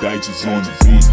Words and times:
Digits 0.00 0.46
on 0.46 0.64
the 0.64 0.70
beat. 0.82 1.04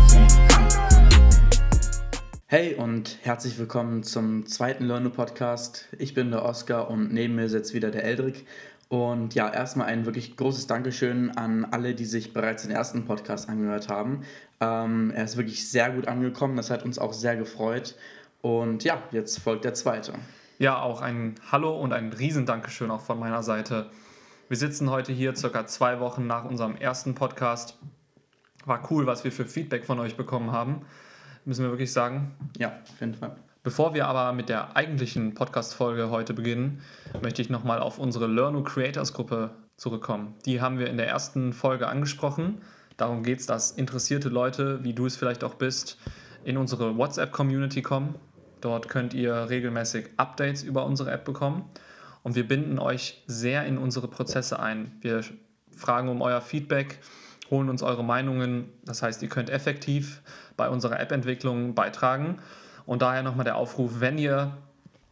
Hey 2.46 2.76
und 2.76 3.18
herzlich 3.22 3.60
willkommen 3.60 4.02
zum 4.04 4.46
zweiten 4.46 4.86
Learno 4.86 5.10
Podcast. 5.10 5.90
Ich 5.98 6.14
bin 6.14 6.32
der 6.32 6.46
Oskar 6.46 6.90
und 6.90 7.12
neben 7.12 7.36
mir 7.36 7.50
sitzt 7.50 7.74
wieder 7.74 7.92
der 7.92 8.06
Eldrik. 8.06 8.46
Und 8.88 9.36
ja, 9.36 9.52
erstmal 9.52 9.88
ein 9.88 10.06
wirklich 10.06 10.38
großes 10.38 10.68
Dankeschön 10.68 11.32
an 11.32 11.66
alle, 11.66 11.96
die 11.96 12.06
sich 12.06 12.32
bereits 12.32 12.64
den 12.64 12.72
ersten 12.72 13.04
Podcast 13.04 13.50
angehört 13.50 13.90
haben. 13.90 14.22
Ähm, 14.62 15.12
er 15.14 15.26
ist 15.26 15.36
wirklich 15.36 15.70
sehr 15.70 15.90
gut 15.90 16.08
angekommen, 16.08 16.56
das 16.56 16.70
hat 16.70 16.86
uns 16.86 16.98
auch 16.98 17.12
sehr 17.12 17.36
gefreut. 17.36 17.96
Und 18.42 18.86
ja, 18.86 19.04
jetzt 19.12 19.40
folgt 19.40 19.66
der 19.66 19.74
zweite. 19.74 20.14
Ja, 20.60 20.82
auch 20.82 21.02
ein 21.02 21.36
Hallo 21.52 21.78
und 21.78 21.92
ein 21.92 22.14
Riesendankeschön 22.14 22.90
auch 22.90 23.02
von 23.02 23.20
meiner 23.20 23.44
Seite. 23.44 23.90
Wir 24.48 24.56
sitzen 24.56 24.90
heute 24.90 25.12
hier 25.12 25.36
circa 25.36 25.66
zwei 25.66 26.00
Wochen 26.00 26.26
nach 26.26 26.46
unserem 26.46 26.78
ersten 26.78 27.16
Podcast 27.16 27.78
war 28.68 28.92
cool, 28.92 29.08
was 29.08 29.24
wir 29.24 29.32
für 29.32 29.46
Feedback 29.46 29.86
von 29.86 30.00
euch 30.00 30.18
bekommen 30.18 30.52
haben. 30.52 30.82
Müssen 31.46 31.64
wir 31.64 31.72
wirklich 31.72 31.94
sagen. 31.94 32.36
Ja, 32.58 32.80
auf 32.84 33.00
jeden 33.00 33.16
Fall. 33.16 33.36
Bevor 33.64 33.94
wir 33.94 34.08
aber 34.08 34.34
mit 34.34 34.50
der 34.50 34.76
eigentlichen 34.76 35.34
Podcast-Folge 35.34 36.10
heute 36.10 36.34
beginnen, 36.34 36.82
möchte 37.22 37.42
ich 37.42 37.50
nochmal 37.50 37.80
auf 37.80 38.00
unsere 38.00 38.28
Learno 38.28 38.64
Creators 38.64 39.14
Gruppe 39.14 39.52
zurückkommen. 39.78 40.36
Die 40.46 40.62
haben 40.62 40.80
wir 40.80 40.88
in 40.88 40.98
der 40.98 41.08
ersten 41.08 41.54
Folge 41.54 41.88
angesprochen. 41.88 42.62
Darum 42.98 43.24
geht 43.24 43.40
es, 43.40 43.46
dass 43.46 43.72
interessierte 43.72 44.30
Leute, 44.30 44.84
wie 44.84 44.94
du 44.94 45.06
es 45.06 45.16
vielleicht 45.16 45.44
auch 45.44 45.56
bist, 45.56 45.98
in 46.44 46.58
unsere 46.58 46.98
WhatsApp-Community 46.98 47.82
kommen. 47.82 48.16
Dort 48.62 48.90
könnt 48.90 49.14
ihr 49.14 49.50
regelmäßig 49.50 50.10
Updates 50.18 50.64
über 50.64 50.86
unsere 50.86 51.12
App 51.12 51.26
bekommen. 51.26 51.66
Und 52.24 52.36
wir 52.36 52.48
binden 52.48 52.80
euch 52.80 53.24
sehr 53.28 53.66
in 53.66 53.78
unsere 53.78 54.08
Prozesse 54.08 54.60
ein. 54.60 54.92
Wir 55.02 55.24
fragen 55.76 56.10
um 56.10 56.22
euer 56.22 56.42
Feedback 56.42 57.00
holen 57.50 57.70
uns 57.70 57.84
eure 57.84 58.04
Meinungen. 58.04 58.70
Das 58.84 59.02
heißt, 59.02 59.22
ihr 59.24 59.30
könnt 59.30 59.50
effektiv 59.50 60.22
bei 60.56 60.70
unserer 60.70 61.00
App-Entwicklung 61.00 61.76
beitragen. 61.76 62.40
Und 62.86 63.02
daher 63.02 63.24
nochmal 63.24 63.46
der 63.46 63.58
Aufruf, 63.58 64.00
wenn 64.00 64.18
ihr 64.18 64.58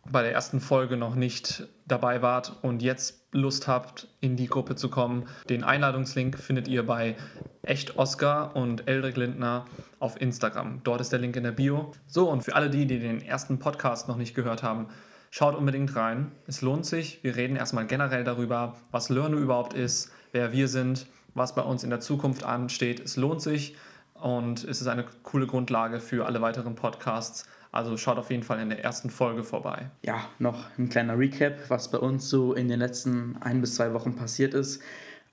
bei 0.09 0.22
der 0.22 0.33
ersten 0.33 0.59
Folge 0.59 0.97
noch 0.97 1.16
nicht 1.16 1.67
dabei 1.88 2.22
wart 2.22 2.58
und 2.61 2.81
jetzt 2.81 3.25
Lust 3.31 3.67
habt, 3.67 4.08
in 4.22 4.36
die 4.36 4.47
Gruppe 4.47 4.75
zu 4.75 4.89
kommen, 4.89 5.28
den 5.50 5.63
Einladungslink 5.63 6.38
findet 6.38 6.67
ihr 6.67 6.86
bei 6.86 7.16
Echt 7.63 7.97
Oscar 7.97 8.56
und 8.56 8.88
Eldrik 8.88 9.17
Lindner 9.17 9.66
auf 10.00 10.22
Instagram. 10.22 10.81
Dort 10.83 11.02
ist 11.02 11.11
der 11.11 11.19
Link 11.19 11.36
in 11.36 11.44
der 11.44 11.52
Bio. 11.52 11.91
So, 12.08 12.30
und 12.30 12.44
für 12.44 12.56
alle 12.56 12.69
die, 12.69 12.86
die 12.86 13.00
den 13.00 13.22
ersten 13.22 13.59
Podcast 13.59 14.08
noch 14.08 14.17
nicht 14.17 14.36
gehört 14.36 14.61
haben, 14.61 14.88
schaut 15.31 15.56
unbedingt 15.56 15.95
rein. 15.95 16.31
Es 16.47 16.61
lohnt 16.61 16.86
sich. 16.86 17.23
Wir 17.23 17.36
reden 17.36 17.56
erstmal 17.56 17.88
generell 17.88 18.23
darüber, 18.23 18.75
was 18.91 19.09
Learno 19.09 19.38
überhaupt 19.38 19.73
ist, 19.73 20.11
wer 20.31 20.53
wir 20.53 20.67
sind 20.67 21.08
was 21.36 21.53
bei 21.53 21.61
uns 21.61 21.83
in 21.83 21.91
der 21.91 22.00
Zukunft 22.00 22.44
ansteht. 22.44 23.00
Es 23.00 23.17
lohnt 23.17 23.41
sich 23.41 23.75
und 24.16 24.64
es 24.64 24.81
ist 24.81 24.88
eine 24.88 25.05
coole 25.22 25.45
Grundlage 25.45 26.00
für 26.00 26.25
alle 26.25 26.41
weiteren 26.41 26.73
Podcasts. 26.73 27.45
Also 27.72 27.97
schaut 27.97 28.17
auf 28.17 28.31
jeden 28.31 28.44
Fall 28.44 28.59
in 28.61 28.69
der 28.69 28.83
ersten 28.83 29.09
Folge 29.09 29.44
vorbei. 29.44 29.91
Ja, 30.02 30.30
noch 30.39 30.66
ein 30.80 30.88
kleiner 30.88 31.19
Recap, 31.19 31.69
was 31.69 31.91
bei 31.91 31.97
uns 31.97 32.30
so 32.30 32.53
in 32.53 32.69
den 32.69 32.80
letzten 32.80 33.38
ein 33.41 33.59
bis 33.59 33.75
zwei 33.75 33.94
Wochen 33.94 34.16
passiert 34.16 34.53
ist. 34.53 34.81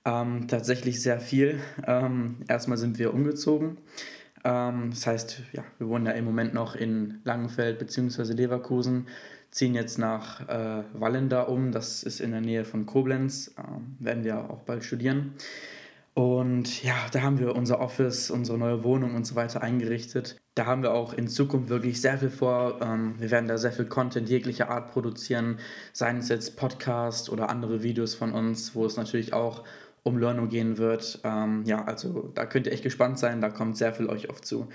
Ähm, 0.03 0.49
tatsächlich 0.49 1.01
sehr 1.01 1.21
viel. 1.21 1.61
Ähm, 1.87 2.43
erstmal 2.49 2.77
sind 2.77 2.99
wir 2.99 3.13
umgezogen. 3.13 3.77
Ähm, 4.43 4.89
das 4.89 5.07
heißt, 5.07 5.41
ja, 5.53 5.63
wir 5.77 5.87
wohnen 5.87 6.05
ja 6.05 6.11
im 6.11 6.25
Moment 6.25 6.53
noch 6.53 6.75
in 6.75 7.21
Langenfeld 7.23 7.79
bzw. 7.79 8.33
Leverkusen, 8.33 9.07
ziehen 9.49 9.73
jetzt 9.73 9.97
nach 9.97 10.41
äh, 10.49 10.83
Wallenda 10.93 11.43
um. 11.43 11.71
Das 11.71 12.03
ist 12.03 12.19
in 12.19 12.31
der 12.31 12.41
Nähe 12.41 12.65
von 12.65 12.85
Koblenz. 12.85 13.55
Ähm, 13.57 13.95
werden 13.99 14.25
wir 14.25 14.49
auch 14.49 14.63
bald 14.63 14.83
studieren. 14.83 15.35
Und 16.15 16.83
ja, 16.83 16.93
da 17.11 17.23
haben 17.23 17.39
wir 17.39 17.55
unser 17.55 17.79
Office, 17.79 18.29
unsere 18.29 18.57
neue 18.57 18.83
Wohnung 18.83 19.15
und 19.15 19.25
so 19.25 19.35
weiter 19.35 19.63
eingerichtet. 19.63 20.39
Da 20.53 20.67
haben 20.67 20.83
wir 20.83 20.93
auch 20.93 21.13
in 21.13 21.27
Zukunft 21.27 21.69
wirklich 21.69 22.01
sehr 22.01 22.19
viel 22.19 22.29
vor. 22.29 22.79
Ähm, 22.81 23.15
wir 23.17 23.31
werden 23.31 23.47
da 23.47 23.57
sehr 23.57 23.71
viel 23.71 23.85
Content 23.85 24.29
jeglicher 24.29 24.69
Art 24.69 24.91
produzieren, 24.91 25.57
seien 25.91 26.17
es 26.17 26.29
jetzt 26.29 26.55
Podcast 26.55 27.31
oder 27.31 27.49
andere 27.49 27.81
Videos 27.81 28.13
von 28.13 28.31
uns, 28.31 28.75
wo 28.75 28.85
es 28.85 28.95
natürlich 28.95 29.33
auch 29.33 29.63
um 30.03 30.19
Learning 30.19 30.49
gehen 30.49 30.77
wird. 30.77 31.19
Ähm, 31.23 31.63
ja, 31.65 31.83
also 31.83 32.31
da 32.35 32.45
könnt 32.45 32.67
ihr 32.67 32.73
echt 32.73 32.83
gespannt 32.83 33.17
sein, 33.17 33.41
da 33.41 33.49
kommt 33.49 33.77
sehr 33.77 33.93
viel 33.93 34.07
euch 34.07 34.29
auf 34.29 34.41
zu. 34.41 34.67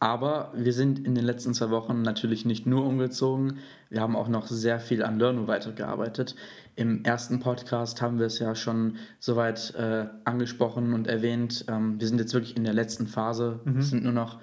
Aber 0.00 0.52
wir 0.54 0.72
sind 0.72 1.04
in 1.04 1.14
den 1.14 1.24
letzten 1.24 1.54
zwei 1.54 1.70
Wochen 1.70 2.02
natürlich 2.02 2.44
nicht 2.44 2.66
nur 2.66 2.84
umgezogen, 2.84 3.58
wir 3.90 4.00
haben 4.00 4.16
auch 4.16 4.28
noch 4.28 4.46
sehr 4.46 4.80
viel 4.80 5.02
an 5.02 5.18
Learno 5.18 5.46
weitergearbeitet. 5.46 6.36
Im 6.76 7.04
ersten 7.04 7.40
Podcast 7.40 8.02
haben 8.02 8.18
wir 8.18 8.26
es 8.26 8.38
ja 8.38 8.54
schon 8.54 8.96
soweit 9.18 9.74
äh, 9.74 10.06
angesprochen 10.24 10.92
und 10.92 11.06
erwähnt. 11.06 11.64
Ähm, 11.68 11.98
wir 11.98 12.06
sind 12.06 12.18
jetzt 12.20 12.34
wirklich 12.34 12.56
in 12.56 12.64
der 12.64 12.74
letzten 12.74 13.06
Phase. 13.06 13.60
Mhm. 13.64 13.78
Es 13.78 13.90
sind 13.90 14.04
nur 14.04 14.12
noch 14.12 14.38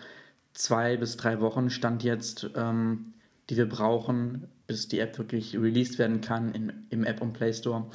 zwei 0.53 0.97
bis 0.97 1.16
drei 1.16 1.39
Wochen 1.41 1.69
Stand 1.69 2.03
jetzt, 2.03 2.49
ähm, 2.55 3.13
die 3.49 3.57
wir 3.57 3.69
brauchen, 3.69 4.47
bis 4.67 4.87
die 4.87 4.99
App 4.99 5.17
wirklich 5.17 5.55
released 5.55 5.99
werden 5.99 6.22
kann 6.22 6.51
in, 6.53 6.73
im 6.89 7.03
App 7.03 7.22
und 7.22 7.33
Play 7.33 7.53
Store. 7.53 7.85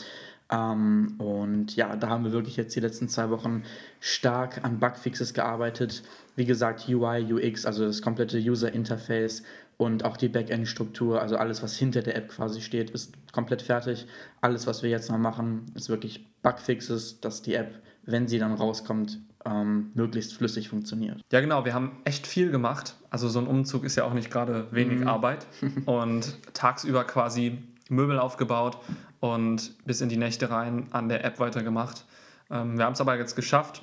Ähm, 0.51 1.15
und 1.19 1.77
ja, 1.77 1.95
da 1.97 2.09
haben 2.09 2.25
wir 2.25 2.33
wirklich 2.33 2.57
jetzt 2.57 2.75
die 2.75 2.81
letzten 2.81 3.09
zwei 3.09 3.31
Wochen 3.31 3.63
stark 4.01 4.65
an 4.65 4.81
Bugfixes 4.81 5.33
gearbeitet. 5.33 6.03
Wie 6.37 6.45
gesagt, 6.45 6.89
UI, 6.89 7.33
UX, 7.33 7.67
also 7.67 7.85
das 7.87 8.03
komplette 8.03 8.39
User 8.39 8.73
Interface 8.73 9.43
und 9.77 10.05
auch 10.05 10.17
die 10.17 10.29
Backend-Struktur, 10.29 11.23
also 11.23 11.37
alles, 11.37 11.63
was 11.63 11.77
hinter 11.77 12.03
der 12.03 12.17
App 12.17 12.29
quasi 12.29 12.61
steht, 12.61 12.91
ist 12.91 13.15
komplett 13.33 13.63
fertig. 13.63 14.07
Alles, 14.41 14.67
was 14.67 14.83
wir 14.83 14.91
jetzt 14.91 15.11
noch 15.11 15.19
machen, 15.19 15.67
ist 15.75 15.89
wirklich 15.89 16.27
Bugfixes, 16.43 17.21
dass 17.21 17.43
die 17.43 17.55
App, 17.55 17.81
wenn 18.05 18.29
sie 18.29 18.39
dann 18.39 18.53
rauskommt, 18.53 19.21
ähm, 19.47 19.91
möglichst 19.95 20.35
flüssig 20.35 20.69
funktioniert. 20.69 21.23
Ja, 21.33 21.41
genau, 21.41 21.65
wir 21.65 21.73
haben 21.73 21.93
echt 22.05 22.27
viel 22.27 22.51
gemacht. 22.51 22.97
Also 23.09 23.29
so 23.29 23.39
ein 23.39 23.47
Umzug 23.47 23.85
ist 23.85 23.97
ja 23.97 24.05
auch 24.05 24.13
nicht 24.13 24.31
gerade 24.31 24.67
wenig 24.71 25.01
mhm. 25.01 25.09
Arbeit. 25.09 25.47
Und 25.87 26.37
tagsüber 26.53 27.05
quasi 27.05 27.59
Möbel 27.91 28.19
aufgebaut 28.19 28.79
und 29.21 29.75
bis 29.85 30.01
in 30.01 30.09
die 30.09 30.17
Nächte 30.17 30.51
rein 30.51 30.87
an 30.91 31.09
der 31.09 31.25
App 31.25 31.39
weitergemacht. 31.39 32.05
Ähm, 32.51 32.79
wir 32.79 32.85
haben 32.85 32.95
es 32.95 33.01
aber 33.01 33.17
jetzt 33.17 33.37
geschafft, 33.37 33.83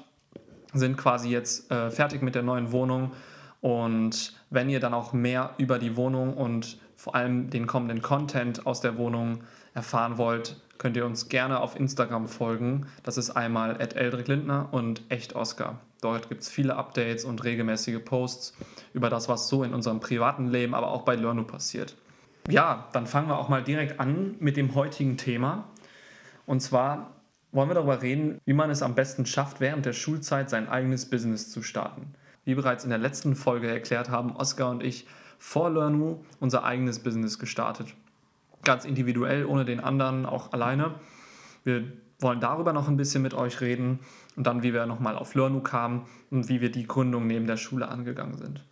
sind 0.73 0.97
quasi 0.97 1.29
jetzt 1.29 1.71
äh, 1.71 1.91
fertig 1.91 2.21
mit 2.21 2.35
der 2.35 2.43
neuen 2.43 2.71
Wohnung. 2.71 3.11
Und 3.61 4.35
wenn 4.49 4.69
ihr 4.69 4.79
dann 4.79 4.93
auch 4.93 5.13
mehr 5.13 5.51
über 5.57 5.79
die 5.79 5.95
Wohnung 5.95 6.35
und 6.35 6.77
vor 6.95 7.15
allem 7.15 7.49
den 7.49 7.67
kommenden 7.67 8.01
Content 8.01 8.65
aus 8.65 8.81
der 8.81 8.97
Wohnung 8.97 9.43
erfahren 9.73 10.17
wollt, 10.17 10.57
könnt 10.77 10.97
ihr 10.97 11.05
uns 11.05 11.29
gerne 11.29 11.59
auf 11.59 11.79
Instagram 11.79 12.27
folgen. 12.27 12.87
Das 13.03 13.17
ist 13.17 13.31
einmal 13.31 13.79
Eldrik 13.79 14.27
Lindner 14.27 14.69
und 14.71 15.01
Echt 15.09 15.35
Oscar. 15.35 15.79
Dort 16.01 16.29
gibt 16.29 16.43
es 16.43 16.49
viele 16.49 16.75
Updates 16.75 17.25
und 17.25 17.43
regelmäßige 17.43 18.03
Posts 18.03 18.53
über 18.93 19.09
das, 19.09 19.29
was 19.29 19.49
so 19.49 19.63
in 19.63 19.73
unserem 19.73 19.99
privaten 19.99 20.47
Leben, 20.47 20.75
aber 20.75 20.89
auch 20.89 21.01
bei 21.01 21.15
Learnu 21.15 21.43
passiert. 21.43 21.95
Ja, 22.47 22.87
dann 22.93 23.07
fangen 23.07 23.27
wir 23.27 23.37
auch 23.37 23.49
mal 23.49 23.61
direkt 23.61 23.99
an 23.99 24.35
mit 24.39 24.55
dem 24.55 24.73
heutigen 24.73 25.17
Thema. 25.17 25.67
Und 26.45 26.61
zwar 26.61 27.11
wollen 27.51 27.69
wir 27.69 27.75
darüber 27.75 28.01
reden, 28.01 28.39
wie 28.45 28.53
man 28.53 28.69
es 28.69 28.81
am 28.81 28.95
besten 28.95 29.25
schafft, 29.25 29.59
während 29.59 29.85
der 29.85 29.91
Schulzeit 29.91 30.49
sein 30.49 30.69
eigenes 30.69 31.09
Business 31.09 31.51
zu 31.51 31.61
starten. 31.61 32.13
Wie 32.45 32.55
bereits 32.55 32.85
in 32.85 32.89
der 32.89 32.99
letzten 32.99 33.35
Folge 33.35 33.67
erklärt 33.67 34.09
haben 34.09 34.33
Oskar 34.35 34.71
und 34.71 34.81
ich 34.81 35.07
vor 35.39 35.69
Learnu 35.69 36.23
unser 36.39 36.63
eigenes 36.63 36.99
Business 36.99 37.37
gestartet. 37.37 37.93
Ganz 38.63 38.85
individuell, 38.85 39.45
ohne 39.45 39.65
den 39.65 39.81
anderen, 39.81 40.25
auch 40.25 40.53
alleine. 40.53 40.95
Wir 41.65 41.83
wollen 42.19 42.39
darüber 42.39 42.71
noch 42.71 42.87
ein 42.87 42.95
bisschen 42.95 43.21
mit 43.23 43.33
euch 43.33 43.59
reden 43.59 43.99
und 44.37 44.47
dann, 44.47 44.63
wie 44.63 44.73
wir 44.73 44.85
nochmal 44.85 45.17
auf 45.17 45.35
Learnu 45.35 45.59
kamen 45.59 46.05
und 46.31 46.47
wie 46.47 46.61
wir 46.61 46.71
die 46.71 46.87
Gründung 46.87 47.27
neben 47.27 47.45
der 47.45 47.57
Schule 47.57 47.89
angegangen 47.89 48.37
sind. 48.37 48.63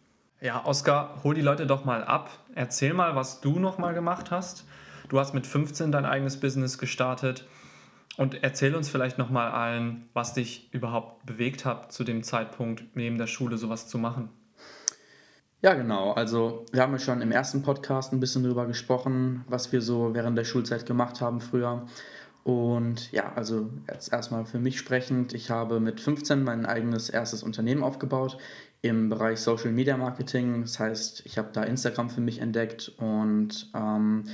Ja, 0.41 0.65
Oskar, 0.65 1.21
hol 1.23 1.33
die 1.33 1.41
Leute 1.41 1.65
doch 1.65 1.85
mal 1.85 2.03
ab. 2.03 2.29
Erzähl 2.55 2.93
mal, 2.93 3.15
was 3.15 3.39
du 3.39 3.57
nochmal 3.57 3.93
gemacht 3.93 4.31
hast. 4.31 4.65
Du 5.07 5.17
hast 5.17 5.33
mit 5.33 5.47
15 5.47 5.91
dein 5.91 6.05
eigenes 6.05 6.39
Business 6.39 6.77
gestartet. 6.77 7.47
Und 8.17 8.43
erzähl 8.43 8.75
uns 8.75 8.89
vielleicht 8.89 9.17
nochmal 9.17 9.51
allen, 9.51 10.09
was 10.13 10.33
dich 10.33 10.69
überhaupt 10.73 11.25
bewegt 11.25 11.63
hat, 11.65 11.91
zu 11.91 12.03
dem 12.03 12.21
Zeitpunkt 12.21 12.83
neben 12.95 13.17
der 13.17 13.27
Schule 13.27 13.57
sowas 13.57 13.87
zu 13.87 13.97
machen. 13.97 14.29
Ja, 15.61 15.73
genau. 15.73 16.11
Also 16.11 16.65
wir 16.71 16.81
haben 16.81 16.93
ja 16.93 16.99
schon 16.99 17.21
im 17.21 17.31
ersten 17.31 17.63
Podcast 17.63 18.11
ein 18.11 18.19
bisschen 18.19 18.43
darüber 18.43 18.67
gesprochen, 18.67 19.45
was 19.47 19.71
wir 19.71 19.81
so 19.81 20.13
während 20.13 20.37
der 20.37 20.43
Schulzeit 20.43 20.85
gemacht 20.85 21.21
haben 21.21 21.39
früher. 21.39 21.87
Und 22.43 23.11
ja, 23.11 23.31
also 23.35 23.71
jetzt 23.89 24.13
erstmal 24.13 24.45
für 24.45 24.59
mich 24.59 24.77
sprechend, 24.77 25.33
ich 25.33 25.49
habe 25.49 25.79
mit 25.79 25.99
15 25.99 26.43
mein 26.43 26.65
eigenes 26.65 27.09
erstes 27.09 27.41
Unternehmen 27.41 27.83
aufgebaut 27.83 28.37
im 28.85 29.09
Bereich 29.09 29.39
Social 29.39 29.71
Media 29.71 29.97
Marketing. 29.97 30.61
Das 30.61 30.79
heißt, 30.79 31.25
ich 31.25 31.37
habe 31.37 31.49
da 31.51 31.63
Instagram 31.63 32.09
für 32.09 32.21
mich 32.21 32.39
entdeckt 32.39 32.91
und 32.97 33.69
ähm, 33.73 34.25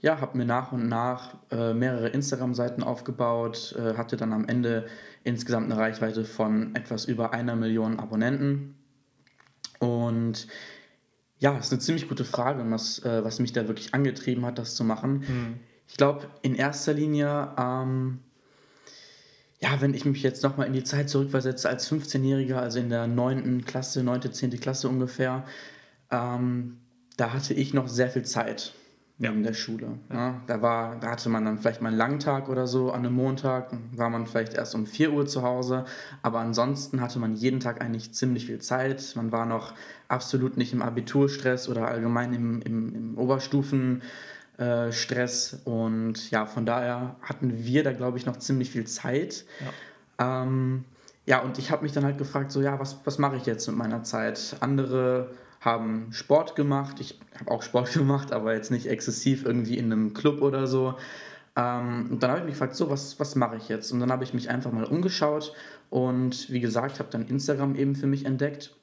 ja, 0.00 0.20
habe 0.20 0.38
mir 0.38 0.46
nach 0.46 0.72
und 0.72 0.88
nach 0.88 1.36
äh, 1.50 1.74
mehrere 1.74 2.08
Instagram-Seiten 2.08 2.82
aufgebaut, 2.82 3.76
äh, 3.78 3.96
hatte 3.96 4.16
dann 4.16 4.32
am 4.32 4.48
Ende 4.48 4.86
insgesamt 5.24 5.70
eine 5.70 5.78
Reichweite 5.78 6.24
von 6.24 6.74
etwas 6.74 7.04
über 7.04 7.34
einer 7.34 7.54
Million 7.54 8.00
Abonnenten. 8.00 8.74
Und 9.78 10.46
ja, 11.38 11.56
ist 11.58 11.72
eine 11.72 11.80
ziemlich 11.80 12.08
gute 12.08 12.24
Frage, 12.24 12.64
was, 12.70 13.04
äh, 13.04 13.22
was 13.22 13.38
mich 13.38 13.52
da 13.52 13.68
wirklich 13.68 13.92
angetrieben 13.92 14.46
hat, 14.46 14.58
das 14.58 14.74
zu 14.74 14.84
machen. 14.84 15.18
Mhm. 15.20 15.60
Ich 15.86 15.96
glaube, 15.96 16.28
in 16.40 16.54
erster 16.54 16.94
Linie, 16.94 17.50
ähm, 17.58 18.20
ja, 19.62 19.80
wenn 19.80 19.94
ich 19.94 20.04
mich 20.04 20.22
jetzt 20.22 20.42
nochmal 20.42 20.66
in 20.66 20.72
die 20.72 20.84
Zeit 20.84 21.08
zurückversetze 21.10 21.68
als 21.68 21.90
15-Jähriger, 21.90 22.56
also 22.56 22.78
in 22.78 22.88
der 22.88 23.06
9. 23.06 23.64
Klasse, 23.64 24.02
9., 24.02 24.32
10. 24.32 24.58
Klasse 24.60 24.88
ungefähr, 24.88 25.44
ähm, 26.10 26.78
da 27.16 27.32
hatte 27.34 27.52
ich 27.54 27.74
noch 27.74 27.88
sehr 27.88 28.08
viel 28.08 28.24
Zeit 28.24 28.72
Ja. 29.18 29.30
in 29.30 29.42
der 29.42 29.52
Schule. 29.52 29.98
Ja. 30.10 30.40
da, 30.46 30.62
war, 30.62 30.96
da 30.98 31.10
hatte 31.10 31.28
man 31.28 31.44
dann 31.44 31.58
vielleicht 31.58 31.82
mal 31.82 31.88
einen 31.90 31.98
langen 31.98 32.20
Tag 32.20 32.48
oder 32.48 32.66
so 32.66 32.90
an 32.90 33.00
einem 33.00 33.14
Montag, 33.14 33.70
war 33.92 34.08
man 34.08 34.26
vielleicht 34.26 34.54
erst 34.54 34.74
um 34.74 34.86
4 34.86 35.12
Uhr 35.12 35.26
zu 35.26 35.42
Hause, 35.42 35.84
aber 36.22 36.38
ansonsten 36.40 37.02
hatte 37.02 37.18
man 37.18 37.34
jeden 37.34 37.60
Tag 37.60 37.82
eigentlich 37.82 38.12
ziemlich 38.14 38.46
viel 38.46 38.60
Zeit. 38.60 39.12
Man 39.16 39.30
war 39.30 39.44
noch 39.44 39.74
absolut 40.08 40.56
nicht 40.56 40.72
im 40.72 40.80
Abiturstress 40.80 41.68
oder 41.68 41.86
allgemein 41.86 42.32
im, 42.32 42.62
im, 42.62 42.94
im 42.94 43.18
Oberstufen. 43.18 44.02
Äh, 44.60 44.92
Stress 44.92 45.62
und 45.64 46.30
ja, 46.30 46.44
von 46.44 46.66
daher 46.66 47.16
hatten 47.22 47.64
wir 47.64 47.82
da, 47.82 47.92
glaube 47.92 48.18
ich, 48.18 48.26
noch 48.26 48.36
ziemlich 48.36 48.70
viel 48.70 48.86
Zeit. 48.86 49.46
Ja. 50.18 50.42
Ähm, 50.42 50.84
ja, 51.24 51.40
und 51.40 51.58
ich 51.58 51.70
habe 51.70 51.82
mich 51.82 51.92
dann 51.92 52.04
halt 52.04 52.18
gefragt, 52.18 52.52
so 52.52 52.60
ja, 52.60 52.78
was, 52.78 52.98
was 53.04 53.18
mache 53.18 53.36
ich 53.36 53.46
jetzt 53.46 53.66
mit 53.68 53.76
meiner 53.76 54.02
Zeit? 54.02 54.56
Andere 54.60 55.30
haben 55.60 56.08
Sport 56.12 56.56
gemacht, 56.56 57.00
ich 57.00 57.18
habe 57.38 57.50
auch 57.50 57.62
Sport 57.62 57.92
gemacht, 57.94 58.32
aber 58.32 58.54
jetzt 58.54 58.70
nicht 58.70 58.86
exzessiv 58.86 59.46
irgendwie 59.46 59.78
in 59.78 59.86
einem 59.86 60.12
Club 60.12 60.42
oder 60.42 60.66
so. 60.66 60.94
Ähm, 61.56 62.08
und 62.10 62.22
dann 62.22 62.30
habe 62.30 62.40
ich 62.40 62.44
mich 62.44 62.54
gefragt, 62.54 62.76
so, 62.76 62.90
was, 62.90 63.18
was 63.18 63.36
mache 63.36 63.56
ich 63.56 63.68
jetzt? 63.68 63.90
Und 63.92 64.00
dann 64.00 64.12
habe 64.12 64.24
ich 64.24 64.34
mich 64.34 64.50
einfach 64.50 64.72
mal 64.72 64.84
umgeschaut 64.84 65.54
und 65.88 66.50
wie 66.50 66.60
gesagt, 66.60 66.98
habe 66.98 67.08
dann 67.10 67.26
Instagram 67.26 67.76
eben 67.76 67.96
für 67.96 68.06
mich 68.06 68.26
entdeckt. 68.26 68.74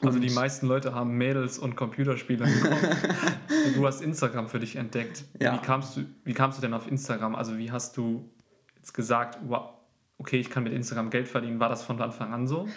Also 0.00 0.18
die 0.18 0.30
meisten 0.30 0.66
Leute 0.66 0.94
haben 0.94 1.16
Mädels 1.16 1.58
und 1.58 1.74
Computerspiele. 1.76 2.44
Und 2.44 3.76
du 3.76 3.86
hast 3.86 4.00
Instagram 4.00 4.48
für 4.48 4.60
dich 4.60 4.76
entdeckt. 4.76 5.24
Ja. 5.40 5.54
Wie, 5.54 5.58
kamst 5.58 5.96
du, 5.96 6.04
wie 6.24 6.34
kamst 6.34 6.58
du 6.58 6.62
denn 6.62 6.74
auf 6.74 6.88
Instagram? 6.88 7.34
Also 7.34 7.58
wie 7.58 7.72
hast 7.72 7.96
du 7.96 8.28
jetzt 8.76 8.94
gesagt, 8.94 9.38
wow, 9.46 9.70
okay, 10.18 10.38
ich 10.38 10.50
kann 10.50 10.64
mit 10.64 10.72
Instagram 10.72 11.10
Geld 11.10 11.28
verdienen? 11.28 11.60
War 11.60 11.68
das 11.68 11.82
von 11.82 12.00
Anfang 12.00 12.32
an 12.32 12.46
so? 12.46 12.68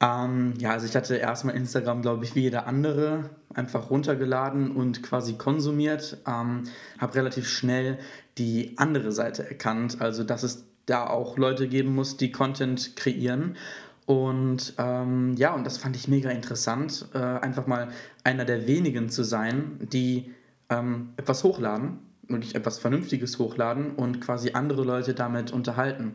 Ähm, 0.00 0.54
ja, 0.58 0.70
also 0.70 0.86
ich 0.86 0.94
hatte 0.94 1.16
erstmal 1.16 1.56
Instagram, 1.56 2.02
glaube 2.02 2.24
ich, 2.24 2.34
wie 2.34 2.42
jeder 2.42 2.66
andere, 2.66 3.30
einfach 3.54 3.90
runtergeladen 3.90 4.70
und 4.70 5.02
quasi 5.02 5.34
konsumiert. 5.34 6.18
Ähm, 6.26 6.64
habe 6.98 7.14
relativ 7.14 7.48
schnell 7.48 7.98
die 8.36 8.74
andere 8.78 9.12
Seite 9.12 9.48
erkannt, 9.48 10.00
also 10.00 10.22
dass 10.22 10.42
es 10.42 10.64
da 10.86 11.06
auch 11.06 11.36
Leute 11.36 11.68
geben 11.68 11.94
muss, 11.94 12.16
die 12.16 12.32
Content 12.32 12.96
kreieren. 12.96 13.56
Und 14.08 14.72
ähm, 14.78 15.34
ja, 15.36 15.52
und 15.54 15.66
das 15.66 15.76
fand 15.76 15.94
ich 15.94 16.08
mega 16.08 16.30
interessant, 16.30 17.08
äh, 17.12 17.18
einfach 17.18 17.66
mal 17.66 17.88
einer 18.24 18.46
der 18.46 18.66
wenigen 18.66 19.10
zu 19.10 19.22
sein, 19.22 19.86
die 19.92 20.32
ähm, 20.70 21.10
etwas 21.18 21.44
hochladen, 21.44 21.98
wirklich 22.26 22.54
etwas 22.54 22.78
Vernünftiges 22.78 23.38
hochladen 23.38 23.90
und 23.90 24.22
quasi 24.22 24.52
andere 24.52 24.82
Leute 24.82 25.12
damit 25.12 25.52
unterhalten. 25.52 26.14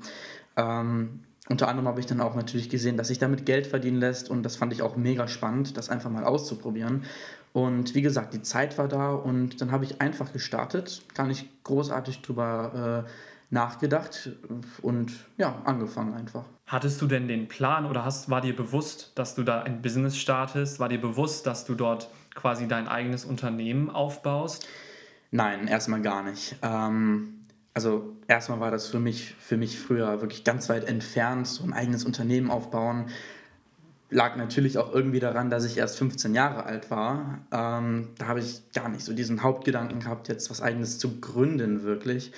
Ähm, 0.58 1.20
unter 1.50 1.68
anderem 1.68 1.88
habe 1.88 2.00
ich 2.00 2.08
dann 2.08 2.20
auch 2.20 2.34
natürlich 2.34 2.68
gesehen, 2.68 2.98
dass 2.98 3.10
sich 3.10 3.20
damit 3.20 3.46
Geld 3.46 3.68
verdienen 3.68 4.00
lässt 4.00 4.28
und 4.28 4.42
das 4.42 4.56
fand 4.56 4.74
ich 4.74 4.82
auch 4.82 4.96
mega 4.96 5.28
spannend, 5.28 5.78
das 5.78 5.90
einfach 5.90 6.10
mal 6.10 6.24
auszuprobieren. 6.24 7.04
Und 7.52 7.94
wie 7.94 8.02
gesagt, 8.02 8.34
die 8.34 8.42
Zeit 8.42 8.80
war 8.80 8.88
da 8.88 9.12
und 9.12 9.62
dann 9.62 9.72
habe 9.72 9.86
ich 9.86 10.02
einfach 10.02 10.34
gestartet, 10.34 11.04
gar 11.14 11.28
nicht 11.28 11.48
großartig 11.64 12.24
drüber 12.24 13.06
äh, 13.06 13.10
nachgedacht 13.54 14.32
und 14.82 15.12
ja, 15.38 15.62
angefangen 15.64 16.14
einfach. 16.14 16.46
Hattest 16.66 17.02
du 17.02 17.08
denn 17.08 17.28
den 17.28 17.48
Plan 17.48 17.86
oder 17.86 18.04
hast, 18.04 18.30
war 18.30 18.42
dir 18.42 18.56
bewusst, 18.56 19.12
dass 19.16 19.36
du 19.36 19.44
da 19.44 19.62
ein 19.62 19.82
Business 19.82 20.18
startest? 20.18 20.80
War 20.80 20.90
dir 20.90 21.00
bewusst, 21.00 21.46
dass 21.46 21.64
du 21.66 21.76
dort 21.76 22.10
quasi 22.34 22.68
dein 22.68 22.88
eigenes 22.88 23.26
Unternehmen 23.26 23.90
aufbaust? 23.90 24.68
Nein, 25.30 25.68
erstmal 25.68 26.02
gar 26.02 26.24
nicht. 26.24 26.56
Ähm, 26.64 27.46
also 27.74 28.16
erstmal 28.28 28.60
war 28.60 28.72
das 28.72 28.88
für 28.88 29.00
mich, 29.00 29.36
für 29.40 29.58
mich 29.58 29.80
früher 29.80 30.22
wirklich 30.22 30.44
ganz 30.44 30.68
weit 30.70 30.86
entfernt, 30.86 31.48
so 31.48 31.64
ein 31.64 31.74
eigenes 31.74 32.06
Unternehmen 32.06 32.50
aufbauen. 32.50 33.10
Lag 34.10 34.36
natürlich 34.36 34.78
auch 34.78 34.94
irgendwie 34.94 35.20
daran, 35.20 35.50
dass 35.50 35.66
ich 35.66 35.78
erst 35.78 35.98
15 35.98 36.34
Jahre 36.34 36.66
alt 36.66 36.92
war. 36.92 37.40
Ähm, 37.52 38.10
da 38.18 38.28
habe 38.28 38.40
ich 38.40 38.62
gar 38.74 38.90
nicht 38.90 39.04
so 39.04 39.14
diesen 39.14 39.44
Hauptgedanken 39.44 40.00
gehabt, 40.02 40.28
jetzt 40.28 40.50
was 40.50 40.62
eigenes 40.62 40.98
zu 40.98 41.20
gründen, 41.20 41.84
wirklich. 41.84 42.32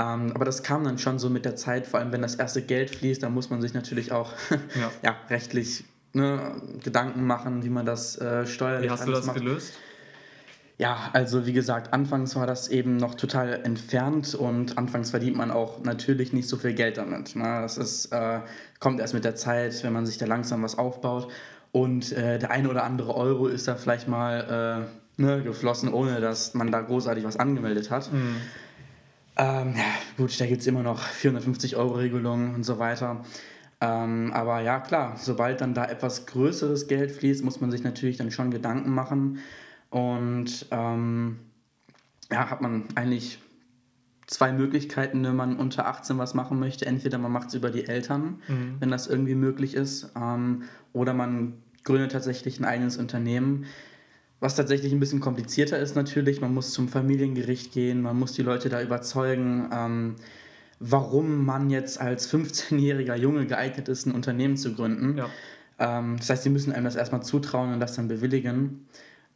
Ähm, 0.00 0.32
aber 0.34 0.44
das 0.46 0.62
kam 0.62 0.84
dann 0.84 0.98
schon 0.98 1.18
so 1.18 1.28
mit 1.28 1.44
der 1.44 1.56
Zeit, 1.56 1.86
vor 1.86 2.00
allem 2.00 2.10
wenn 2.12 2.22
das 2.22 2.34
erste 2.36 2.62
Geld 2.62 2.90
fließt, 2.90 3.22
dann 3.22 3.34
muss 3.34 3.50
man 3.50 3.60
sich 3.60 3.74
natürlich 3.74 4.12
auch 4.12 4.32
Ja. 4.74 4.90
ja, 5.02 5.16
rechtlich 5.28 5.84
ne, 6.14 6.54
Gedanken 6.82 7.26
machen, 7.26 7.62
wie 7.64 7.68
man 7.68 7.84
das 7.84 8.16
äh, 8.18 8.46
steuerlich 8.46 8.88
Wie 8.88 8.90
hast 8.92 9.06
du 9.06 9.12
das 9.12 9.26
macht. 9.26 9.36
gelöst? 9.36 9.74
Ja, 10.78 11.10
also 11.12 11.44
wie 11.44 11.52
gesagt, 11.52 11.92
anfangs 11.92 12.34
war 12.36 12.46
das 12.46 12.68
eben 12.68 12.96
noch 12.96 13.14
total 13.14 13.60
entfernt 13.64 14.34
und 14.34 14.78
anfangs 14.78 15.10
verdient 15.10 15.36
man 15.36 15.50
auch 15.50 15.82
natürlich 15.84 16.32
nicht 16.32 16.48
so 16.48 16.56
viel 16.56 16.72
Geld 16.72 16.96
damit. 16.96 17.36
Ne? 17.36 17.44
Das 17.60 17.76
ist, 17.76 18.06
äh, 18.12 18.40
kommt 18.78 18.98
erst 18.98 19.12
mit 19.12 19.24
der 19.26 19.36
Zeit, 19.36 19.84
wenn 19.84 19.92
man 19.92 20.06
sich 20.06 20.16
da 20.16 20.24
langsam 20.24 20.62
was 20.62 20.78
aufbaut. 20.78 21.28
Und 21.72 22.12
äh, 22.12 22.38
der 22.38 22.50
eine 22.50 22.70
oder 22.70 22.84
andere 22.84 23.14
Euro 23.14 23.46
ist 23.46 23.68
da 23.68 23.74
vielleicht 23.74 24.08
mal 24.08 24.88
äh, 25.18 25.22
ne, 25.22 25.42
geflossen, 25.42 25.92
ohne 25.92 26.22
dass 26.22 26.54
man 26.54 26.72
da 26.72 26.80
großartig 26.80 27.24
was 27.24 27.36
angemeldet 27.36 27.90
hat. 27.90 28.08
Ähm, 29.40 29.72
ja, 29.74 29.84
gut, 30.18 30.38
da 30.38 30.44
gibt 30.44 30.60
es 30.60 30.66
immer 30.66 30.82
noch 30.82 31.02
450-Euro-Regelungen 31.02 32.54
und 32.54 32.62
so 32.62 32.78
weiter. 32.78 33.24
Ähm, 33.80 34.32
aber 34.34 34.60
ja, 34.60 34.80
klar, 34.80 35.16
sobald 35.16 35.62
dann 35.62 35.72
da 35.72 35.86
etwas 35.86 36.26
größeres 36.26 36.88
Geld 36.88 37.10
fließt, 37.10 37.42
muss 37.42 37.58
man 37.58 37.70
sich 37.70 37.82
natürlich 37.82 38.18
dann 38.18 38.30
schon 38.30 38.50
Gedanken 38.50 38.90
machen. 38.90 39.38
Und 39.88 40.66
ähm, 40.70 41.38
ja, 42.30 42.50
hat 42.50 42.60
man 42.60 42.84
eigentlich 42.96 43.38
zwei 44.26 44.52
Möglichkeiten, 44.52 45.24
wenn 45.24 45.36
man 45.36 45.56
unter 45.56 45.86
18 45.86 46.18
was 46.18 46.34
machen 46.34 46.60
möchte. 46.60 46.84
Entweder 46.84 47.16
man 47.16 47.32
macht 47.32 47.48
es 47.48 47.54
über 47.54 47.70
die 47.70 47.88
Eltern, 47.88 48.42
wenn 48.78 48.90
das 48.90 49.06
irgendwie 49.06 49.34
möglich 49.34 49.72
ist, 49.72 50.12
ähm, 50.16 50.64
oder 50.92 51.14
man 51.14 51.54
gründet 51.82 52.12
tatsächlich 52.12 52.60
ein 52.60 52.66
eigenes 52.66 52.98
Unternehmen. 52.98 53.64
Was 54.40 54.56
tatsächlich 54.56 54.92
ein 54.92 55.00
bisschen 55.00 55.20
komplizierter 55.20 55.78
ist 55.78 55.94
natürlich, 55.94 56.40
man 56.40 56.54
muss 56.54 56.72
zum 56.72 56.88
Familiengericht 56.88 57.72
gehen, 57.72 58.00
man 58.00 58.18
muss 58.18 58.32
die 58.32 58.42
Leute 58.42 58.70
da 58.70 58.82
überzeugen, 58.82 59.68
ähm, 59.70 60.16
warum 60.78 61.44
man 61.44 61.68
jetzt 61.68 62.00
als 62.00 62.32
15-jähriger 62.32 63.16
Junge 63.16 63.46
geeignet 63.46 63.88
ist, 63.88 64.06
ein 64.06 64.12
Unternehmen 64.12 64.56
zu 64.56 64.74
gründen. 64.74 65.18
Ja. 65.18 65.28
Ähm, 65.78 66.16
das 66.16 66.30
heißt, 66.30 66.42
sie 66.44 66.50
müssen 66.50 66.72
einem 66.72 66.84
das 66.84 66.96
erstmal 66.96 67.22
zutrauen 67.22 67.74
und 67.74 67.80
das 67.80 67.94
dann 67.96 68.08
bewilligen. 68.08 68.86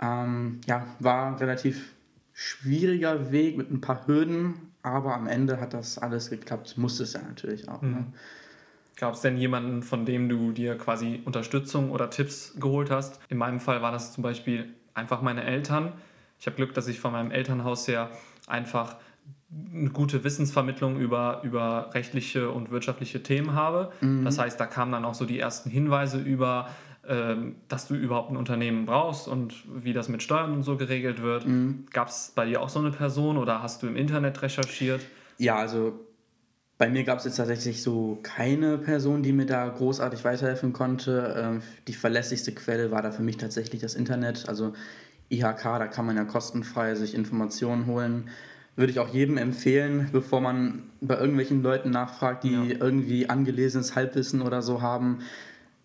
Ähm, 0.01 0.63
ja, 0.67 0.87
war 1.01 1.27
ein 1.27 1.35
relativ 1.35 1.93
schwieriger 2.33 3.31
Weg 3.31 3.59
mit 3.59 3.71
ein 3.71 3.83
paar 3.83 4.07
Hürden, 4.07 4.73
aber 4.83 5.15
am 5.15 5.27
Ende 5.27 5.61
hat 5.61 5.75
das 5.75 5.99
alles 5.99 6.31
geklappt. 6.31 6.79
Musste 6.79 7.03
es 7.03 7.13
ja 7.13 7.21
natürlich 7.21 7.69
auch. 7.69 7.83
Ne? 7.83 8.07
Gab 8.97 9.15
es 9.15 9.21
denn 9.21 9.37
jemanden, 9.37 9.83
von 9.83 10.07
dem 10.07 10.29
du 10.29 10.53
dir 10.53 10.79
quasi 10.79 11.21
Unterstützung 11.25 11.91
oder 11.91 12.11
Tipps 12.11 12.55
geholt 12.59 12.91
hast? 12.91 13.21
In 13.29 13.39
meinem 13.39 13.61
Fall 13.61 13.83
war 13.83 13.93
das 13.93 14.13
zum 14.13 14.23
Beispiel 14.23 14.73
einfach 14.95 15.23
meine 15.23 15.45
Eltern. 15.45 15.93
Ich 16.39 16.47
habe 16.47 16.57
Glück, 16.57 16.75
dass 16.75 16.89
ich 16.89 17.01
von 17.01 17.13
meinem 17.13 17.31
Elternhaus 17.31 17.87
her 17.89 18.11
einfach 18.47 18.97
eine 19.73 19.91
gute 19.91 20.25
Wissensvermittlung 20.25 20.99
über, 20.99 21.41
über 21.45 21.91
rechtliche 21.95 22.51
und 22.51 22.71
wirtschaftliche 22.71 23.23
Themen 23.23 23.55
habe. 23.55 23.93
Das 24.25 24.39
heißt, 24.39 24.59
da 24.59 24.67
kamen 24.67 24.93
dann 24.93 25.05
auch 25.05 25.15
so 25.15 25.25
die 25.27 25.39
ersten 25.39 25.71
Hinweise 25.71 26.19
über, 26.19 26.69
ähm, 27.07 27.57
dass 27.69 27.87
du 27.87 27.95
überhaupt 27.95 28.31
ein 28.31 28.37
Unternehmen 28.37 28.85
brauchst 28.87 29.29
und 29.29 29.55
wie 29.73 29.93
das 29.93 30.09
mit 30.09 30.23
Steuern 30.23 30.53
und 30.53 30.65
so 30.65 30.77
geregelt 30.77 31.23
wird. 31.23 31.45
Gab 31.93 32.09
es 32.09 32.33
bei 32.35 32.47
dir 32.47 32.61
auch 32.63 32.69
so 32.69 32.81
eine 32.81 32.91
Person 32.91 33.37
oder 33.37 33.63
hast 33.63 33.83
du 33.83 33.87
im 33.87 33.97
Internet 33.97 34.43
recherchiert? 34.43 35.03
Ja, 35.39 35.57
also 35.57 36.01
bei 36.85 36.91
mir 36.91 37.05
gab 37.05 37.19
es 37.19 37.25
jetzt 37.25 37.37
tatsächlich 37.37 37.83
so 37.83 38.19
keine 38.23 38.77
Person, 38.77 39.23
die 39.23 39.33
mir 39.33 39.47
da 39.47 39.67
großartig 39.67 40.23
weiterhelfen 40.23 40.75
konnte. 40.75 41.35
Ähm, 41.35 41.63
die 41.89 41.95
verlässlichste 41.95 42.53
Quelle 42.53 42.91
war 42.91 43.01
da 43.01 43.11
für 43.11 43.23
mich 43.23 43.39
tatsächlich 43.39 43.81
das 43.81 43.95
Internet. 43.95 44.51
Also 44.51 44.75
IHK, 45.31 45.63
da 45.63 45.87
kann 45.87 46.05
man 46.05 46.17
ja 46.17 46.25
kostenfrei 46.25 46.95
sich 46.95 47.15
Informationen 47.15 47.87
holen. 47.87 48.29
Würde 48.77 48.93
ich 48.93 48.99
auch 48.99 49.09
jedem 49.09 49.39
empfehlen, 49.39 50.11
bevor 50.13 50.43
man 50.43 50.83
bei 51.01 51.17
irgendwelchen 51.17 51.63
Leuten 51.63 51.89
nachfragt, 51.89 52.45
die 52.45 52.53
Ja. 52.53 52.63
irgendwie 52.79 53.31
angelesenes 53.31 53.97
Halbwissen 53.97 54.43
oder 54.43 54.61
so 54.61 54.83
haben, 54.83 55.21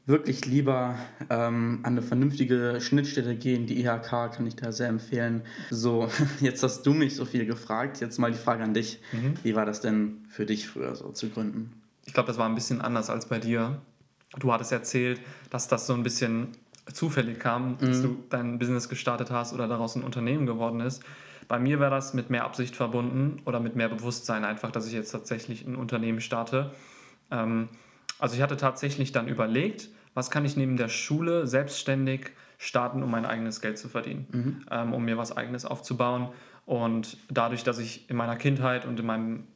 wirklich 0.09 0.45
lieber 0.45 0.97
ähm, 1.29 1.79
an 1.83 1.93
eine 1.93 2.01
vernünftige 2.01 2.81
Schnittstelle 2.81 3.35
gehen. 3.35 3.67
Die 3.67 3.79
IHK 3.79 4.33
kann 4.33 4.47
ich 4.47 4.55
da 4.55 4.71
sehr 4.71 4.89
empfehlen. 4.89 5.43
So, 5.69 6.09
jetzt 6.41 6.63
hast 6.63 6.85
du 6.85 6.93
mich 6.93 7.15
so 7.15 7.25
viel 7.25 7.45
gefragt. 7.45 8.01
Jetzt 8.01 8.17
mal 8.17 8.31
die 8.31 8.37
Frage 8.37 8.63
an 8.63 8.73
dich. 8.73 8.99
Wie 9.43 9.55
war 9.55 9.65
das 9.65 9.81
denn 9.81 10.25
für 10.27 10.45
dich 10.45 10.67
früher 10.67 10.95
so 10.95 11.11
zu 11.11 11.29
gründen? 11.29 11.71
Ich 12.05 12.13
glaube, 12.13 12.27
das 12.27 12.37
war 12.37 12.49
ein 12.49 12.55
bisschen 12.55 12.81
anders 12.81 13.09
als 13.09 13.27
bei 13.27 13.39
dir. 13.39 13.81
Du 14.39 14.51
hattest 14.51 14.71
erzählt, 14.71 15.21
dass 15.51 15.67
das 15.67 15.87
so 15.87 15.93
ein 15.93 16.03
bisschen 16.03 16.49
zufällig 16.91 17.39
kam, 17.39 17.77
dass 17.77 18.01
du 18.01 18.17
dein 18.29 18.57
Business 18.57 18.89
gestartet 18.89 19.29
hast 19.29 19.53
oder 19.53 19.67
daraus 19.67 19.95
ein 19.95 20.03
Unternehmen 20.03 20.47
geworden 20.47 20.79
ist. 20.79 21.03
Bei 21.47 21.59
mir 21.59 21.79
war 21.79 21.89
das 21.91 22.13
mit 22.13 22.29
mehr 22.29 22.45
Absicht 22.45 22.75
verbunden 22.75 23.41
oder 23.45 23.59
mit 23.59 23.75
mehr 23.75 23.89
Bewusstsein 23.89 24.43
einfach, 24.43 24.71
dass 24.71 24.87
ich 24.87 24.93
jetzt 24.93 25.11
tatsächlich 25.11 25.65
ein 25.65 25.75
Unternehmen 25.75 26.21
starte. 26.21 26.71
Ähm, 27.31 27.69
also 28.19 28.35
ich 28.35 28.41
hatte 28.41 28.57
tatsächlich 28.57 29.11
dann 29.11 29.27
überlegt, 29.27 29.89
was 30.13 30.31
kann 30.31 30.45
ich 30.45 30.57
neben 30.57 30.77
der 30.77 30.89
Schule 30.89 31.47
selbstständig 31.47 32.31
starten, 32.57 33.03
um 33.03 33.11
mein 33.11 33.25
eigenes 33.25 33.61
Geld 33.61 33.77
zu 33.77 33.87
verdienen, 33.89 34.27
ähm, 34.69 34.93
um 34.93 35.05
mir 35.05 35.17
was 35.17 35.35
eigenes 35.35 35.65
aufzubauen. 35.65 36.29
Und 36.65 37.17
dadurch, 37.29 37.63
dass 37.63 37.79
ich 37.79 38.09
in 38.09 38.17
meiner 38.17 38.35
Kindheit 38.35 38.85
und 38.85 38.99
in 38.99 39.05
meinem 39.05 39.47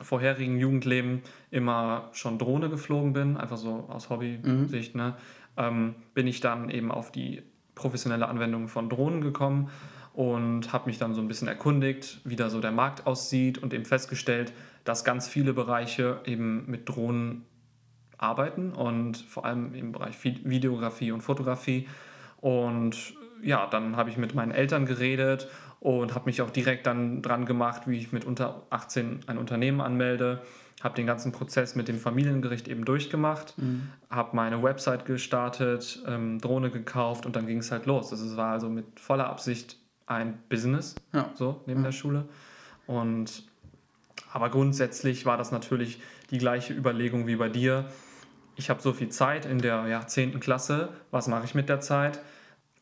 vorherigen 0.00 0.58
Jugendleben 0.58 1.22
immer 1.50 2.10
schon 2.12 2.38
Drohne 2.38 2.68
geflogen 2.68 3.12
bin, 3.12 3.36
einfach 3.36 3.56
so 3.56 3.86
aus 3.88 4.10
Hobby-Sicht, 4.10 4.94
ne, 4.94 5.14
ähm, 5.56 5.94
bin 6.14 6.26
ich 6.26 6.40
dann 6.40 6.70
eben 6.70 6.90
auf 6.92 7.10
die 7.10 7.42
professionelle 7.74 8.28
Anwendung 8.28 8.68
von 8.68 8.88
Drohnen 8.88 9.20
gekommen 9.20 9.70
und 10.12 10.72
habe 10.72 10.86
mich 10.86 10.98
dann 10.98 11.14
so 11.14 11.20
ein 11.20 11.28
bisschen 11.28 11.48
erkundigt, 11.48 12.20
wie 12.24 12.36
da 12.36 12.48
so 12.48 12.60
der 12.60 12.72
Markt 12.72 13.06
aussieht 13.06 13.58
und 13.58 13.74
eben 13.74 13.84
festgestellt, 13.84 14.52
dass 14.84 15.04
ganz 15.04 15.28
viele 15.28 15.52
Bereiche 15.52 16.20
eben 16.24 16.64
mit 16.70 16.88
Drohnen 16.88 17.44
arbeiten 18.18 18.72
und 18.72 19.16
vor 19.16 19.44
allem 19.44 19.74
im 19.74 19.92
Bereich 19.92 20.22
Videografie 20.24 21.12
und 21.12 21.22
Fotografie. 21.22 21.88
Und 22.40 23.14
ja, 23.42 23.66
dann 23.66 23.96
habe 23.96 24.10
ich 24.10 24.16
mit 24.16 24.34
meinen 24.34 24.52
Eltern 24.52 24.86
geredet 24.86 25.48
und 25.80 26.14
habe 26.14 26.26
mich 26.26 26.42
auch 26.42 26.50
direkt 26.50 26.86
dann 26.86 27.22
dran 27.22 27.44
gemacht, 27.44 27.82
wie 27.86 27.98
ich 27.98 28.12
mit 28.12 28.24
unter 28.24 28.62
18 28.70 29.20
ein 29.26 29.38
Unternehmen 29.38 29.80
anmelde. 29.80 30.42
Habe 30.82 30.94
den 30.94 31.06
ganzen 31.06 31.32
Prozess 31.32 31.74
mit 31.74 31.88
dem 31.88 31.98
Familiengericht 31.98 32.68
eben 32.68 32.84
durchgemacht, 32.84 33.56
mhm. 33.56 33.88
habe 34.10 34.36
meine 34.36 34.62
Website 34.62 35.06
gestartet, 35.06 36.02
ähm, 36.06 36.38
Drohne 36.38 36.70
gekauft 36.70 37.24
und 37.24 37.34
dann 37.34 37.46
ging 37.46 37.58
es 37.58 37.72
halt 37.72 37.86
los. 37.86 38.10
Das 38.10 38.36
war 38.36 38.52
also 38.52 38.68
mit 38.68 39.00
voller 39.00 39.28
Absicht 39.28 39.78
ein 40.06 40.38
Business, 40.48 40.94
ja. 41.12 41.30
so 41.34 41.62
neben 41.66 41.80
ja. 41.80 41.86
der 41.86 41.92
Schule. 41.92 42.26
Und 42.86 43.44
aber 44.32 44.50
grundsätzlich 44.50 45.26
war 45.26 45.36
das 45.36 45.52
natürlich 45.52 46.00
die 46.30 46.38
gleiche 46.38 46.72
Überlegung 46.72 47.26
wie 47.26 47.36
bei 47.36 47.48
dir. 47.48 47.86
Ich 48.56 48.70
habe 48.70 48.80
so 48.80 48.92
viel 48.92 49.08
Zeit 49.08 49.46
in 49.46 49.58
der 49.58 49.86
ja, 49.86 50.06
10. 50.06 50.40
Klasse, 50.40 50.90
was 51.10 51.28
mache 51.28 51.44
ich 51.44 51.54
mit 51.54 51.68
der 51.68 51.80
Zeit? 51.80 52.20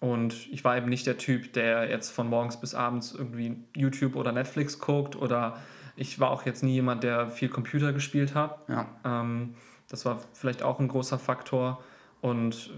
Und 0.00 0.48
ich 0.52 0.64
war 0.64 0.76
eben 0.76 0.88
nicht 0.88 1.06
der 1.06 1.16
Typ, 1.16 1.52
der 1.54 1.88
jetzt 1.88 2.10
von 2.10 2.28
morgens 2.28 2.60
bis 2.60 2.74
abends 2.74 3.12
irgendwie 3.12 3.56
YouTube 3.74 4.16
oder 4.16 4.32
Netflix 4.32 4.78
guckt 4.78 5.16
oder 5.16 5.56
ich 5.96 6.20
war 6.20 6.30
auch 6.30 6.44
jetzt 6.44 6.62
nie 6.62 6.74
jemand, 6.74 7.04
der 7.04 7.28
viel 7.28 7.48
Computer 7.48 7.92
gespielt 7.92 8.34
hat. 8.34 8.58
Ja. 8.68 8.86
Ähm, 9.04 9.54
das 9.88 10.04
war 10.04 10.20
vielleicht 10.32 10.62
auch 10.62 10.80
ein 10.80 10.88
großer 10.88 11.18
Faktor 11.18 11.82
und 12.20 12.54
äh, 12.54 12.70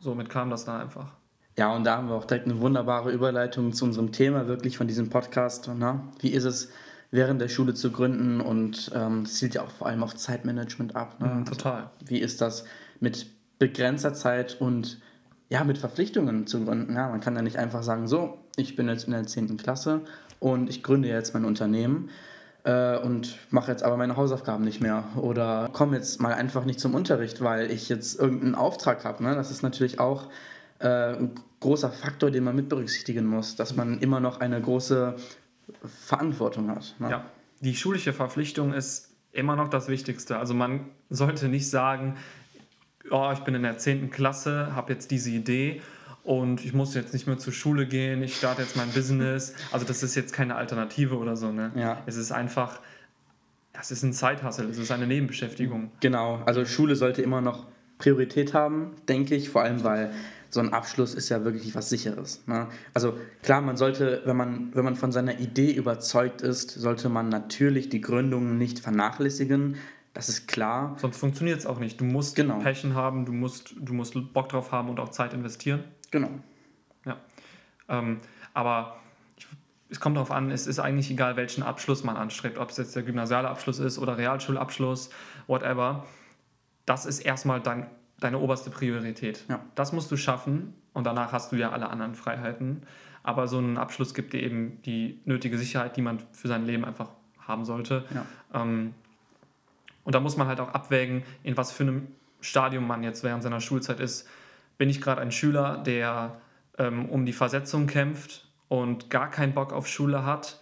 somit 0.00 0.28
kam 0.28 0.50
das 0.50 0.64
dann 0.64 0.80
einfach. 0.80 1.12
Ja, 1.58 1.74
und 1.74 1.84
da 1.84 1.98
haben 1.98 2.08
wir 2.08 2.14
auch 2.14 2.24
direkt 2.24 2.46
eine 2.46 2.60
wunderbare 2.60 3.10
Überleitung 3.10 3.72
zu 3.72 3.84
unserem 3.84 4.12
Thema 4.12 4.46
wirklich 4.46 4.78
von 4.78 4.86
diesem 4.86 5.10
Podcast. 5.10 5.68
Ne? 5.68 6.00
Wie 6.20 6.30
ist 6.30 6.44
es, 6.44 6.70
während 7.12 7.40
der 7.40 7.48
Schule 7.48 7.74
zu 7.74 7.92
gründen 7.92 8.40
und 8.40 8.90
ähm, 8.94 9.24
das 9.24 9.34
zielt 9.34 9.54
ja 9.54 9.62
auch 9.62 9.70
vor 9.70 9.86
allem 9.86 10.02
auf 10.02 10.16
Zeitmanagement 10.16 10.96
ab. 10.96 11.20
Ne? 11.20 11.28
Mhm, 11.28 11.44
total. 11.44 11.82
Also, 11.82 11.90
wie 12.06 12.18
ist 12.18 12.40
das 12.40 12.64
mit 12.98 13.26
begrenzter 13.58 14.14
Zeit 14.14 14.60
und 14.60 14.98
ja, 15.50 15.62
mit 15.62 15.76
Verpflichtungen 15.76 16.46
zu 16.46 16.64
gründen? 16.64 16.96
Ja, 16.96 17.10
man 17.10 17.20
kann 17.20 17.36
ja 17.36 17.42
nicht 17.42 17.58
einfach 17.58 17.82
sagen, 17.82 18.08
so, 18.08 18.38
ich 18.56 18.74
bin 18.74 18.88
jetzt 18.88 19.04
in 19.04 19.12
der 19.12 19.26
10. 19.26 19.58
Klasse 19.58 20.00
und 20.40 20.70
ich 20.70 20.82
gründe 20.82 21.08
jetzt 21.08 21.34
mein 21.34 21.44
Unternehmen 21.44 22.08
äh, 22.64 22.96
und 22.96 23.36
mache 23.50 23.70
jetzt 23.70 23.82
aber 23.82 23.98
meine 23.98 24.16
Hausaufgaben 24.16 24.64
nicht 24.64 24.80
mehr 24.80 25.04
oder 25.16 25.68
komme 25.70 25.96
jetzt 25.96 26.18
mal 26.20 26.32
einfach 26.32 26.64
nicht 26.64 26.80
zum 26.80 26.94
Unterricht, 26.94 27.42
weil 27.42 27.70
ich 27.70 27.90
jetzt 27.90 28.18
irgendeinen 28.18 28.54
Auftrag 28.54 29.04
habe. 29.04 29.22
Ne? 29.22 29.34
Das 29.34 29.50
ist 29.50 29.62
natürlich 29.62 30.00
auch 30.00 30.28
äh, 30.78 30.88
ein 30.88 31.32
großer 31.60 31.90
Faktor, 31.90 32.30
den 32.30 32.44
man 32.44 32.56
mit 32.56 32.70
berücksichtigen 32.70 33.26
muss, 33.26 33.54
dass 33.54 33.76
man 33.76 33.98
immer 33.98 34.20
noch 34.20 34.40
eine 34.40 34.60
große 34.60 35.16
Verantwortung 36.06 36.70
hat. 36.70 36.94
Ne? 36.98 37.10
Ja, 37.10 37.24
die 37.60 37.74
schulische 37.76 38.12
Verpflichtung 38.12 38.72
ist 38.72 39.10
immer 39.32 39.56
noch 39.56 39.68
das 39.68 39.88
Wichtigste. 39.88 40.38
Also 40.38 40.54
man 40.54 40.86
sollte 41.10 41.48
nicht 41.48 41.68
sagen, 41.68 42.16
oh, 43.10 43.30
ich 43.32 43.40
bin 43.40 43.54
in 43.54 43.62
der 43.62 43.78
10. 43.78 44.10
Klasse, 44.10 44.74
habe 44.74 44.92
jetzt 44.92 45.10
diese 45.10 45.30
Idee 45.30 45.80
und 46.24 46.64
ich 46.64 46.72
muss 46.72 46.94
jetzt 46.94 47.12
nicht 47.12 47.26
mehr 47.26 47.38
zur 47.38 47.52
Schule 47.52 47.86
gehen, 47.86 48.22
ich 48.22 48.36
starte 48.36 48.62
jetzt 48.62 48.76
mein 48.76 48.90
Business. 48.90 49.54
Also 49.72 49.86
das 49.86 50.02
ist 50.02 50.14
jetzt 50.14 50.32
keine 50.32 50.54
Alternative 50.54 51.16
oder 51.16 51.36
so. 51.36 51.50
Ne? 51.50 51.72
Ja. 51.74 52.02
Es 52.06 52.16
ist 52.16 52.30
einfach, 52.30 52.80
das 53.72 53.90
ist 53.90 54.02
ein 54.02 54.12
Zeithassel, 54.12 54.68
es 54.68 54.78
ist 54.78 54.90
eine 54.90 55.06
Nebenbeschäftigung. 55.06 55.90
Genau, 56.00 56.42
also 56.44 56.64
Schule 56.64 56.94
sollte 56.94 57.22
immer 57.22 57.40
noch 57.40 57.66
Priorität 57.98 58.54
haben, 58.54 58.92
denke 59.08 59.34
ich, 59.34 59.48
vor 59.48 59.62
allem 59.62 59.82
weil 59.84 60.12
so 60.52 60.60
ein 60.60 60.74
Abschluss 60.74 61.14
ist 61.14 61.30
ja 61.30 61.44
wirklich 61.44 61.74
was 61.74 61.88
Sicheres. 61.88 62.46
Ne? 62.46 62.68
Also 62.92 63.18
klar, 63.42 63.62
man 63.62 63.78
sollte, 63.78 64.20
wenn 64.26 64.36
man, 64.36 64.70
wenn 64.74 64.84
man 64.84 64.96
von 64.96 65.10
seiner 65.10 65.40
Idee 65.40 65.72
überzeugt 65.72 66.42
ist, 66.42 66.70
sollte 66.70 67.08
man 67.08 67.30
natürlich 67.30 67.88
die 67.88 68.02
Gründung 68.02 68.58
nicht 68.58 68.78
vernachlässigen. 68.78 69.76
Das 70.12 70.28
ist 70.28 70.48
klar. 70.48 70.94
Sonst 70.98 71.16
funktioniert 71.16 71.58
es 71.58 71.64
auch 71.64 71.78
nicht. 71.78 71.98
Du 71.98 72.04
musst 72.04 72.36
genau. 72.36 72.58
Passion 72.58 72.94
haben, 72.94 73.24
du 73.24 73.32
musst, 73.32 73.74
du 73.78 73.94
musst 73.94 74.14
Bock 74.34 74.50
drauf 74.50 74.72
haben 74.72 74.90
und 74.90 75.00
auch 75.00 75.08
Zeit 75.08 75.32
investieren. 75.32 75.84
Genau. 76.10 76.28
Ja. 77.06 77.16
Ähm, 77.88 78.18
aber 78.52 79.00
es 79.88 80.00
kommt 80.00 80.16
darauf 80.16 80.30
an, 80.30 80.50
es 80.50 80.66
ist 80.66 80.78
eigentlich 80.80 81.10
egal, 81.10 81.36
welchen 81.36 81.62
Abschluss 81.62 82.04
man 82.04 82.18
anstrebt, 82.18 82.58
ob 82.58 82.68
es 82.68 82.76
jetzt 82.76 82.94
der 82.94 83.04
gymnasiale 83.04 83.48
Abschluss 83.48 83.78
ist 83.78 83.98
oder 83.98 84.18
Realschulabschluss, 84.18 85.08
whatever. 85.46 86.04
Das 86.84 87.06
ist 87.06 87.20
erstmal 87.20 87.62
dein 87.62 87.86
deine 88.24 88.38
oberste 88.38 88.70
Priorität. 88.70 89.44
Ja. 89.48 89.60
Das 89.74 89.92
musst 89.92 90.10
du 90.10 90.16
schaffen 90.16 90.74
und 90.92 91.04
danach 91.04 91.32
hast 91.32 91.52
du 91.52 91.56
ja 91.56 91.70
alle 91.70 91.88
anderen 91.88 92.14
Freiheiten. 92.14 92.82
Aber 93.22 93.46
so 93.46 93.58
ein 93.58 93.78
Abschluss 93.78 94.14
gibt 94.14 94.32
dir 94.32 94.42
eben 94.42 94.82
die 94.82 95.20
nötige 95.24 95.56
Sicherheit, 95.56 95.96
die 95.96 96.02
man 96.02 96.18
für 96.32 96.48
sein 96.48 96.66
Leben 96.66 96.84
einfach 96.84 97.10
haben 97.46 97.64
sollte. 97.64 98.04
Ja. 98.14 98.26
Ähm, 98.60 98.94
und 100.04 100.14
da 100.14 100.20
muss 100.20 100.36
man 100.36 100.48
halt 100.48 100.60
auch 100.60 100.74
abwägen, 100.74 101.22
in 101.42 101.56
was 101.56 101.70
für 101.70 101.84
einem 101.84 102.08
Stadium 102.40 102.86
man 102.86 103.04
jetzt 103.04 103.22
während 103.22 103.42
seiner 103.42 103.60
Schulzeit 103.60 104.00
ist. 104.00 104.28
Bin 104.78 104.90
ich 104.90 105.00
gerade 105.00 105.20
ein 105.20 105.30
Schüler, 105.30 105.78
der 105.78 106.40
ähm, 106.78 107.08
um 107.08 107.24
die 107.24 107.32
Versetzung 107.32 107.86
kämpft 107.86 108.48
und 108.68 109.10
gar 109.10 109.30
keinen 109.30 109.54
Bock 109.54 109.72
auf 109.72 109.86
Schule 109.86 110.24
hat, 110.24 110.58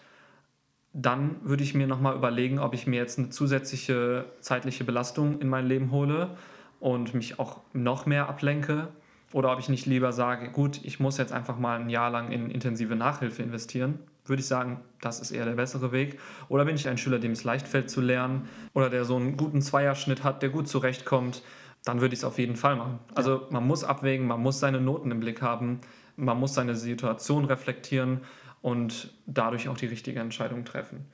dann 0.93 1.37
würde 1.43 1.63
ich 1.63 1.75
mir 1.75 1.87
nochmal 1.87 2.17
überlegen, 2.17 2.59
ob 2.59 2.75
ich 2.75 2.87
mir 2.87 2.97
jetzt 2.97 3.19
eine 3.19 3.31
zusätzliche 3.31 4.25
zeitliche 4.41 4.85
Belastung 4.85 5.41
in 5.41 5.49
mein 5.49 5.67
Leben 5.67 5.93
hole 5.93 6.37
und 6.81 7.15
mich 7.15 7.39
auch 7.39 7.61
noch 7.73 8.07
mehr 8.07 8.29
ablenke 8.29 8.89
oder 9.33 9.53
ob 9.53 9.61
ich 9.61 9.69
nicht 9.69 9.87
lieber 9.87 10.13
sage, 10.13 10.51
gut, 10.51 10.81
ich 10.83 10.99
muss 10.99 11.19
jetzt 11.19 11.33
einfach 11.33 11.59
mal 11.59 11.79
ein 11.79 11.89
Jahr 11.89 12.11
lang 12.11 12.33
in 12.33 12.51
intensive 12.51 12.97
Nachhilfe 12.97 13.43
investieren, 13.43 14.01
würde 14.25 14.41
ich 14.41 14.47
sagen, 14.47 14.81
das 15.01 15.21
ist 15.21 15.31
eher 15.31 15.45
der 15.45 15.53
bessere 15.53 15.93
Weg. 15.93 16.19
Oder 16.49 16.65
bin 16.65 16.75
ich 16.75 16.89
ein 16.89 16.99
Schüler, 16.99 17.19
dem 17.19 17.33
es 17.33 17.45
leicht 17.45 17.69
fällt 17.69 17.91
zu 17.91 18.01
lernen 18.01 18.49
oder 18.75 18.91
der 18.91 19.05
so 19.05 19.17
einen 19.17 19.37
guten 19.37 19.63
Zweierschnitt 19.63 20.25
hat, 20.25 20.43
der 20.43 20.49
gut 20.49 20.69
zurechtkommt, 20.69 21.43
dann 21.85 22.01
würde 22.01 22.15
ich 22.15 22.21
es 22.21 22.25
auf 22.25 22.39
jeden 22.39 22.57
Fall 22.57 22.77
machen. 22.77 22.99
Also 23.15 23.47
man 23.51 23.67
muss 23.67 23.85
abwägen, 23.85 24.27
man 24.27 24.41
muss 24.41 24.61
seine 24.61 24.81
Noten 24.81 25.11
im 25.11 25.21
Blick 25.21 25.43
haben, 25.43 25.81
man 26.17 26.39
muss 26.39 26.55
seine 26.55 26.75
Situation 26.75 27.45
reflektieren 27.45 28.21
und 28.63 29.15
dadurch 29.27 29.69
auch 29.69 29.77
die 29.77 29.87
richtige 29.87 30.21
Entscheidung 30.21 30.65
treffen. 30.65 31.07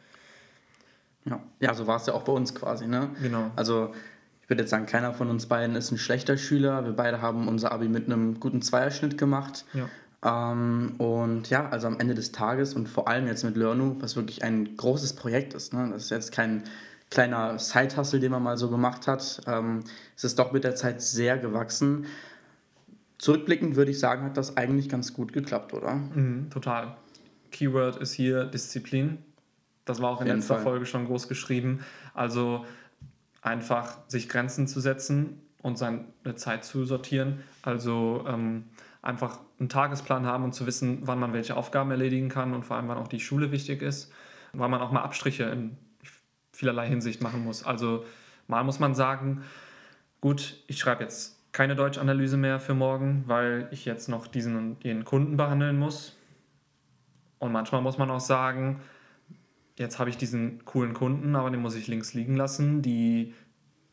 Ja, 1.25 1.40
ja 1.61 1.75
so 1.75 1.87
war 1.87 1.96
es 1.96 2.06
ja 2.06 2.14
auch 2.14 2.23
bei 2.23 2.32
uns 2.32 2.54
quasi. 2.54 2.87
Ne? 2.87 3.11
Genau. 3.20 3.50
Also 3.56 3.92
ich 4.47 4.50
würde 4.50 4.62
jetzt 4.62 4.71
sagen, 4.71 4.87
keiner 4.87 5.12
von 5.12 5.29
uns 5.29 5.47
beiden 5.47 5.75
ist 5.75 5.91
ein 5.91 5.99
schlechter 5.99 6.37
Schüler. 6.38 6.85
Wir 6.85 6.93
beide 6.93 7.21
haben 7.21 7.49
unser 7.49 7.73
Abi 7.73 7.88
mit 7.88 8.07
einem 8.07 8.38
guten 8.38 8.62
Zweierschnitt 8.62 9.19
gemacht. 9.19 9.65
Ja. 9.75 10.53
Ähm, 10.53 10.95
und 10.99 11.50
ja, 11.50 11.69
also 11.69 11.88
am 11.88 11.99
Ende 11.99 12.15
des 12.15 12.31
Tages 12.31 12.75
und 12.75 12.88
vor 12.88 13.09
allem 13.09 13.26
jetzt 13.26 13.43
mit 13.43 13.57
Learnu, 13.57 13.97
was 13.99 14.15
wirklich 14.15 14.45
ein 14.45 14.76
großes 14.76 15.17
Projekt 15.17 15.53
ist. 15.55 15.75
Ne? 15.75 15.91
Das 15.93 16.05
ist 16.05 16.11
jetzt 16.11 16.31
kein 16.31 16.62
kleiner 17.11 17.59
Side-Hustle, 17.59 18.21
den 18.21 18.31
man 18.31 18.45
mal 18.45 18.57
so 18.57 18.71
gemacht 18.71 19.09
hat. 19.09 19.41
Ähm, 19.49 19.83
es 20.17 20.23
ist 20.23 20.38
doch 20.38 20.53
mit 20.53 20.62
der 20.62 20.76
Zeit 20.76 21.03
sehr 21.03 21.38
gewachsen. 21.38 22.07
Zurückblickend 23.19 23.75
würde 23.75 23.91
ich 23.91 23.99
sagen, 23.99 24.23
hat 24.23 24.37
das 24.37 24.57
eigentlich 24.57 24.88
ganz 24.88 25.12
gut 25.12 25.33
geklappt, 25.33 25.75
oder? 25.75 25.97
Mhm, 25.97 26.50
total. 26.50 26.97
Keyword 27.50 27.97
ist 27.97 28.12
hier 28.12 28.45
Disziplin. 28.45 29.19
Das 29.85 30.00
war 30.00 30.11
auch 30.11 30.21
in 30.21 30.29
letzter 30.29 30.55
Fall. 30.55 30.62
Folge 30.62 30.87
schon 30.87 31.07
groß 31.07 31.26
geschrieben. 31.26 31.81
Also 32.15 32.65
einfach 33.47 33.99
sich 34.09 34.29
Grenzen 34.29 34.67
zu 34.67 34.81
setzen 34.81 35.41
und 35.62 35.79
seine 35.79 36.05
Zeit 36.35 36.65
zu 36.65 36.85
sortieren. 36.85 37.43
Also 37.62 38.25
ähm, 38.29 38.65
einfach 39.03 39.38
einen 39.59 39.69
Tagesplan 39.69 40.26
haben 40.26 40.45
und 40.45 40.53
zu 40.53 40.67
wissen, 40.67 41.00
wann 41.03 41.19
man 41.19 41.33
welche 41.33 41.57
Aufgaben 41.57 41.91
erledigen 41.91 42.29
kann 42.29 42.53
und 42.53 42.65
vor 42.65 42.76
allem, 42.76 42.88
wann 42.88 42.99
auch 42.99 43.09
die 43.09 43.21
Schule 43.21 43.53
wichtig 43.53 43.83
ist, 43.83 44.12
wann 44.53 44.71
man 44.71 44.81
auch 44.81 44.91
mal 44.91 45.03
Abstriche 45.03 45.45
in 45.45 45.76
vielerlei 46.53 46.88
Hinsicht 46.88 47.23
machen 47.23 47.45
muss. 47.45 47.65
Also 47.65 48.05
mal 48.49 48.65
muss 48.65 48.81
man 48.81 48.95
sagen, 48.95 49.43
gut, 50.21 50.57
ich 50.67 50.79
schreibe 50.79 51.05
jetzt 51.05 51.53
keine 51.53 51.76
Deutschanalyse 51.76 52.37
mehr 52.37 52.59
für 52.59 52.75
morgen, 52.75 53.25
weil 53.26 53.69
ich 53.71 53.85
jetzt 53.85 54.09
noch 54.09 54.26
diesen 54.26 54.57
und 54.57 54.85
jenen 54.85 55.05
Kunden 55.05 55.37
behandeln 55.37 55.79
muss. 55.79 56.17
Und 57.38 57.53
manchmal 57.53 57.81
muss 57.81 57.97
man 57.97 58.11
auch 58.11 58.21
sagen, 58.21 58.81
jetzt 59.76 59.99
habe 59.99 60.11
ich 60.11 60.16
diesen 60.16 60.64
coolen 60.64 60.95
Kunden, 60.95 61.37
aber 61.37 61.50
den 61.50 61.61
muss 61.61 61.75
ich 61.75 61.87
links 61.87 62.14
liegen 62.14 62.37
lassen. 62.37 62.83
Die 62.83 63.35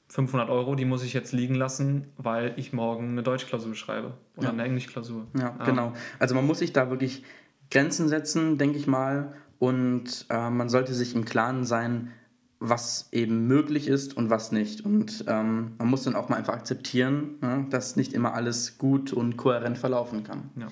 500 0.10 0.50
Euro, 0.50 0.76
die 0.76 0.86
muss 0.86 1.04
ich 1.04 1.14
jetzt 1.14 1.32
liegen 1.32 1.56
lassen, 1.56 2.08
weil 2.18 2.54
ich 2.58 2.74
morgen 2.74 3.10
eine 3.10 3.24
Deutschklausur 3.24 3.76
schreibe 3.76 4.14
oder 4.38 4.48
ja. 4.48 4.54
eine 4.54 4.64
Englischklausur. 4.64 5.28
Ja, 5.38 5.56
ähm. 5.60 5.66
genau. 5.66 5.94
Also 6.20 6.36
man 6.36 6.46
muss 6.46 6.60
sich 6.60 6.74
da 6.74 6.90
wirklich 6.90 7.24
Grenzen 7.72 8.08
setzen, 8.08 8.58
denke 8.58 8.78
ich 8.78 8.88
mal. 8.88 9.34
Und 9.60 10.26
äh, 10.30 10.50
man 10.50 10.70
sollte 10.70 10.94
sich 10.94 11.16
im 11.16 11.26
Klaren 11.26 11.64
sein, 11.64 12.12
was 12.60 13.10
eben 13.12 13.48
möglich 13.48 13.88
ist 13.88 14.16
und 14.16 14.30
was 14.30 14.52
nicht. 14.52 14.86
Und 14.86 15.26
ähm, 15.28 15.74
man 15.78 15.88
muss 15.88 16.04
dann 16.04 16.16
auch 16.16 16.30
mal 16.30 16.38
einfach 16.38 16.54
akzeptieren, 16.54 17.36
ne, 17.42 17.66
dass 17.70 17.96
nicht 17.96 18.14
immer 18.14 18.34
alles 18.34 18.78
gut 18.78 19.14
und 19.14 19.38
kohärent 19.38 19.78
verlaufen 19.78 20.24
kann. 20.24 20.50
Ja. 20.56 20.68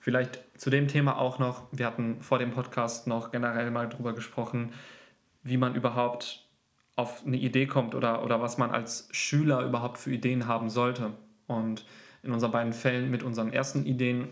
Vielleicht 0.00 0.40
zu 0.58 0.70
dem 0.70 0.88
Thema 0.88 1.18
auch 1.18 1.38
noch, 1.38 1.68
wir 1.72 1.86
hatten 1.86 2.22
vor 2.22 2.38
dem 2.38 2.52
Podcast 2.52 3.06
noch 3.06 3.30
generell 3.30 3.70
mal 3.70 3.86
drüber 3.86 4.14
gesprochen, 4.14 4.72
wie 5.42 5.58
man 5.58 5.74
überhaupt 5.74 6.46
auf 6.96 7.24
eine 7.26 7.36
Idee 7.36 7.66
kommt 7.66 7.94
oder, 7.94 8.24
oder 8.24 8.40
was 8.40 8.56
man 8.56 8.70
als 8.70 9.08
Schüler 9.12 9.62
überhaupt 9.64 9.98
für 9.98 10.10
Ideen 10.10 10.46
haben 10.46 10.70
sollte. 10.70 11.12
Und 11.46 11.84
in 12.22 12.32
unseren 12.32 12.50
beiden 12.50 12.72
Fällen 12.72 13.10
mit 13.10 13.22
unseren 13.22 13.52
ersten 13.52 13.84
Ideen, 13.84 14.28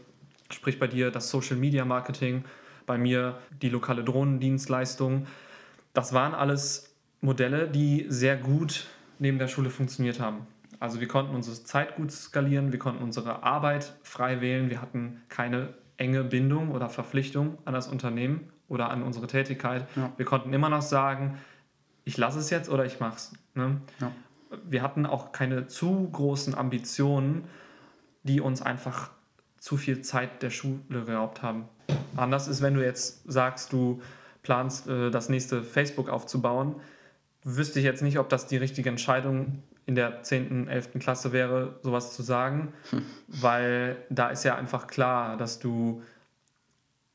sprich 0.50 0.78
bei 0.78 0.86
dir 0.86 1.10
das 1.10 1.30
Social 1.30 1.56
Media 1.56 1.84
Marketing, 1.84 2.44
bei 2.86 2.96
mir 2.96 3.38
die 3.60 3.68
lokale 3.68 4.02
Drohnendienstleistung, 4.04 5.26
das 5.92 6.14
waren 6.14 6.34
alles 6.34 6.96
Modelle, 7.20 7.68
die 7.68 8.06
sehr 8.08 8.36
gut 8.36 8.86
neben 9.18 9.38
der 9.38 9.48
Schule 9.48 9.68
funktioniert 9.68 10.18
haben. 10.18 10.46
Also 10.80 11.00
wir 11.00 11.08
konnten 11.08 11.34
unsere 11.34 11.62
Zeit 11.64 11.96
gut 11.96 12.12
skalieren, 12.12 12.72
wir 12.72 12.78
konnten 12.78 13.02
unsere 13.02 13.42
Arbeit 13.42 13.96
frei 14.02 14.40
wählen, 14.40 14.70
wir 14.70 14.80
hatten 14.80 15.22
keine 15.28 15.74
enge 15.96 16.22
Bindung 16.24 16.70
oder 16.70 16.88
Verpflichtung 16.88 17.58
an 17.64 17.74
das 17.74 17.88
Unternehmen 17.88 18.52
oder 18.68 18.90
an 18.90 19.02
unsere 19.02 19.26
Tätigkeit. 19.26 19.86
Ja. 19.96 20.12
Wir 20.16 20.24
konnten 20.24 20.52
immer 20.52 20.68
noch 20.68 20.82
sagen, 20.82 21.38
ich 22.04 22.16
lasse 22.16 22.38
es 22.38 22.50
jetzt 22.50 22.70
oder 22.70 22.84
ich 22.84 23.00
mache 23.00 23.16
es. 23.16 23.32
Ne? 23.54 23.80
Ja. 24.00 24.12
Wir 24.64 24.82
hatten 24.82 25.04
auch 25.04 25.32
keine 25.32 25.66
zu 25.66 26.08
großen 26.10 26.54
Ambitionen, 26.54 27.44
die 28.22 28.40
uns 28.40 28.62
einfach 28.62 29.10
zu 29.58 29.76
viel 29.76 30.02
Zeit 30.02 30.42
der 30.42 30.50
Schule 30.50 31.04
geraubt 31.04 31.42
haben. 31.42 31.68
Anders 32.16 32.48
ist, 32.48 32.62
wenn 32.62 32.74
du 32.74 32.84
jetzt 32.84 33.30
sagst, 33.30 33.72
du 33.72 34.00
planst, 34.42 34.88
äh, 34.88 35.10
das 35.10 35.28
nächste 35.28 35.62
Facebook 35.62 36.08
aufzubauen, 36.08 36.76
wüsste 37.42 37.78
ich 37.80 37.84
jetzt 37.84 38.02
nicht, 38.02 38.18
ob 38.18 38.28
das 38.28 38.46
die 38.46 38.56
richtige 38.56 38.88
Entscheidung 38.88 39.62
in 39.88 39.94
der 39.94 40.22
10., 40.22 40.68
11. 40.68 40.90
Klasse 41.00 41.32
wäre, 41.32 41.78
sowas 41.82 42.14
zu 42.14 42.22
sagen, 42.22 42.74
weil 43.26 43.96
da 44.10 44.28
ist 44.28 44.44
ja 44.44 44.54
einfach 44.54 44.86
klar, 44.86 45.38
dass 45.38 45.60
du 45.60 46.02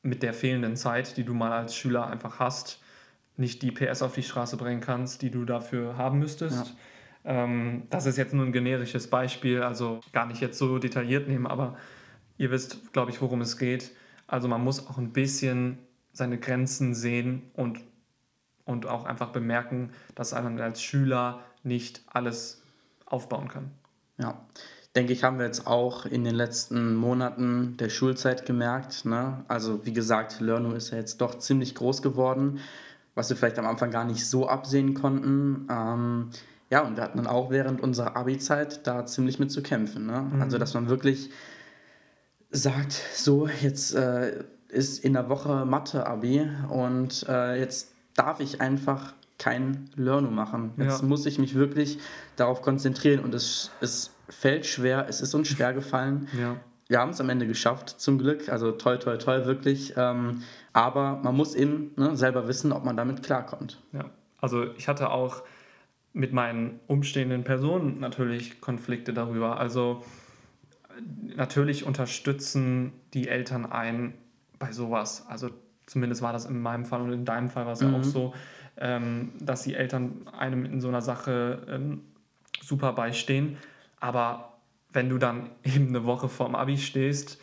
mit 0.02 0.24
der 0.24 0.34
fehlenden 0.34 0.74
Zeit, 0.74 1.16
die 1.16 1.22
du 1.22 1.34
mal 1.34 1.52
als 1.52 1.76
Schüler 1.76 2.08
einfach 2.08 2.40
hast, 2.40 2.82
nicht 3.36 3.62
die 3.62 3.70
PS 3.70 4.02
auf 4.02 4.14
die 4.14 4.24
Straße 4.24 4.56
bringen 4.56 4.80
kannst, 4.80 5.22
die 5.22 5.30
du 5.30 5.44
dafür 5.44 5.96
haben 5.96 6.18
müsstest. 6.18 6.74
Ähm, 7.24 7.84
das 7.90 8.06
ist 8.06 8.18
jetzt 8.18 8.34
nur 8.34 8.44
ein 8.44 8.52
generisches 8.52 9.08
Beispiel, 9.08 9.62
also 9.62 10.00
gar 10.10 10.26
nicht 10.26 10.40
jetzt 10.40 10.58
so 10.58 10.80
detailliert 10.80 11.28
nehmen, 11.28 11.46
aber 11.46 11.76
ihr 12.38 12.50
wisst, 12.50 12.92
glaube 12.92 13.12
ich, 13.12 13.22
worum 13.22 13.40
es 13.40 13.56
geht. 13.56 13.92
Also 14.26 14.48
man 14.48 14.64
muss 14.64 14.88
auch 14.88 14.98
ein 14.98 15.12
bisschen 15.12 15.78
seine 16.12 16.38
Grenzen 16.38 16.92
sehen 16.96 17.52
und, 17.54 17.78
und 18.64 18.86
auch 18.86 19.04
einfach 19.04 19.30
bemerken, 19.30 19.92
dass 20.16 20.32
man 20.32 20.60
als 20.60 20.82
Schüler 20.82 21.40
nicht 21.62 22.02
alles 22.08 22.63
aufbauen 23.06 23.48
kann. 23.48 23.70
Ja, 24.18 24.40
denke 24.94 25.12
ich, 25.12 25.24
haben 25.24 25.38
wir 25.38 25.46
jetzt 25.46 25.66
auch 25.66 26.06
in 26.06 26.24
den 26.24 26.34
letzten 26.34 26.94
Monaten 26.94 27.76
der 27.78 27.88
Schulzeit 27.88 28.46
gemerkt. 28.46 29.04
Ne? 29.04 29.44
Also 29.48 29.84
wie 29.84 29.92
gesagt, 29.92 30.40
Lernu 30.40 30.72
ist 30.72 30.90
ja 30.90 30.98
jetzt 30.98 31.20
doch 31.20 31.38
ziemlich 31.38 31.74
groß 31.74 32.02
geworden, 32.02 32.60
was 33.14 33.28
wir 33.28 33.36
vielleicht 33.36 33.58
am 33.58 33.66
Anfang 33.66 33.90
gar 33.90 34.04
nicht 34.04 34.26
so 34.26 34.48
absehen 34.48 34.94
konnten. 34.94 35.66
Ähm, 35.70 36.30
ja, 36.70 36.82
und 36.82 36.96
wir 36.96 37.04
hatten 37.04 37.18
dann 37.18 37.26
auch 37.26 37.50
während 37.50 37.80
unserer 37.80 38.16
Abi-Zeit 38.16 38.86
da 38.86 39.06
ziemlich 39.06 39.38
mit 39.38 39.50
zu 39.52 39.62
kämpfen. 39.62 40.06
Ne? 40.06 40.30
Also, 40.40 40.58
dass 40.58 40.74
man 40.74 40.88
wirklich 40.88 41.30
sagt, 42.50 42.92
so, 43.14 43.48
jetzt 43.60 43.94
äh, 43.94 44.44
ist 44.68 45.04
in 45.04 45.12
der 45.12 45.28
Woche 45.28 45.64
Mathe-Abi 45.64 46.48
und 46.68 47.26
äh, 47.28 47.58
jetzt 47.58 47.92
darf 48.14 48.40
ich 48.40 48.60
einfach 48.60 49.12
kein 49.38 49.90
Lernu 49.96 50.30
machen. 50.30 50.72
Jetzt 50.76 51.02
Ja. 51.02 51.06
muss 51.06 51.26
ich 51.26 51.38
mich 51.38 51.54
wirklich 51.54 51.98
darauf 52.36 52.62
konzentrieren 52.62 53.20
und 53.24 53.34
es, 53.34 53.70
es 53.80 54.14
fällt 54.28 54.66
schwer, 54.66 55.06
es 55.08 55.20
ist 55.20 55.34
uns 55.34 55.48
schwer 55.48 55.72
gefallen. 55.72 56.28
Ja. 56.38 56.56
Wir 56.86 56.98
haben 57.00 57.10
es 57.12 57.20
am 57.20 57.30
Ende 57.30 57.46
geschafft, 57.46 57.88
zum 57.88 58.18
Glück. 58.18 58.50
Also 58.50 58.70
toll, 58.72 58.98
toll, 58.98 59.16
toll, 59.16 59.46
wirklich. 59.46 59.94
Ähm, 59.96 60.42
aber 60.74 61.16
man 61.22 61.34
muss 61.34 61.54
eben 61.54 61.92
ne, 61.96 62.14
selber 62.14 62.46
wissen, 62.46 62.72
ob 62.72 62.84
man 62.84 62.94
damit 62.94 63.22
klarkommt. 63.22 63.80
Ja, 63.92 64.10
also 64.38 64.66
ich 64.76 64.86
hatte 64.86 65.08
auch 65.10 65.42
mit 66.12 66.34
meinen 66.34 66.80
umstehenden 66.86 67.42
Personen 67.42 68.00
natürlich 68.00 68.60
Konflikte 68.60 69.14
darüber. 69.14 69.58
Also 69.58 70.04
äh, 70.90 71.34
natürlich 71.36 71.86
unterstützen 71.86 72.92
die 73.14 73.28
Eltern 73.28 73.64
einen 73.64 74.12
bei 74.58 74.70
sowas. 74.70 75.24
Also 75.26 75.48
zumindest 75.86 76.22
war 76.22 76.32
das 76.32 76.44
in 76.46 76.60
meinem 76.60 76.84
Fall 76.84 77.00
und 77.02 77.12
in 77.12 77.24
deinem 77.24 77.48
Fall 77.48 77.66
war 77.66 77.72
es 77.72 77.80
ja 77.80 77.92
auch 77.92 78.04
so, 78.04 78.34
ähm, 78.76 79.32
dass 79.40 79.62
die 79.62 79.74
Eltern 79.74 80.26
einem 80.28 80.64
in 80.64 80.80
so 80.80 80.88
einer 80.88 81.02
Sache 81.02 81.66
ähm, 81.68 82.02
super 82.62 82.92
beistehen. 82.92 83.56
Aber 84.00 84.54
wenn 84.92 85.08
du 85.08 85.18
dann 85.18 85.50
eben 85.64 85.88
eine 85.88 86.04
Woche 86.04 86.28
vorm 86.28 86.54
Abi 86.54 86.78
stehst 86.78 87.40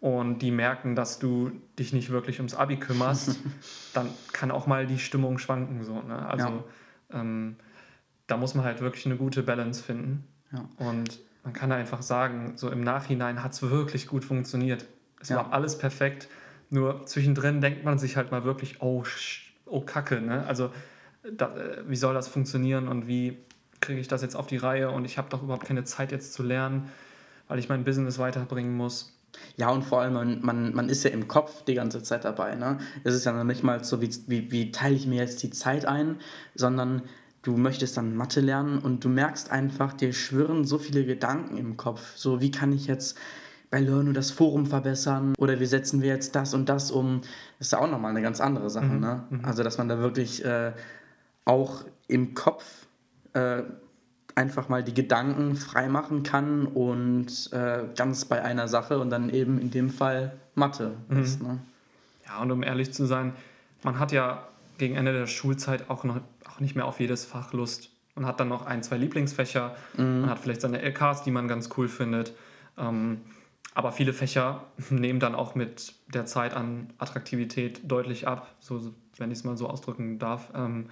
und 0.00 0.38
die 0.40 0.50
merken, 0.50 0.94
dass 0.94 1.18
du 1.18 1.50
dich 1.78 1.92
nicht 1.92 2.10
wirklich 2.10 2.38
ums 2.38 2.54
Abi 2.54 2.76
kümmerst, 2.76 3.38
dann 3.94 4.08
kann 4.32 4.50
auch 4.50 4.66
mal 4.66 4.86
die 4.86 4.98
Stimmung 4.98 5.38
schwanken. 5.38 5.84
So, 5.84 6.00
ne? 6.00 6.26
Also 6.26 6.64
ähm, 7.12 7.56
da 8.26 8.36
muss 8.36 8.54
man 8.54 8.64
halt 8.64 8.80
wirklich 8.80 9.04
eine 9.06 9.16
gute 9.16 9.42
Balance 9.42 9.82
finden. 9.82 10.24
Ja. 10.52 10.64
Und 10.78 11.20
man 11.44 11.52
kann 11.52 11.72
einfach 11.72 12.02
sagen, 12.02 12.52
so 12.56 12.70
im 12.70 12.82
Nachhinein 12.82 13.42
hat 13.42 13.52
es 13.52 13.62
wirklich 13.62 14.06
gut 14.06 14.24
funktioniert. 14.24 14.86
Es 15.20 15.28
Ja. 15.30 15.36
war 15.36 15.52
alles 15.52 15.76
perfekt. 15.78 16.28
Nur 16.70 17.04
zwischendrin 17.06 17.60
denkt 17.60 17.84
man 17.84 17.98
sich 17.98 18.16
halt 18.16 18.30
mal 18.30 18.44
wirklich, 18.44 18.80
oh, 18.80 19.04
oh 19.66 19.80
Kacke, 19.80 20.20
ne? 20.20 20.46
Also 20.46 20.70
da, 21.36 21.54
äh, 21.56 21.82
wie 21.86 21.96
soll 21.96 22.14
das 22.14 22.28
funktionieren 22.28 22.88
und 22.88 23.06
wie 23.06 23.36
kriege 23.80 24.00
ich 24.00 24.08
das 24.08 24.22
jetzt 24.22 24.36
auf 24.36 24.46
die 24.46 24.56
Reihe 24.56 24.90
und 24.90 25.04
ich 25.04 25.18
habe 25.18 25.28
doch 25.30 25.42
überhaupt 25.42 25.66
keine 25.66 25.84
Zeit 25.84 26.12
jetzt 26.12 26.32
zu 26.32 26.42
lernen, 26.42 26.90
weil 27.48 27.58
ich 27.58 27.68
mein 27.68 27.84
Business 27.84 28.18
weiterbringen 28.18 28.76
muss. 28.76 29.16
Ja, 29.56 29.70
und 29.70 29.82
vor 29.82 30.00
allem, 30.00 30.14
man, 30.14 30.40
man, 30.42 30.74
man 30.74 30.88
ist 30.88 31.04
ja 31.04 31.10
im 31.10 31.28
Kopf 31.28 31.64
die 31.64 31.74
ganze 31.74 32.02
Zeit 32.02 32.24
dabei. 32.24 32.56
Ne? 32.56 32.78
Es 33.04 33.14
ist 33.14 33.24
ja 33.24 33.32
noch 33.32 33.44
nicht 33.44 33.62
mal 33.62 33.82
so, 33.84 34.00
wie, 34.00 34.10
wie, 34.26 34.50
wie 34.50 34.72
teile 34.72 34.94
ich 34.94 35.06
mir 35.06 35.20
jetzt 35.20 35.42
die 35.42 35.50
Zeit 35.50 35.86
ein, 35.86 36.16
sondern 36.54 37.02
du 37.42 37.56
möchtest 37.56 37.96
dann 37.96 38.16
Mathe 38.16 38.40
lernen 38.40 38.78
und 38.78 39.04
du 39.04 39.08
merkst 39.08 39.50
einfach, 39.50 39.92
dir 39.92 40.12
schwirren 40.12 40.64
so 40.64 40.78
viele 40.78 41.04
Gedanken 41.04 41.56
im 41.56 41.76
Kopf. 41.76 42.16
So, 42.16 42.40
wie 42.40 42.50
kann 42.50 42.72
ich 42.72 42.86
jetzt 42.86 43.18
bei 43.70 43.80
Learnu 43.80 44.12
das 44.12 44.30
Forum 44.30 44.66
verbessern 44.66 45.34
oder 45.38 45.60
wie 45.60 45.66
setzen 45.66 46.02
wir 46.02 46.08
jetzt 46.08 46.34
das 46.34 46.54
und 46.54 46.68
das 46.68 46.90
um? 46.90 47.20
Das 47.58 47.68
ist 47.68 47.72
ja 47.72 47.78
auch 47.78 47.90
nochmal 47.90 48.10
eine 48.10 48.22
ganz 48.22 48.40
andere 48.40 48.68
Sache. 48.68 48.86
Ne? 48.86 49.24
Also, 49.42 49.62
dass 49.62 49.78
man 49.78 49.88
da 49.88 49.98
wirklich 49.98 50.44
äh, 50.44 50.72
auch 51.44 51.84
im 52.08 52.34
Kopf 52.34 52.86
äh, 53.32 53.62
einfach 54.34 54.68
mal 54.68 54.82
die 54.82 54.94
Gedanken 54.94 55.56
freimachen 55.56 56.22
kann 56.22 56.66
und 56.66 57.52
äh, 57.52 57.84
ganz 57.96 58.24
bei 58.24 58.42
einer 58.42 58.68
Sache 58.68 58.98
und 58.98 59.10
dann 59.10 59.30
eben 59.30 59.58
in 59.58 59.70
dem 59.70 59.90
Fall 59.90 60.32
Mathe 60.54 60.92
ist. 61.10 61.42
Ne? 61.42 61.58
Ja, 62.26 62.40
und 62.42 62.50
um 62.50 62.62
ehrlich 62.62 62.92
zu 62.92 63.06
sein, 63.06 63.32
man 63.82 63.98
hat 63.98 64.12
ja 64.12 64.48
gegen 64.78 64.96
Ende 64.96 65.12
der 65.12 65.26
Schulzeit 65.26 65.90
auch, 65.90 66.04
noch, 66.04 66.20
auch 66.48 66.60
nicht 66.60 66.74
mehr 66.74 66.86
auf 66.86 67.00
jedes 67.00 67.24
Fach 67.24 67.52
Lust. 67.52 67.90
Man 68.14 68.26
hat 68.26 68.40
dann 68.40 68.48
noch 68.48 68.66
ein, 68.66 68.82
zwei 68.82 68.96
Lieblingsfächer, 68.96 69.76
man 69.96 70.28
hat 70.28 70.40
vielleicht 70.40 70.60
seine 70.60 70.82
LKs, 70.82 71.22
die 71.22 71.30
man 71.30 71.48
ganz 71.48 71.70
cool 71.76 71.88
findet. 71.88 72.34
Ähm, 72.76 73.20
aber 73.74 73.92
viele 73.92 74.12
Fächer 74.12 74.64
nehmen 74.90 75.20
dann 75.20 75.34
auch 75.34 75.54
mit 75.54 75.94
der 76.12 76.26
Zeit 76.26 76.54
an 76.54 76.92
Attraktivität 76.98 77.80
deutlich 77.84 78.26
ab, 78.26 78.54
so, 78.60 78.92
wenn 79.16 79.30
ich 79.30 79.38
es 79.38 79.44
mal 79.44 79.56
so 79.56 79.68
ausdrücken 79.68 80.18
darf. 80.18 80.50
Ähm, 80.54 80.86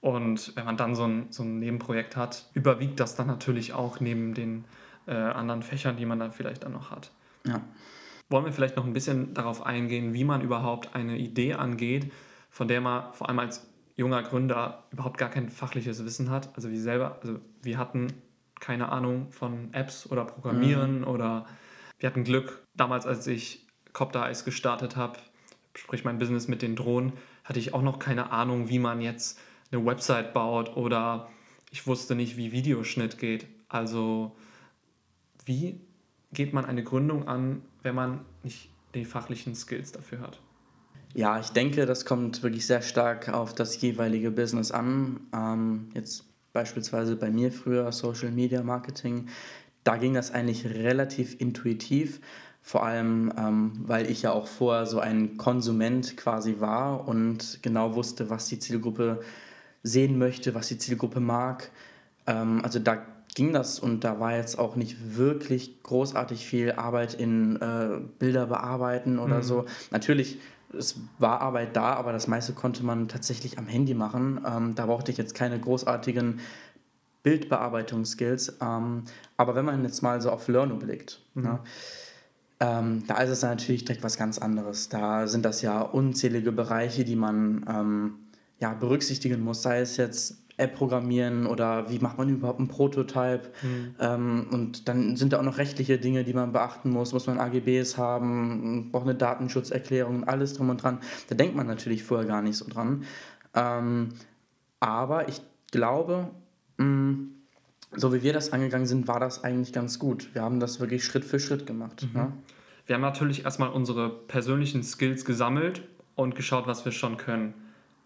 und 0.00 0.56
wenn 0.56 0.64
man 0.64 0.76
dann 0.76 0.94
so 0.94 1.04
ein, 1.04 1.26
so 1.30 1.42
ein 1.42 1.58
Nebenprojekt 1.58 2.16
hat, 2.16 2.46
überwiegt 2.54 3.00
das 3.00 3.16
dann 3.16 3.26
natürlich 3.26 3.74
auch 3.74 4.00
neben 4.00 4.32
den 4.34 4.64
äh, 5.06 5.12
anderen 5.12 5.62
Fächern, 5.62 5.96
die 5.96 6.06
man 6.06 6.18
dann 6.18 6.32
vielleicht 6.32 6.64
dann 6.64 6.72
noch 6.72 6.90
hat. 6.90 7.10
Ja. 7.46 7.60
Wollen 8.30 8.44
wir 8.44 8.52
vielleicht 8.52 8.76
noch 8.76 8.84
ein 8.84 8.92
bisschen 8.92 9.34
darauf 9.34 9.66
eingehen, 9.66 10.14
wie 10.14 10.24
man 10.24 10.40
überhaupt 10.40 10.94
eine 10.94 11.18
Idee 11.18 11.54
angeht, 11.54 12.12
von 12.48 12.68
der 12.68 12.80
man 12.80 13.12
vor 13.12 13.28
allem 13.28 13.40
als 13.40 13.68
junger 13.96 14.22
Gründer 14.22 14.84
überhaupt 14.90 15.18
gar 15.18 15.28
kein 15.28 15.50
fachliches 15.50 16.04
Wissen 16.04 16.30
hat. 16.30 16.48
Also 16.54 16.70
wir 16.70 16.80
selber, 16.80 17.18
also 17.20 17.38
wir 17.62 17.76
hatten 17.76 18.08
keine 18.58 18.90
Ahnung 18.90 19.30
von 19.32 19.72
Apps 19.72 20.10
oder 20.10 20.24
Programmieren 20.24 21.04
oder 21.04 21.46
wir 22.00 22.08
hatten 22.08 22.24
Glück. 22.24 22.66
Damals, 22.74 23.06
als 23.06 23.26
ich 23.26 23.66
Copter 23.92 24.26
Eyes 24.26 24.44
gestartet 24.44 24.96
habe, 24.96 25.18
sprich 25.74 26.04
mein 26.04 26.18
Business 26.18 26.48
mit 26.48 26.62
den 26.62 26.74
Drohnen, 26.74 27.12
hatte 27.44 27.60
ich 27.60 27.72
auch 27.72 27.82
noch 27.82 27.98
keine 27.98 28.32
Ahnung, 28.32 28.68
wie 28.68 28.78
man 28.78 29.00
jetzt 29.00 29.38
eine 29.70 29.84
Website 29.84 30.32
baut 30.32 30.76
oder 30.76 31.30
ich 31.70 31.86
wusste 31.86 32.16
nicht, 32.16 32.36
wie 32.36 32.50
Videoschnitt 32.50 33.18
geht. 33.18 33.46
Also 33.68 34.36
wie 35.44 35.80
geht 36.32 36.52
man 36.52 36.64
eine 36.64 36.82
Gründung 36.82 37.28
an, 37.28 37.62
wenn 37.82 37.94
man 37.94 38.24
nicht 38.42 38.70
die 38.94 39.04
fachlichen 39.04 39.54
Skills 39.54 39.92
dafür 39.92 40.20
hat? 40.20 40.40
ja, 41.14 41.40
ich 41.40 41.50
denke, 41.50 41.86
das 41.86 42.04
kommt 42.04 42.42
wirklich 42.42 42.66
sehr 42.66 42.82
stark 42.82 43.28
auf 43.28 43.54
das 43.54 43.80
jeweilige 43.80 44.30
Business 44.30 44.70
an. 44.70 45.20
Ähm, 45.34 45.90
jetzt 45.94 46.24
beispielsweise 46.52 47.16
bei 47.16 47.30
mir 47.30 47.50
früher 47.52 47.90
Social 47.92 48.30
Media 48.30 48.62
Marketing, 48.62 49.28
da 49.84 49.96
ging 49.96 50.14
das 50.14 50.30
eigentlich 50.32 50.66
relativ 50.66 51.40
intuitiv. 51.40 52.20
Vor 52.62 52.84
allem, 52.84 53.32
ähm, 53.38 53.72
weil 53.86 54.10
ich 54.10 54.22
ja 54.22 54.32
auch 54.32 54.46
vorher 54.46 54.86
so 54.86 55.00
ein 55.00 55.38
Konsument 55.38 56.16
quasi 56.16 56.56
war 56.60 57.08
und 57.08 57.60
genau 57.62 57.94
wusste, 57.94 58.28
was 58.28 58.46
die 58.46 58.58
Zielgruppe 58.58 59.20
sehen 59.82 60.18
möchte, 60.18 60.54
was 60.54 60.68
die 60.68 60.76
Zielgruppe 60.76 61.20
mag. 61.20 61.70
Ähm, 62.26 62.60
also 62.62 62.78
da 62.78 62.98
ging 63.34 63.52
das 63.52 63.80
und 63.80 64.04
da 64.04 64.20
war 64.20 64.36
jetzt 64.36 64.58
auch 64.58 64.76
nicht 64.76 65.16
wirklich 65.16 65.82
großartig 65.82 66.44
viel 66.44 66.72
Arbeit 66.72 67.14
in 67.14 67.56
äh, 67.56 68.00
Bilder 68.18 68.46
bearbeiten 68.46 69.18
oder 69.18 69.42
so. 69.42 69.64
Natürlich 69.90 70.38
es 70.76 70.96
war 71.18 71.40
Arbeit 71.40 71.76
da, 71.76 71.94
aber 71.94 72.12
das 72.12 72.28
meiste 72.28 72.52
konnte 72.52 72.84
man 72.84 73.08
tatsächlich 73.08 73.58
am 73.58 73.66
Handy 73.66 73.94
machen. 73.94 74.40
Ähm, 74.46 74.74
da 74.74 74.86
brauchte 74.86 75.10
ich 75.10 75.18
jetzt 75.18 75.34
keine 75.34 75.58
großartigen 75.58 76.40
Bildbearbeitungsskills. 77.22 78.58
Ähm, 78.60 79.04
aber 79.36 79.54
wenn 79.54 79.64
man 79.64 79.82
jetzt 79.84 80.02
mal 80.02 80.20
so 80.20 80.30
auf 80.30 80.48
Learno 80.48 80.76
blickt, 80.76 81.20
mhm. 81.34 81.42
ne, 81.42 81.60
ähm, 82.60 83.04
da 83.06 83.18
ist 83.22 83.30
es 83.30 83.42
natürlich 83.42 83.86
direkt 83.86 84.04
was 84.04 84.18
ganz 84.18 84.38
anderes. 84.38 84.90
Da 84.90 85.26
sind 85.26 85.44
das 85.44 85.62
ja 85.62 85.80
unzählige 85.80 86.52
Bereiche, 86.52 87.04
die 87.04 87.16
man 87.16 87.64
ähm, 87.68 88.14
ja, 88.58 88.74
berücksichtigen 88.74 89.40
muss, 89.40 89.62
sei 89.62 89.80
es 89.80 89.96
jetzt 89.96 90.36
App 90.58 90.74
programmieren 90.76 91.46
oder 91.46 91.90
wie 91.90 91.98
macht 91.98 92.18
man 92.18 92.28
überhaupt 92.28 92.58
einen 92.58 92.68
Prototype. 92.68 93.50
Mhm. 93.62 93.94
Ähm, 93.98 94.46
und 94.52 94.88
dann 94.88 95.16
sind 95.16 95.32
da 95.32 95.38
auch 95.38 95.42
noch 95.42 95.56
rechtliche 95.56 95.98
Dinge, 95.98 96.22
die 96.22 96.34
man 96.34 96.52
beachten 96.52 96.90
muss. 96.90 97.12
Muss 97.14 97.26
man 97.26 97.38
AGBs 97.38 97.96
haben, 97.96 98.90
braucht 98.92 99.04
eine 99.04 99.14
Datenschutzerklärung, 99.14 100.24
alles 100.24 100.52
drum 100.52 100.68
und 100.68 100.82
dran. 100.82 101.00
Da 101.28 101.34
denkt 101.34 101.56
man 101.56 101.66
natürlich 101.66 102.04
vorher 102.04 102.26
gar 102.26 102.42
nicht 102.42 102.58
so 102.58 102.68
dran. 102.68 103.04
Ähm, 103.54 104.10
aber 104.80 105.28
ich 105.28 105.40
glaube, 105.72 106.30
mh, 106.80 106.86
mm, 106.86 107.34
so 107.92 108.12
wie 108.12 108.22
wir 108.22 108.32
das 108.32 108.52
angegangen 108.52 108.86
sind, 108.86 109.08
war 109.08 109.20
das 109.20 109.42
eigentlich 109.42 109.72
ganz 109.72 109.98
gut. 109.98 110.34
Wir 110.34 110.42
haben 110.42 110.60
das 110.60 110.80
wirklich 110.80 111.04
Schritt 111.04 111.24
für 111.24 111.40
Schritt 111.40 111.66
gemacht. 111.66 112.06
Mhm. 112.12 112.20
Ne? 112.20 112.32
Wir 112.86 112.94
haben 112.94 113.02
natürlich 113.02 113.44
erstmal 113.44 113.70
unsere 113.70 114.08
persönlichen 114.10 114.82
Skills 114.82 115.24
gesammelt 115.24 115.82
und 116.14 116.34
geschaut, 116.34 116.66
was 116.66 116.84
wir 116.84 116.92
schon 116.92 117.16
können. 117.16 117.54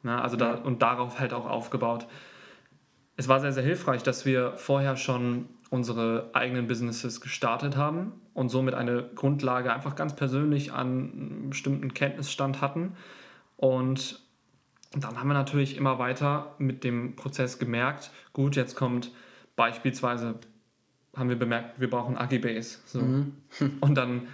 Ne? 0.02 0.20
Also 0.20 0.36
da, 0.36 0.54
und 0.54 0.82
darauf 0.82 1.18
halt 1.18 1.32
auch 1.32 1.46
aufgebaut. 1.46 2.06
Es 3.16 3.28
war 3.28 3.40
sehr, 3.40 3.52
sehr 3.52 3.62
hilfreich, 3.62 4.02
dass 4.02 4.24
wir 4.24 4.56
vorher 4.56 4.96
schon 4.96 5.48
unsere 5.70 6.30
eigenen 6.32 6.66
Businesses 6.66 7.20
gestartet 7.20 7.76
haben 7.76 8.12
und 8.32 8.48
somit 8.48 8.74
eine 8.74 9.08
Grundlage 9.14 9.72
einfach 9.72 9.96
ganz 9.96 10.16
persönlich 10.16 10.72
an 10.72 10.80
einem 10.80 11.50
bestimmten 11.50 11.94
Kenntnisstand 11.94 12.60
hatten. 12.60 12.92
Und 13.56 14.23
dann 15.02 15.18
haben 15.18 15.28
wir 15.28 15.34
natürlich 15.34 15.76
immer 15.76 15.98
weiter 15.98 16.54
mit 16.58 16.84
dem 16.84 17.16
Prozess 17.16 17.58
gemerkt, 17.58 18.10
gut, 18.32 18.56
jetzt 18.56 18.76
kommt 18.76 19.10
beispielsweise, 19.56 20.36
haben 21.16 21.28
wir 21.28 21.38
bemerkt, 21.38 21.80
wir 21.80 21.90
brauchen 21.90 22.16
AGBs. 22.16 22.82
So. 22.86 23.00
Mhm. 23.00 23.32
und 23.80 23.94
dann 23.94 24.28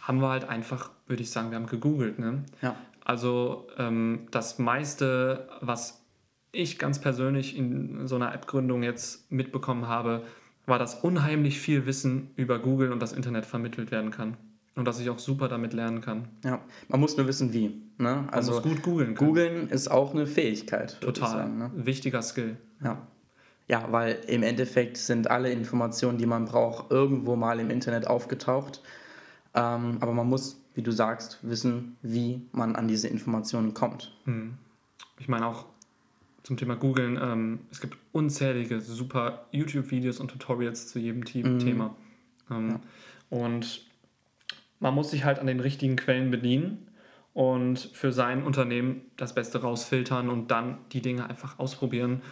haben 0.00 0.20
wir 0.20 0.28
halt 0.28 0.48
einfach, 0.48 0.90
würde 1.06 1.22
ich 1.22 1.30
sagen, 1.30 1.50
wir 1.50 1.56
haben 1.56 1.66
gegoogelt. 1.66 2.18
Ne? 2.18 2.44
Ja. 2.62 2.76
Also 3.04 3.68
ähm, 3.78 4.26
das 4.30 4.58
meiste, 4.58 5.48
was 5.60 6.04
ich 6.52 6.78
ganz 6.78 7.00
persönlich 7.00 7.56
in 7.56 8.06
so 8.06 8.16
einer 8.16 8.34
App-Gründung 8.34 8.82
jetzt 8.82 9.30
mitbekommen 9.30 9.86
habe, 9.86 10.24
war, 10.66 10.78
dass 10.78 10.96
unheimlich 10.96 11.60
viel 11.60 11.86
Wissen 11.86 12.30
über 12.36 12.58
Google 12.58 12.92
und 12.92 13.00
das 13.00 13.12
Internet 13.12 13.46
vermittelt 13.46 13.90
werden 13.90 14.10
kann. 14.10 14.36
Und 14.76 14.84
dass 14.84 15.00
ich 15.00 15.10
auch 15.10 15.18
super 15.18 15.48
damit 15.48 15.72
lernen 15.72 16.00
kann. 16.00 16.28
Ja, 16.44 16.60
man 16.88 17.00
muss 17.00 17.16
nur 17.16 17.26
wissen, 17.26 17.52
wie. 17.52 17.82
Ne? 17.98 18.26
Also 18.30 18.52
man 18.52 18.62
muss 18.62 18.72
gut 18.72 18.82
googeln. 18.82 19.14
Googeln 19.14 19.68
ist 19.68 19.90
auch 19.90 20.14
eine 20.14 20.26
Fähigkeit. 20.26 21.00
Total. 21.00 21.30
Sagen, 21.30 21.58
ne? 21.58 21.70
Wichtiger 21.74 22.22
Skill. 22.22 22.56
Ja. 22.82 23.06
Ja, 23.68 23.86
weil 23.92 24.18
im 24.26 24.42
Endeffekt 24.42 24.96
sind 24.96 25.30
alle 25.30 25.52
Informationen, 25.52 26.18
die 26.18 26.26
man 26.26 26.44
braucht, 26.44 26.90
irgendwo 26.90 27.36
mal 27.36 27.60
im 27.60 27.70
Internet 27.70 28.06
aufgetaucht. 28.06 28.80
Ähm, 29.54 29.98
aber 30.00 30.12
man 30.12 30.28
muss, 30.28 30.60
wie 30.74 30.82
du 30.82 30.92
sagst, 30.92 31.38
wissen, 31.42 31.96
wie 32.02 32.42
man 32.52 32.74
an 32.74 32.88
diese 32.88 33.08
Informationen 33.08 33.74
kommt. 33.74 34.16
Hm. 34.24 34.54
Ich 35.18 35.28
meine 35.28 35.46
auch 35.46 35.66
zum 36.42 36.56
Thema 36.56 36.74
Googlen, 36.74 37.18
ähm, 37.20 37.60
es 37.70 37.80
gibt 37.80 37.96
unzählige 38.12 38.80
super 38.80 39.46
YouTube-Videos 39.52 40.20
und 40.20 40.28
Tutorials 40.28 40.88
zu 40.88 40.98
jedem 40.98 41.20
mhm. 41.20 41.58
Thema. 41.58 41.94
Ähm, 42.50 42.70
ja. 42.70 42.80
Und 43.38 43.89
man 44.80 44.94
muss 44.94 45.10
sich 45.10 45.24
halt 45.24 45.38
an 45.38 45.46
den 45.46 45.60
richtigen 45.60 45.96
Quellen 45.96 46.30
bedienen 46.30 46.88
und 47.32 47.78
für 47.78 48.12
sein 48.12 48.42
Unternehmen 48.42 49.02
das 49.16 49.34
Beste 49.34 49.60
rausfiltern 49.60 50.28
und 50.28 50.50
dann 50.50 50.78
die 50.92 51.02
Dinge 51.02 51.28
einfach 51.28 51.58
ausprobieren. 51.58 52.22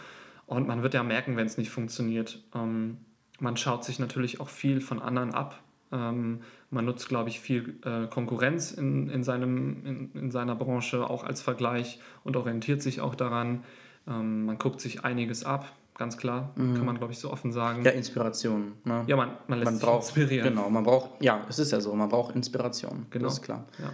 Und 0.46 0.66
man 0.66 0.82
wird 0.82 0.94
ja 0.94 1.02
merken, 1.02 1.36
wenn 1.36 1.46
es 1.46 1.58
nicht 1.58 1.70
funktioniert. 1.70 2.42
Ähm, 2.54 2.98
man 3.38 3.56
schaut 3.56 3.84
sich 3.84 3.98
natürlich 3.98 4.40
auch 4.40 4.48
viel 4.48 4.80
von 4.80 5.00
anderen 5.00 5.34
ab. 5.34 5.62
Ähm, 5.92 6.40
man 6.70 6.84
nutzt, 6.84 7.08
glaube 7.08 7.28
ich, 7.28 7.38
viel 7.40 7.78
äh, 7.84 8.06
Konkurrenz 8.08 8.72
in, 8.72 9.08
in, 9.08 9.22
seinem, 9.22 9.86
in, 9.86 10.12
in, 10.12 10.30
seiner 10.30 10.56
Branche 10.56 11.08
auch 11.08 11.24
als 11.24 11.40
Vergleich 11.40 12.00
und 12.24 12.36
orientiert 12.36 12.82
sich 12.82 13.00
auch 13.00 13.14
daran. 13.14 13.62
Ähm, 14.06 14.46
man 14.46 14.58
guckt 14.58 14.80
sich 14.80 15.04
einiges 15.04 15.44
ab, 15.44 15.70
ganz 15.98 16.16
klar, 16.16 16.52
mhm. 16.54 16.76
kann 16.76 16.86
man, 16.86 16.96
glaube 16.96 17.12
ich, 17.12 17.18
so 17.18 17.30
offen 17.30 17.52
sagen. 17.52 17.84
Ja, 17.84 17.90
Inspiration. 17.90 18.72
Ne? 18.84 19.04
Ja, 19.06 19.16
man, 19.16 19.32
man 19.48 19.58
lässt 19.58 19.64
man 19.66 19.74
sich 19.74 19.84
braucht, 19.84 20.02
inspirieren. 20.04 20.48
Genau, 20.48 20.70
man 20.70 20.84
braucht, 20.84 21.22
ja, 21.22 21.44
es 21.48 21.58
ist 21.58 21.72
ja 21.72 21.80
so, 21.80 21.94
man 21.94 22.08
braucht 22.08 22.34
Inspiration. 22.34 23.06
Genau. 23.10 23.24
Das 23.24 23.34
ist 23.34 23.42
klar. 23.42 23.66
Ja. 23.78 23.92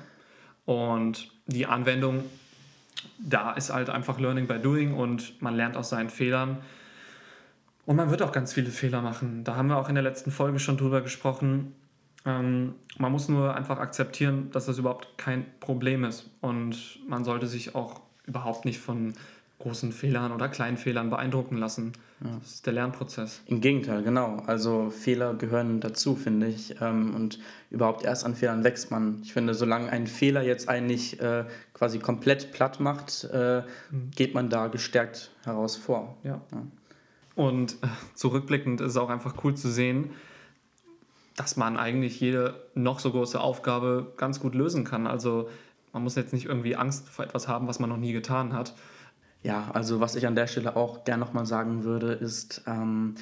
Und 0.73 1.31
die 1.47 1.67
Anwendung, 1.67 2.25
da 3.19 3.53
ist 3.53 3.73
halt 3.73 3.91
einfach 3.91 4.21
Learning 4.21 4.47
by 4.47 4.59
Doing 4.59 4.95
und 4.95 5.41
man 5.43 5.57
lernt 5.57 5.77
aus 5.77 5.89
seinen 5.89 6.11
Fehlern. 6.11 6.59
Und 7.87 7.97
man 7.97 8.11
wird 8.11 8.23
auch 8.23 8.33
ganz 8.33 8.53
viele 8.53 8.71
Fehler 8.71 9.03
machen. 9.03 9.45
Da 9.45 9.57
haben 9.57 9.69
wir 9.69 9.77
auch 9.77 9.89
in 9.89 9.95
der 9.95 10.05
letzten 10.05 10.31
Folge 10.31 10.59
schon 10.59 10.77
drüber 10.77 11.01
gesprochen. 11.01 11.75
Ähm, 12.25 12.75
man 12.99 13.13
muss 13.13 13.29
nur 13.29 13.55
einfach 13.55 13.79
akzeptieren, 13.79 14.51
dass 14.53 14.67
das 14.67 14.79
überhaupt 14.79 15.19
kein 15.19 15.45
Problem 15.61 16.05
ist. 16.05 16.31
Und 16.41 17.01
man 17.09 17.25
sollte 17.25 17.47
sich 17.47 17.75
auch 17.75 18.01
überhaupt 18.27 18.65
nicht 18.65 18.79
von 18.79 19.15
großen 19.65 19.93
Fehlern 19.93 20.31
oder 20.31 20.49
kleinen 20.49 20.77
Fehlern 20.77 21.09
beeindrucken 21.09 21.57
lassen. 21.57 21.93
Ja. 22.23 22.37
Das 22.39 22.53
ist 22.53 22.67
der 22.67 22.75
Lernprozess. 22.75 23.41
Im 23.47 23.63
Gegenteil, 23.63 24.03
genau. 24.03 24.43
Also 24.47 24.91
Fehler 24.91 25.35
gehören 25.35 25.81
dazu, 25.81 26.17
finde 26.17 26.49
ich. 26.49 26.77
Ähm, 26.83 27.15
und 27.15 27.39
überhaupt 27.71 28.05
erst 28.05 28.27
an 28.27 28.35
Fehlern 28.35 28.63
wächst 28.63 28.91
man. 28.91 29.21
Ich 29.23 29.33
finde, 29.33 29.55
solange 29.55 29.91
ein 29.91 30.07
Fehler 30.07 30.43
jetzt 30.43 30.69
eigentlich 30.69 31.19
äh, 31.21 31.45
quasi 31.73 31.99
komplett 31.99 32.53
platt 32.53 32.79
macht, 32.79 33.25
äh, 33.33 33.63
mhm. 33.91 34.11
geht 34.15 34.35
man 34.35 34.51
da 34.51 34.67
gestärkt 34.67 35.31
heraus 35.45 35.77
vor. 35.77 36.19
Ja. 36.25 36.43
ja. 36.53 36.63
Und 37.35 37.73
äh, 37.83 37.87
zurückblickend 38.15 38.83
ist 38.83 38.93
es 38.93 38.97
auch 38.99 39.09
einfach 39.09 39.43
cool 39.45 39.55
zu 39.55 39.71
sehen, 39.71 40.11
dass 41.37 41.57
man 41.57 41.79
eigentlich 41.79 42.21
jede 42.21 42.55
noch 42.75 43.01
so 43.01 43.11
große 43.11 43.41
Aufgabe 43.41 44.13
ganz 44.19 44.41
gut 44.41 44.55
lösen 44.55 44.85
kann. 44.85 45.07
Also 45.07 45.49
man 45.95 46.03
muss 46.03 46.17
jetzt 46.17 46.35
nicht 46.35 46.45
irgendwie 46.45 46.77
Angst 46.77 47.09
vor 47.09 47.25
etwas 47.25 47.49
haben, 47.49 47.67
was 47.67 47.79
man 47.79 47.89
noch 47.89 47.97
nie 47.97 48.13
getan 48.13 48.53
hat. 48.53 48.75
Ja, 49.45 49.71
also 49.75 50.01
was 50.01 50.17
ich 50.17 50.27
an 50.27 50.35
der 50.35 50.47
Stelle 50.47 50.75
auch 50.75 51.05
gern 51.05 51.21
nochmal 51.21 51.45
sagen 51.45 51.85
würde, 51.85 52.13
ist, 52.13 52.63
ähm, 52.67 53.15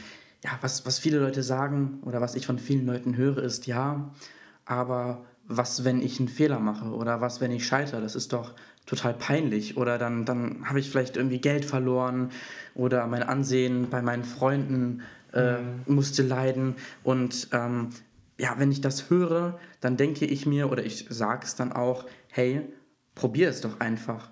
ja, 0.44 0.50
was, 0.61 0.87
was 0.87 1.00
viele 1.00 1.18
Leute 1.18 1.42
sagen 1.42 1.98
oder 2.04 2.20
was 2.20 2.37
ich 2.37 2.46
von 2.46 2.61
vielen 2.61 2.87
Leuten 2.87 3.16
höre, 3.16 3.38
ist, 3.38 3.66
ja, 3.66 4.12
aber 4.64 5.24
was, 5.48 5.85
wenn 5.85 6.00
ich 6.00 6.20
einen 6.20 6.28
Fehler 6.28 6.61
mache 6.61 6.90
oder 6.90 7.20
was, 7.20 7.40
wenn 7.40 7.50
ich 7.50 7.66
scheitere, 7.66 8.00
das 8.00 8.14
ist 8.14 8.32
doch 8.32 8.54
total 8.87 9.14
peinlich 9.14 9.76
oder 9.76 9.98
dann, 9.98 10.24
dann 10.24 10.68
habe 10.68 10.78
ich 10.78 10.90
vielleicht 10.90 11.16
irgendwie 11.16 11.40
Geld 11.40 11.64
verloren 11.64 12.30
oder 12.74 13.04
mein 13.08 13.24
Ansehen 13.24 13.90
bei 13.90 14.00
meinen 14.00 14.24
Freunden 14.24 15.02
äh, 15.32 15.58
mhm. 15.58 15.82
musste 15.87 16.22
leiden. 16.22 16.76
Und 17.02 17.48
ähm, 17.52 17.90
ja, 18.38 18.54
wenn 18.58 18.70
ich 18.70 18.80
das 18.80 19.11
höre, 19.11 19.58
dann 19.80 19.96
denke 19.96 20.24
ich 20.24 20.46
mir 20.46 20.70
oder 20.70 20.85
ich 20.85 21.06
sage 21.08 21.46
es 21.46 21.56
dann 21.56 21.72
auch, 21.72 22.06
hey, 22.28 22.62
probier 23.16 23.48
es 23.48 23.61
doch 23.61 23.80
einfach. 23.80 24.30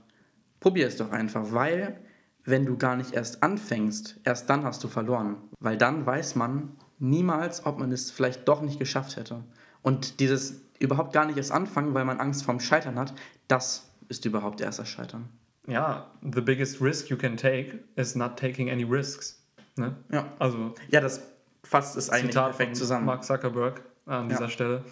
Probier 0.61 0.87
es 0.87 0.97
doch 0.97 1.11
einfach, 1.11 1.53
weil 1.53 1.99
wenn 2.45 2.67
du 2.67 2.77
gar 2.77 2.97
nicht 2.97 3.13
erst 3.13 3.43
anfängst, 3.43 4.21
erst 4.25 4.49
dann 4.49 4.65
hast 4.65 4.83
du 4.85 4.89
verloren. 4.89 5.37
Weil 5.59 5.77
dann 5.77 6.07
weiß 6.07 6.37
man 6.37 6.77
niemals, 6.99 7.67
ob 7.67 7.79
man 7.79 7.93
es 7.93 8.11
vielleicht 8.11 8.47
doch 8.47 8.63
nicht 8.63 8.79
geschafft 8.79 9.17
hätte. 9.17 9.45
Und 9.83 10.21
dieses 10.21 10.63
überhaupt 10.79 11.13
gar 11.13 11.27
nicht 11.27 11.37
erst 11.37 11.53
anfangen, 11.53 11.95
weil 11.95 12.05
man 12.05 12.21
Angst 12.21 12.45
vorm 12.45 12.61
Scheitern 12.61 12.99
hat, 12.99 13.15
das 13.49 13.91
ist 14.09 14.25
überhaupt 14.25 14.61
erst 14.61 14.79
das 14.79 14.89
Scheitern. 14.89 15.29
Ja, 15.67 16.11
the 16.23 16.41
biggest 16.41 16.81
risk 16.81 17.11
you 17.11 17.17
can 17.17 17.37
take 17.37 17.81
is 17.97 18.15
not 18.15 18.39
taking 18.39 18.71
any 18.71 18.83
risks. 18.83 19.43
Ne? 19.77 19.95
Ja. 20.11 20.33
Also, 20.39 20.75
ja, 20.91 21.01
das 21.01 21.23
fasst 21.63 21.97
es 21.97 22.11
eigentlich 22.11 22.33
Zitat 22.33 22.57
perfekt 22.57 22.77
zusammen. 22.77 23.07
Mark 23.07 23.25
Zuckerberg 23.25 23.83
an 24.07 24.29
dieser 24.29 24.43
ja. 24.43 24.49
Stelle. 24.49 24.85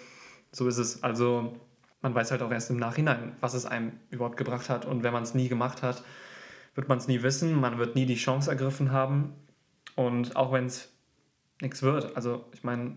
So 0.53 0.69
ist 0.69 0.79
es. 0.79 1.03
Also, 1.03 1.57
man 2.01 2.15
weiß 2.15 2.31
halt 2.31 2.43
auch 2.43 2.51
erst 2.51 2.71
im 2.71 2.77
Nachhinein, 2.77 3.37
was 3.41 3.55
es 3.55 3.67
einem 3.67 3.93
überhaupt 4.11 4.37
gebracht 4.37 4.69
hat. 4.69 4.85
Und 4.85 5.03
wenn 5.03 5.13
man 5.13 5.23
es 5.23 5.35
nie 5.35 5.49
gemacht 5.49 5.83
hat, 5.83 6.03
wird 6.75 6.89
man 6.89 6.99
es 6.99 7.09
nie 7.09 7.23
wissen. 7.23 7.61
Man 7.61 7.79
wird 7.79 7.95
nie 7.97 8.07
die 8.07 8.15
Chance 8.17 8.51
ergriffen 8.51 8.93
haben. 8.93 9.35
Und 9.97 10.37
auch 10.37 10.53
wenn 10.53 10.67
es 10.67 10.93
nichts 11.61 11.83
wird. 11.83 12.17
Also, 12.17 12.45
ich 12.53 12.63
meine. 12.63 12.97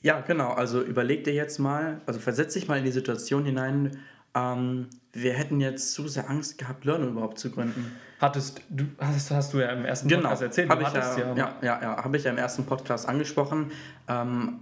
Ja, 0.00 0.20
genau. 0.20 0.50
Also, 0.50 0.82
überleg 0.82 1.22
dir 1.24 1.32
jetzt 1.32 1.58
mal, 1.58 2.00
also 2.06 2.18
versetz 2.18 2.54
dich 2.54 2.66
mal 2.66 2.78
in 2.78 2.84
die 2.84 2.90
Situation 2.90 3.44
hinein, 3.44 3.98
ähm, 4.34 4.88
wir 5.12 5.34
hätten 5.34 5.60
jetzt 5.60 5.92
zu 5.92 6.08
sehr 6.08 6.28
Angst 6.28 6.58
gehabt, 6.58 6.84
Learn 6.84 7.06
überhaupt 7.06 7.38
zu 7.38 7.50
gründen. 7.50 7.92
Hattest 8.18 8.62
du, 8.70 8.86
hast, 8.98 9.30
hast 9.30 9.52
du 9.52 9.60
ja 9.60 9.68
im 9.68 9.84
ersten 9.84 10.08
genau, 10.08 10.22
Podcast 10.22 10.42
erzählt. 10.42 10.68
Ja, 10.68 10.80
ja, 10.80 11.36
ja, 11.36 11.56
ja, 11.62 11.82
ja 11.82 12.04
habe 12.04 12.16
ich 12.16 12.24
ja 12.24 12.30
im 12.30 12.38
ersten 12.38 12.64
Podcast 12.64 13.08
angesprochen. 13.08 13.70
Ähm, 14.08 14.60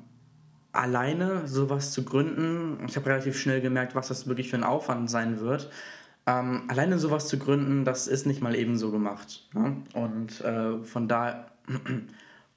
alleine 0.73 1.47
sowas 1.49 1.93
zu 1.93 2.05
gründen, 2.05 2.85
ich 2.87 2.97
habe 2.97 3.07
relativ 3.07 3.39
schnell 3.39 3.61
gemerkt, 3.61 3.95
was 3.95 4.09
das 4.09 4.27
wirklich 4.27 4.51
für 4.51 4.57
ein 4.57 4.65
Aufwand 4.65 5.11
sein 5.11 5.41
wird. 5.41 5.71
Ähm, 6.27 6.65
alleine 6.69 6.99
sowas 6.99 7.29
zu 7.29 7.39
gründen, 7.39 7.85
das 7.85 8.07
ist 8.07 8.27
nicht 8.27 8.43
mal 8.43 8.55
ebenso 8.55 8.91
gemacht. 8.91 9.49
Ne? 9.55 9.83
Und 9.95 10.41
äh, 10.43 10.83
von 10.85 11.09
da 11.09 11.47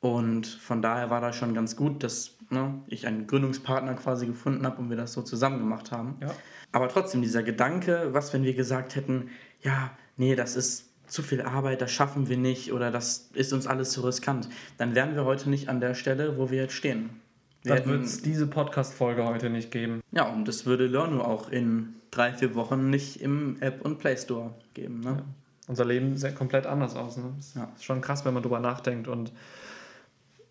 Und 0.03 0.47
von 0.47 0.81
daher 0.81 1.09
war 1.09 1.21
das 1.21 1.37
schon 1.37 1.53
ganz 1.53 1.77
gut, 1.77 2.03
dass 2.03 2.31
ne, 2.49 2.81
ich 2.87 3.07
einen 3.07 3.25
Gründungspartner 3.25 3.93
quasi 3.93 4.25
gefunden 4.25 4.65
habe 4.65 4.81
und 4.81 4.89
wir 4.89 4.97
das 4.97 5.13
so 5.13 5.21
zusammen 5.21 5.59
gemacht 5.59 5.93
haben. 5.93 6.17
Ja. 6.19 6.35
Aber 6.73 6.89
trotzdem, 6.89 7.21
dieser 7.21 7.41
Gedanke, 7.41 8.09
was 8.11 8.33
wenn 8.33 8.43
wir 8.43 8.53
gesagt 8.53 8.97
hätten, 8.97 9.29
ja, 9.61 9.91
nee, 10.17 10.35
das 10.35 10.57
ist 10.57 10.89
zu 11.07 11.23
viel 11.23 11.41
Arbeit, 11.41 11.81
das 11.81 11.89
schaffen 11.89 12.27
wir 12.27 12.35
nicht 12.35 12.73
oder 12.73 12.91
das 12.91 13.29
ist 13.33 13.53
uns 13.53 13.65
alles 13.65 13.91
zu 13.91 14.01
riskant, 14.01 14.49
dann 14.77 14.93
wären 14.93 15.15
wir 15.15 15.23
heute 15.23 15.49
nicht 15.49 15.69
an 15.69 15.79
der 15.79 15.93
Stelle, 15.93 16.37
wo 16.37 16.51
wir 16.51 16.63
jetzt 16.63 16.73
stehen. 16.73 17.21
Wir 17.63 17.75
Dann 17.75 17.85
wird 17.85 18.03
es 18.03 18.21
diese 18.21 18.47
Podcast-Folge 18.47 19.23
heute 19.25 19.49
nicht 19.49 19.71
geben. 19.71 20.01
ja, 20.11 20.25
und 20.27 20.47
das 20.47 20.65
würde 20.65 20.85
Learnu 20.87 21.21
auch 21.21 21.49
in 21.49 21.95
drei, 22.11 22.33
vier 22.33 22.55
Wochen 22.55 22.89
nicht 22.89 23.21
im 23.21 23.57
App 23.61 23.81
und 23.85 23.99
Play 23.99 24.17
Store 24.17 24.53
geben. 24.73 24.99
Ne? 24.99 25.23
Unser 25.67 25.85
Leben 25.85 26.17
sieht 26.17 26.35
komplett 26.35 26.65
anders 26.65 26.95
aus. 26.95 27.15
Ne? 27.17 27.33
Das 27.37 27.53
Ja. 27.55 27.71
ist 27.75 27.85
schon 27.85 28.01
krass, 28.01 28.25
wenn 28.25 28.33
man 28.33 28.43
drüber 28.43 28.59
nachdenkt. 28.59 29.07
Und 29.07 29.31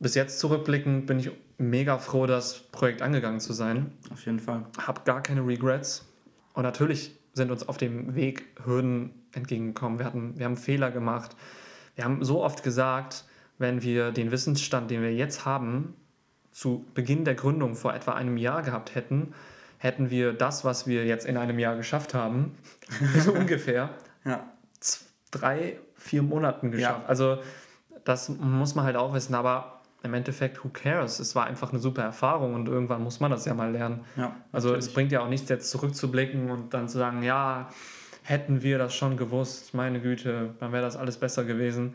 bis 0.00 0.14
jetzt 0.14 0.40
zurückblickend 0.40 1.06
bin 1.06 1.18
ich 1.18 1.30
mega 1.58 1.98
froh, 1.98 2.26
das 2.26 2.60
Projekt 2.72 3.02
angegangen 3.02 3.40
zu 3.40 3.52
sein. 3.52 3.92
Auf 4.10 4.24
jeden 4.24 4.40
Fall. 4.40 4.64
Habe 4.78 5.02
gar 5.04 5.22
keine 5.22 5.46
Regrets. 5.46 6.06
Und 6.54 6.62
natürlich 6.62 7.14
sind 7.34 7.50
uns 7.50 7.68
auf 7.68 7.76
dem 7.76 8.14
Weg 8.14 8.44
Hürden 8.64 9.10
entgegengekommen. 9.32 9.98
Wir, 9.98 10.06
hatten, 10.06 10.38
wir 10.38 10.46
haben 10.46 10.56
Fehler 10.56 10.90
gemacht. 10.90 11.36
Wir 11.94 12.04
haben 12.04 12.24
so 12.24 12.42
oft 12.42 12.62
gesagt, 12.62 13.24
wenn 13.58 13.82
wir 13.82 14.12
den 14.12 14.30
Wissensstand, 14.30 14.90
den 14.90 15.02
wir 15.02 15.14
jetzt 15.14 15.44
haben, 15.44 15.94
zu 16.52 16.84
Beginn 16.94 17.24
der 17.24 17.34
Gründung 17.34 17.74
vor 17.74 17.94
etwa 17.94 18.12
einem 18.12 18.36
Jahr 18.36 18.62
gehabt 18.62 18.94
hätten, 18.94 19.34
hätten 19.78 20.10
wir 20.10 20.32
das, 20.32 20.64
was 20.64 20.86
wir 20.86 21.04
jetzt 21.06 21.26
in 21.26 21.36
einem 21.36 21.58
Jahr 21.58 21.76
geschafft 21.76 22.14
haben, 22.14 22.54
so 23.18 23.32
ungefähr, 23.32 23.90
Ja, 24.24 24.44
drei, 25.32 25.78
vier 25.96 26.22
Monaten 26.22 26.70
geschafft. 26.70 27.02
Ja. 27.02 27.08
Also 27.08 27.38
das 28.04 28.28
muss 28.28 28.74
man 28.74 28.84
halt 28.84 28.96
auch 28.96 29.12
wissen, 29.14 29.34
aber 29.34 29.80
im 30.04 30.14
Endeffekt, 30.14 30.64
who 30.64 30.68
cares? 30.68 31.18
Es 31.20 31.34
war 31.34 31.46
einfach 31.46 31.70
eine 31.70 31.78
super 31.78 32.02
Erfahrung 32.02 32.54
und 32.54 32.68
irgendwann 32.68 33.02
muss 33.02 33.20
man 33.20 33.30
das 33.30 33.44
ja 33.44 33.54
mal 33.54 33.70
lernen. 33.70 34.04
ja. 34.16 34.34
Also 34.50 34.74
es 34.74 34.92
bringt 34.92 35.12
ja 35.12 35.20
auch 35.20 35.28
nichts, 35.28 35.48
jetzt 35.48 35.70
zurückzublicken 35.70 36.50
und 36.50 36.74
dann 36.74 36.88
zu 36.88 36.98
sagen, 36.98 37.22
ja, 37.22 37.68
hätten 38.22 38.62
wir 38.62 38.78
das 38.78 38.94
schon 38.94 39.16
gewusst, 39.16 39.74
meine 39.74 40.00
Güte, 40.00 40.54
dann 40.60 40.72
wäre 40.72 40.82
das 40.82 40.96
alles 40.96 41.16
besser 41.18 41.44
gewesen. 41.44 41.94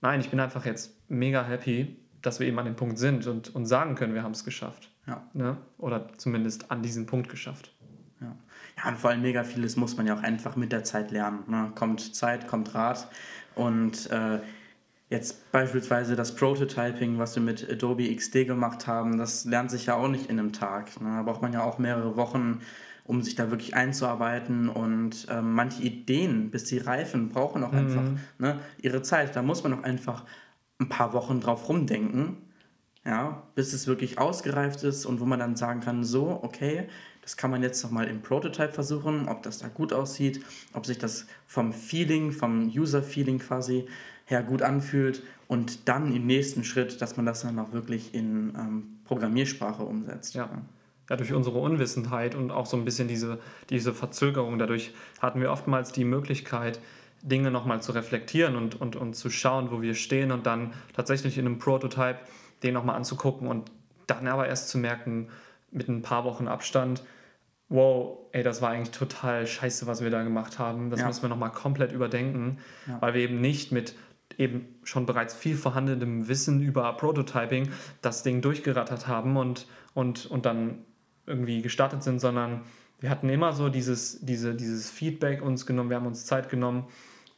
Nein, 0.00 0.20
ich 0.20 0.30
bin 0.30 0.38
einfach 0.40 0.64
jetzt 0.64 0.92
mega 1.08 1.44
happy, 1.44 1.96
dass 2.26 2.40
wir 2.40 2.46
eben 2.48 2.58
an 2.58 2.64
dem 2.64 2.74
Punkt 2.74 2.98
sind 2.98 3.26
und, 3.28 3.54
und 3.54 3.66
sagen 3.66 3.94
können, 3.94 4.12
wir 4.12 4.24
haben 4.24 4.32
es 4.32 4.44
geschafft. 4.44 4.90
Ja. 5.06 5.22
Ne? 5.32 5.56
Oder 5.78 6.08
zumindest 6.16 6.72
an 6.72 6.82
diesen 6.82 7.06
Punkt 7.06 7.28
geschafft. 7.28 7.72
Ja. 8.20 8.34
ja, 8.76 8.88
und 8.88 8.98
vor 8.98 9.10
allem 9.10 9.22
mega 9.22 9.44
vieles 9.44 9.76
muss 9.76 9.96
man 9.96 10.06
ja 10.06 10.16
auch 10.16 10.22
einfach 10.22 10.56
mit 10.56 10.72
der 10.72 10.82
Zeit 10.82 11.12
lernen. 11.12 11.44
Ne? 11.46 11.70
Kommt 11.76 12.16
Zeit, 12.16 12.48
kommt 12.48 12.74
Rat. 12.74 13.08
Und 13.54 14.10
äh, 14.10 14.40
jetzt 15.08 15.52
beispielsweise 15.52 16.16
das 16.16 16.34
Prototyping, 16.34 17.18
was 17.18 17.36
wir 17.36 17.42
mit 17.44 17.70
Adobe 17.70 18.12
XD 18.12 18.44
gemacht 18.46 18.88
haben, 18.88 19.18
das 19.18 19.44
lernt 19.44 19.70
sich 19.70 19.86
ja 19.86 19.94
auch 19.94 20.08
nicht 20.08 20.28
in 20.28 20.40
einem 20.40 20.52
Tag. 20.52 21.00
Ne? 21.00 21.10
Da 21.10 21.22
braucht 21.22 21.42
man 21.42 21.52
ja 21.52 21.62
auch 21.62 21.78
mehrere 21.78 22.16
Wochen, 22.16 22.60
um 23.04 23.22
sich 23.22 23.36
da 23.36 23.50
wirklich 23.50 23.76
einzuarbeiten. 23.76 24.68
Und 24.68 25.28
ähm, 25.30 25.52
manche 25.52 25.84
Ideen, 25.84 26.50
bis 26.50 26.66
sie 26.66 26.78
reifen, 26.78 27.28
brauchen 27.28 27.62
auch 27.62 27.72
einfach 27.72 28.02
ne, 28.38 28.58
ihre 28.82 29.02
Zeit. 29.02 29.36
Da 29.36 29.42
muss 29.42 29.62
man 29.62 29.74
auch 29.74 29.84
einfach 29.84 30.24
ein 30.78 30.88
paar 30.88 31.12
Wochen 31.12 31.40
drauf 31.40 31.68
rumdenken 31.68 32.36
ja, 33.06 33.44
bis 33.54 33.72
es 33.72 33.86
wirklich 33.86 34.18
ausgereift 34.18 34.82
ist 34.82 35.06
und 35.06 35.20
wo 35.20 35.24
man 35.24 35.38
dann 35.38 35.54
sagen 35.54 35.80
kann, 35.80 36.02
so, 36.02 36.40
okay, 36.42 36.88
das 37.22 37.36
kann 37.36 37.50
man 37.50 37.62
jetzt 37.62 37.82
nochmal 37.84 38.08
im 38.08 38.20
Prototype 38.20 38.72
versuchen, 38.72 39.28
ob 39.28 39.42
das 39.44 39.58
da 39.58 39.68
gut 39.68 39.92
aussieht, 39.92 40.44
ob 40.74 40.86
sich 40.86 40.98
das 40.98 41.26
vom 41.46 41.72
Feeling, 41.72 42.32
vom 42.32 42.66
User-Feeling 42.68 43.38
quasi 43.38 43.86
her 44.24 44.42
gut 44.42 44.62
anfühlt 44.62 45.22
und 45.46 45.88
dann 45.88 46.12
im 46.14 46.26
nächsten 46.26 46.64
Schritt, 46.64 47.00
dass 47.00 47.16
man 47.16 47.26
das 47.26 47.42
dann 47.42 47.58
auch 47.60 47.72
wirklich 47.72 48.12
in 48.12 48.54
ähm, 48.56 48.98
Programmiersprache 49.04 49.84
umsetzt. 49.84 50.34
Ja. 50.34 50.50
Ja, 51.08 51.14
durch 51.14 51.32
unsere 51.32 51.60
Unwissenheit 51.60 52.34
und 52.34 52.50
auch 52.50 52.66
so 52.66 52.76
ein 52.76 52.84
bisschen 52.84 53.06
diese, 53.06 53.38
diese 53.70 53.94
Verzögerung, 53.94 54.58
dadurch 54.58 54.92
hatten 55.20 55.40
wir 55.40 55.52
oftmals 55.52 55.92
die 55.92 56.04
Möglichkeit, 56.04 56.80
Dinge 57.26 57.50
nochmal 57.50 57.82
zu 57.82 57.92
reflektieren 57.92 58.56
und, 58.56 58.80
und, 58.80 58.96
und 58.96 59.14
zu 59.14 59.30
schauen, 59.30 59.70
wo 59.70 59.82
wir 59.82 59.94
stehen 59.94 60.30
und 60.32 60.46
dann 60.46 60.72
tatsächlich 60.94 61.38
in 61.38 61.46
einem 61.46 61.58
Prototype 61.58 62.18
den 62.62 62.74
nochmal 62.74 62.96
anzugucken 62.96 63.48
und 63.48 63.70
dann 64.06 64.28
aber 64.28 64.46
erst 64.46 64.68
zu 64.68 64.78
merken, 64.78 65.28
mit 65.72 65.88
ein 65.88 66.02
paar 66.02 66.24
Wochen 66.24 66.46
Abstand, 66.48 67.02
wow, 67.68 68.18
ey, 68.32 68.42
das 68.44 68.62
war 68.62 68.70
eigentlich 68.70 68.92
total 68.96 69.46
scheiße, 69.46 69.86
was 69.88 70.02
wir 70.02 70.10
da 70.10 70.22
gemacht 70.22 70.58
haben. 70.60 70.90
Das 70.90 71.00
Ja. 71.00 71.06
müssen 71.08 71.22
wir 71.22 71.28
nochmal 71.28 71.50
komplett 71.50 71.90
überdenken, 71.92 72.58
Ja. 72.86 73.02
weil 73.02 73.14
wir 73.14 73.20
eben 73.22 73.40
nicht 73.40 73.72
mit 73.72 73.96
eben 74.38 74.66
schon 74.84 75.06
bereits 75.06 75.34
viel 75.34 75.56
vorhandenem 75.56 76.28
Wissen 76.28 76.60
über 76.62 76.92
Prototyping 76.96 77.70
das 78.02 78.22
Ding 78.22 78.40
durchgerattert 78.42 79.08
haben 79.08 79.36
und, 79.36 79.66
und, 79.94 80.26
und 80.26 80.46
dann 80.46 80.84
irgendwie 81.26 81.62
gestartet 81.62 82.02
sind, 82.04 82.20
sondern 82.20 82.62
wir 83.00 83.10
hatten 83.10 83.28
immer 83.28 83.52
so 83.52 83.68
dieses, 83.68 84.20
diese, 84.24 84.54
dieses 84.54 84.90
Feedback 84.90 85.42
uns 85.42 85.66
genommen, 85.66 85.90
wir 85.90 85.96
haben 85.96 86.06
uns 86.06 86.24
Zeit 86.26 86.48
genommen 86.48 86.86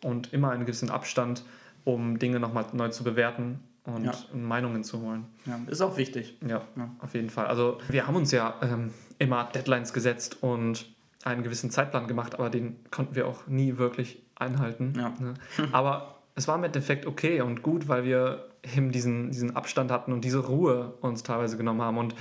und 0.02 0.32
immer 0.32 0.50
einen 0.50 0.62
gewissen 0.64 0.90
Abstand, 0.90 1.44
um 1.84 2.18
Dinge 2.18 2.40
nochmal 2.40 2.66
neu 2.72 2.88
zu 2.88 3.04
bewerten 3.04 3.60
und 3.84 4.04
Ja. 4.04 4.12
Meinungen 4.32 4.84
zu 4.84 5.00
holen. 5.00 5.26
Ja, 5.46 5.58
ist 5.66 5.80
auch 5.80 5.96
wichtig. 5.96 6.36
Ja, 6.46 6.62
Ja. 6.76 6.90
auf 6.98 7.14
jeden 7.14 7.30
Fall. 7.30 7.46
Also 7.46 7.78
wir 7.88 8.06
haben 8.06 8.16
uns 8.16 8.30
ja 8.32 8.54
ähm, 8.62 8.92
immer 9.18 9.44
Deadlines 9.44 9.92
gesetzt 9.92 10.42
und 10.42 10.86
einen 11.24 11.42
gewissen 11.42 11.70
Zeitplan 11.70 12.06
gemacht, 12.06 12.34
aber 12.34 12.50
den 12.50 12.76
konnten 12.90 13.14
wir 13.14 13.26
auch 13.26 13.46
nie 13.46 13.76
wirklich 13.78 14.22
einhalten. 14.36 14.92
Ja. 14.96 15.12
Ne? 15.18 15.34
Aber 15.72 16.20
es 16.36 16.46
war 16.46 16.54
im 16.56 16.62
Endeffekt 16.62 17.06
okay 17.06 17.40
und 17.40 17.62
gut, 17.64 17.88
weil 17.88 18.04
wir 18.04 18.46
eben 18.76 18.92
diesen, 18.92 19.30
diesen 19.32 19.56
Abstand 19.56 19.90
hatten 19.90 20.12
und 20.12 20.24
diese 20.24 20.38
Ruhe 20.46 20.94
uns 21.00 21.24
teilweise 21.24 21.56
genommen 21.56 21.82
haben. 21.82 21.98
Und 21.98 22.14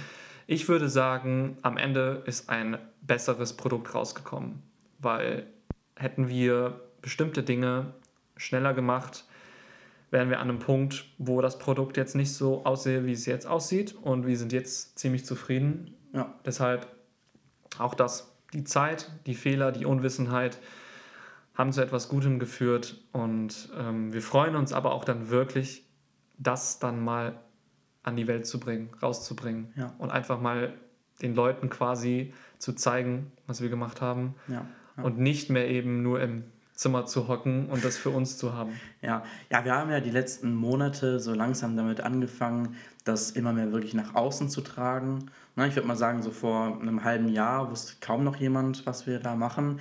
ich 0.48 0.68
würde 0.68 0.90
sagen, 0.90 1.58
am 1.62 1.78
Ende 1.78 2.24
ist 2.26 2.50
ein 2.50 2.80
besseres 3.02 3.54
Produkt 3.56 3.94
rausgekommen, 3.94 4.64
weil 4.98 5.46
hätten 5.96 6.28
wir 6.28 6.82
bestimmte 7.08 7.42
Dinge 7.42 7.94
schneller 8.36 8.74
gemacht, 8.74 9.24
wären 10.12 10.30
wir 10.30 10.42
an 10.42 10.50
einem 10.50 10.60
Punkt, 10.60 11.06
wo 11.18 11.40
das 11.40 11.58
Produkt 11.58 11.96
jetzt 11.96 12.16
nicht 12.16 12.34
so 12.34 12.66
aussehe, 12.66 13.06
wie 13.06 13.14
es 13.14 13.26
jetzt 13.26 13.48
aussieht. 13.48 13.96
Und 13.96 14.28
wir 14.28 14.38
sind 14.38 14.52
jetzt 14.52 15.00
ziemlich 15.00 15.24
zufrieden. 15.26 15.96
Ja. 16.12 16.34
Deshalb 16.46 16.86
auch 17.78 17.96
das, 17.96 18.36
die 18.52 18.66
Zeit, 18.66 19.10
die 19.26 19.36
Fehler, 19.36 19.72
die 19.72 19.86
Unwissenheit 19.86 20.60
haben 21.56 21.72
zu 21.72 21.82
etwas 21.82 22.10
Gutem 22.10 22.40
geführt. 22.40 22.98
Und 23.14 23.70
ähm, 23.80 24.12
wir 24.12 24.22
freuen 24.22 24.58
uns 24.58 24.74
aber 24.74 24.92
auch 24.92 25.06
dann 25.06 25.30
wirklich, 25.30 25.86
das 26.38 26.80
dann 26.80 27.02
mal 27.02 27.40
an 28.04 28.18
die 28.18 28.28
Welt 28.28 28.46
zu 28.46 28.60
bringen, 28.60 28.90
rauszubringen. 29.02 29.72
Ja. 29.78 29.94
Und 29.98 30.12
einfach 30.12 30.42
mal 30.42 30.74
den 31.22 31.36
Leuten 31.36 31.70
quasi 31.70 32.34
zu 32.58 32.74
zeigen, 32.74 33.32
was 33.48 33.62
wir 33.62 33.70
gemacht 33.70 34.02
haben. 34.02 34.36
Ja. 34.50 34.68
Und 35.02 35.20
nicht 35.20 35.50
mehr 35.50 35.70
eben 35.70 36.04
nur 36.04 36.20
im 36.20 36.44
Zimmer 36.78 37.08
zu 37.08 37.28
hocken 37.28 37.70
und 37.70 37.84
das 37.84 37.98
für 37.98 38.12
uns 38.12 38.38
zu 38.38 38.54
haben. 38.54 38.80
Ja, 39.02 39.24
ja, 39.50 39.66
wir 39.66 39.74
haben 39.74 39.90
ja 39.90 40.00
die 40.00 40.12
letzten 40.12 40.54
Monate 40.54 41.20
so 41.20 41.34
langsam 41.34 41.76
damit 41.76 42.02
angefangen, 42.02 42.76
das 43.04 43.32
immer 43.32 43.52
mehr 43.52 43.72
wirklich 43.72 43.96
nach 43.96 44.14
außen 44.14 44.48
zu 44.50 44.62
tragen. 44.62 45.32
Na, 45.56 45.66
ich 45.66 45.76
würde 45.76 45.88
mal 45.88 45.98
sagen, 45.98 46.22
so 46.22 46.30
vor 46.30 46.80
einem 46.80 47.04
halben 47.04 47.30
Jahr 47.30 47.72
wusste 47.72 47.96
kaum 48.00 48.24
noch 48.24 48.36
jemand, 48.36 48.86
was 48.86 49.08
wir 49.08 49.20
da 49.20 49.36
machen. 49.36 49.80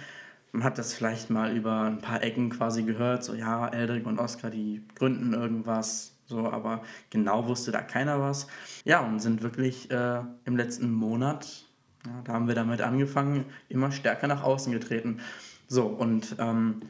Man 0.52 0.64
hat 0.64 0.78
das 0.78 0.94
vielleicht 0.94 1.28
mal 1.28 1.54
über 1.54 1.82
ein 1.82 1.98
paar 1.98 2.22
Ecken 2.22 2.48
quasi 2.48 2.82
gehört, 2.82 3.22
so 3.22 3.34
ja, 3.34 3.68
Eldrick 3.68 4.06
und 4.06 4.18
Oskar, 4.18 4.50
die 4.50 4.82
gründen 4.94 5.34
irgendwas, 5.34 6.14
so, 6.24 6.50
aber 6.50 6.82
genau 7.10 7.46
wusste 7.46 7.72
da 7.72 7.82
keiner 7.82 8.22
was. 8.22 8.46
Ja, 8.86 9.00
und 9.00 9.20
sind 9.20 9.42
wirklich 9.42 9.90
äh, 9.90 10.20
im 10.46 10.56
letzten 10.56 10.90
Monat, 10.90 11.66
ja, 12.06 12.22
da 12.24 12.32
haben 12.32 12.48
wir 12.48 12.54
damit 12.54 12.80
angefangen, 12.80 13.44
immer 13.68 13.92
stärker 13.92 14.28
nach 14.28 14.42
außen 14.42 14.72
getreten. 14.72 15.20
So, 15.68 15.86
und 15.86 16.36
ähm, 16.38 16.82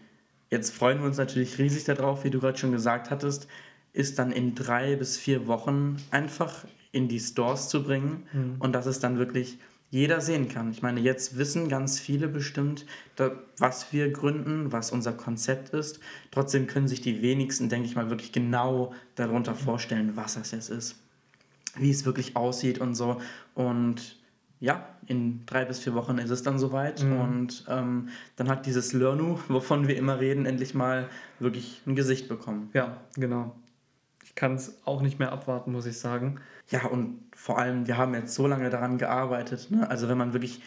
Jetzt 0.51 0.75
freuen 0.75 1.01
wir 1.01 1.07
uns 1.07 1.17
natürlich 1.17 1.59
riesig 1.59 1.85
darauf, 1.85 2.25
wie 2.25 2.31
du 2.31 2.41
gerade 2.41 2.59
schon 2.59 2.73
gesagt 2.73 3.11
hattest, 3.11 3.49
ist 3.93 4.19
dann 4.19 4.31
in 4.31 4.55
drei 4.55 4.97
bis 4.97 5.17
vier 5.17 5.47
Wochen 5.47 5.97
einfach 6.11 6.65
in 6.93 7.09
die 7.09 7.19
Stores 7.19 7.69
zu 7.69 7.83
bringen 7.83 8.57
und 8.59 8.73
dass 8.73 8.87
es 8.87 9.01
dann 9.01 9.19
wirklich 9.19 9.59
jeder 9.91 10.21
sehen 10.21 10.49
kann. 10.49 10.71
Ich 10.71 10.83
meine, 10.83 11.01
jetzt 11.01 11.39
wissen 11.39 11.69
ganz 11.69 11.99
viele 11.99 12.29
bestimmt, 12.29 12.87
da, 13.17 13.33
was 13.59 13.93
wir 13.93 14.11
gründen, 14.11 14.73
was 14.73 14.93
unser 14.93 15.13
Konzept 15.13 15.71
ist. 15.71 16.01
Trotzdem 16.31 16.67
können 16.67 16.89
sich 16.89 17.01
die 17.01 17.23
wenigsten, 17.23 17.69
denke 17.69 17.87
ich 17.87 17.97
mal, 17.97 18.11
wirklich 18.11 18.33
genau 18.33 18.95
darunter 19.15 19.55
vorstellen, 19.55 20.13
was 20.15 20.35
das 20.35 20.51
jetzt 20.51 20.71
ist, 20.71 20.97
wie 21.77 21.91
es 21.91 22.05
wirklich 22.05 22.37
aussieht 22.37 22.81
und 22.81 22.95
so. 22.95 23.21
Und 23.55 24.17
ja, 24.61 24.87
in 25.07 25.45
drei 25.47 25.65
bis 25.65 25.81
vier 25.81 25.95
Wochen 25.95 26.19
ist 26.19 26.31
es 26.31 26.43
dann 26.43 26.59
soweit 26.59 27.03
und 27.03 27.65
ähm, 27.69 28.09
dann 28.37 28.49
hat 28.49 28.67
dieses 28.67 28.93
Learnu, 28.93 29.39
wovon 29.49 29.87
wir 29.87 29.97
immer 29.97 30.19
reden, 30.19 30.47
endlich 30.47 30.75
mal 30.75 31.09
wirklich 31.39 31.83
ein 31.87 31.95
Gesicht 31.95 32.29
bekommen. 32.29 32.71
Ja, 32.73 32.97
genau. 33.15 33.55
Ich 34.25 34.35
kann 34.35 34.55
es 34.55 34.81
auch 34.85 35.03
nicht 35.03 35.19
mehr 35.19 35.33
abwarten, 35.33 35.73
muss 35.73 35.87
ich 35.87 35.99
sagen. 35.99 36.41
Ja, 36.69 36.87
und 36.87 37.21
vor 37.35 37.59
allem, 37.59 37.87
wir 37.87 37.97
haben 37.97 38.15
jetzt 38.15 38.35
so 38.35 38.47
lange 38.47 38.71
daran 38.71 38.99
gearbeitet. 38.99 39.71
Ne? 39.71 39.89
Also 39.89 40.09
wenn 40.09 40.19
man 40.19 40.33
wirklich 40.33 40.63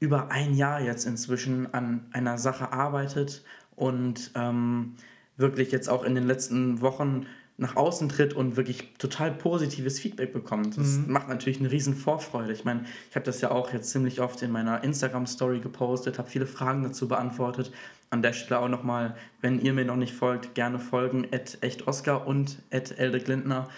über 0.00 0.30
ein 0.30 0.54
Jahr 0.54 0.80
jetzt 0.80 1.06
inzwischen 1.06 1.72
an 1.72 2.06
einer 2.12 2.38
Sache 2.38 2.72
arbeitet 2.72 3.44
und 3.76 4.32
ähm, 4.34 4.96
wirklich 5.36 5.70
jetzt 5.70 5.88
auch 5.88 6.04
in 6.04 6.14
den 6.14 6.24
letzten 6.24 6.80
Wochen 6.80 7.26
nach 7.56 7.76
außen 7.76 8.08
tritt 8.08 8.34
und 8.34 8.56
wirklich 8.56 8.94
total 8.98 9.30
positives 9.30 10.00
Feedback 10.00 10.32
bekommt. 10.32 10.76
Das 10.76 10.96
mhm. 10.96 11.12
macht 11.12 11.28
natürlich 11.28 11.60
eine 11.60 11.70
riesen 11.70 11.94
Vorfreude. 11.94 12.52
Ich 12.52 12.64
meine, 12.64 12.84
ich 13.08 13.14
habe 13.14 13.24
das 13.24 13.40
ja 13.40 13.52
auch 13.52 13.72
jetzt 13.72 13.90
ziemlich 13.90 14.20
oft 14.20 14.42
in 14.42 14.50
meiner 14.50 14.82
Instagram-Story 14.82 15.60
gepostet, 15.60 16.18
habe 16.18 16.28
viele 16.28 16.46
Fragen 16.46 16.82
dazu 16.82 17.06
beantwortet. 17.06 17.70
An 18.10 18.22
der 18.22 18.32
Stelle 18.32 18.60
auch 18.60 18.68
nochmal, 18.68 19.16
wenn 19.40 19.60
ihr 19.60 19.72
mir 19.72 19.84
noch 19.84 19.96
nicht 19.96 20.14
folgt, 20.14 20.54
gerne 20.54 20.80
folgen, 20.80 21.28
at 21.32 21.58
echtoscar 21.60 22.26
und 22.26 22.58
at 22.72 22.98
Eldrick 22.98 23.28
Lindner. 23.28 23.68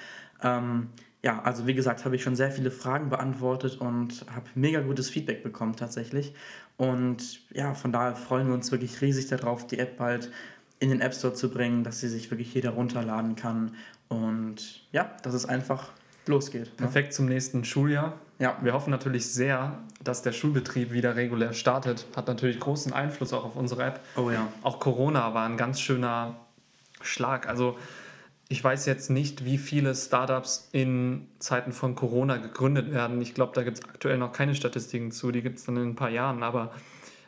Ähm, 0.43 0.89
ja, 1.23 1.43
also 1.43 1.67
wie 1.67 1.75
gesagt, 1.75 2.05
habe 2.05 2.17
ich 2.17 2.23
schon 2.23 2.37
sehr 2.37 2.51
viele 2.51 2.71
Fragen 2.71 3.11
beantwortet 3.11 3.79
und 3.81 4.25
habe 4.35 4.47
mega 4.55 4.81
gutes 4.81 5.11
Feedback 5.11 5.43
bekommen 5.43 5.77
tatsächlich. 5.77 6.35
Und 6.77 7.41
ja, 7.53 7.75
von 7.75 7.93
daher 7.93 8.17
freuen 8.17 8.47
wir 8.49 8.55
uns 8.55 8.71
wirklich 8.71 9.01
riesig 9.01 9.27
darauf, 9.27 9.67
die 9.67 9.79
App 9.79 9.97
bald 9.97 10.31
in 10.79 10.91
den 10.91 11.01
App 11.01 11.15
Store 11.15 11.35
zu 11.35 11.51
bringen, 11.51 11.85
dass 11.85 12.01
sie 12.01 12.09
sich 12.09 12.31
wirklich 12.31 12.53
jeder 12.55 12.71
runterladen 12.71 13.37
kann 13.37 13.75
und 14.09 14.83
ja, 14.93 15.11
dass 15.23 15.35
es 15.35 15.47
einfach 15.47 15.91
losgeht. 16.27 16.67
Ne? 16.67 16.73
Perfekt 16.77 17.15
zum 17.15 17.27
nächsten 17.27 17.65
Schuljahr. 17.65 18.15
Ja. 18.39 18.59
Wir 18.63 18.75
hoffen 18.75 18.91
natürlich 18.91 19.27
sehr, 19.27 19.79
dass 20.03 20.23
der 20.23 20.33
Schulbetrieb 20.33 20.93
wieder 20.93 21.17
regulär 21.17 21.53
startet. 21.53 22.07
Hat 22.15 22.29
natürlich 22.29 22.61
großen 22.61 22.93
Einfluss 22.93 23.33
auch 23.33 23.45
auf 23.45 23.57
unsere 23.57 23.85
App. 23.85 24.01
Oh 24.17 24.31
ja. 24.31 24.49
Auch 24.63 24.79
Corona 24.81 25.33
war 25.35 25.49
ein 25.49 25.57
ganz 25.57 25.81
schöner 25.81 26.37
Schlag. 27.01 27.49
Also 27.49 27.79
ich 28.49 28.63
weiß 28.63 28.87
jetzt 28.87 29.11
nicht, 29.11 29.45
wie 29.45 29.59
viele 29.59 29.95
Startups 29.95 30.69
in 30.73 31.27
Zeiten 31.39 31.73
von 31.73 31.95
Corona 31.95 32.37
gegründet 32.37 32.93
werden. 32.93 33.21
Ich 33.21 33.35
glaube, 33.35 33.53
da 33.55 33.63
gibt 33.63 33.79
es 33.79 33.85
aktuell 33.85 34.19
noch 34.19 34.33
keine 34.33 34.55
Statistiken 34.55 35.11
zu. 35.11 35.33
Die 35.33 35.43
gibt 35.43 35.59
es 35.59 35.65
dann 35.65 35.77
in 35.77 35.91
ein 35.91 35.97
paar 35.97 36.11
Jahren. 36.11 36.43
Aber 36.43 36.73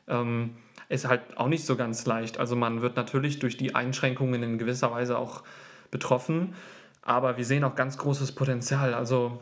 ähm, 0.06 0.50
ist 0.88 1.06
halt 1.06 1.36
auch 1.36 1.48
nicht 1.48 1.66
so 1.66 1.76
ganz 1.76 2.06
leicht. 2.06 2.38
Also 2.38 2.56
man 2.56 2.80
wird 2.80 2.96
natürlich 2.96 3.38
durch 3.38 3.56
die 3.56 3.74
Einschränkungen 3.74 4.42
in 4.42 4.58
gewisser 4.58 4.90
Weise 4.90 5.18
auch 5.18 5.42
betroffen, 5.90 6.54
aber 7.02 7.36
wir 7.36 7.44
sehen 7.44 7.64
auch 7.64 7.74
ganz 7.74 7.98
großes 7.98 8.32
Potenzial. 8.32 8.94
Also 8.94 9.40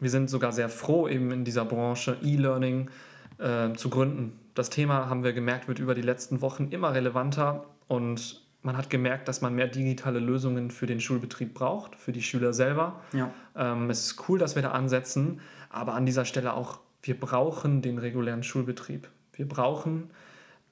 wir 0.00 0.10
sind 0.10 0.30
sogar 0.30 0.52
sehr 0.52 0.68
froh, 0.68 1.08
eben 1.08 1.30
in 1.30 1.44
dieser 1.44 1.64
Branche 1.64 2.16
E-Learning 2.22 2.90
äh, 3.38 3.72
zu 3.74 3.90
gründen. 3.90 4.38
Das 4.54 4.70
Thema, 4.70 5.08
haben 5.08 5.24
wir 5.24 5.32
gemerkt, 5.32 5.68
wird 5.68 5.78
über 5.78 5.94
die 5.94 6.02
letzten 6.02 6.42
Wochen 6.42 6.68
immer 6.68 6.92
relevanter 6.94 7.64
und 7.88 8.42
man 8.62 8.76
hat 8.76 8.90
gemerkt, 8.90 9.28
dass 9.28 9.40
man 9.40 9.54
mehr 9.54 9.66
digitale 9.66 10.20
Lösungen 10.20 10.70
für 10.70 10.86
den 10.86 11.00
Schulbetrieb 11.00 11.54
braucht, 11.54 11.96
für 11.96 12.12
die 12.12 12.22
Schüler 12.22 12.52
selber. 12.52 13.00
Ja. 13.12 13.30
Ähm, 13.56 13.90
es 13.90 14.06
ist 14.06 14.28
cool, 14.28 14.38
dass 14.38 14.54
wir 14.54 14.62
da 14.62 14.70
ansetzen, 14.70 15.40
aber 15.68 15.94
an 15.94 16.06
dieser 16.06 16.24
Stelle 16.24 16.54
auch, 16.54 16.80
wir 17.02 17.18
brauchen 17.18 17.82
den 17.82 17.98
regulären 17.98 18.42
Schulbetrieb. 18.44 19.08
Wir 19.32 19.48
brauchen 19.48 20.10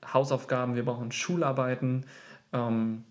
Hausaufgaben, 0.06 0.74
wir 0.74 0.84
brauchen 0.84 1.12
Schularbeiten. 1.12 2.06
Ähm, 2.52 3.04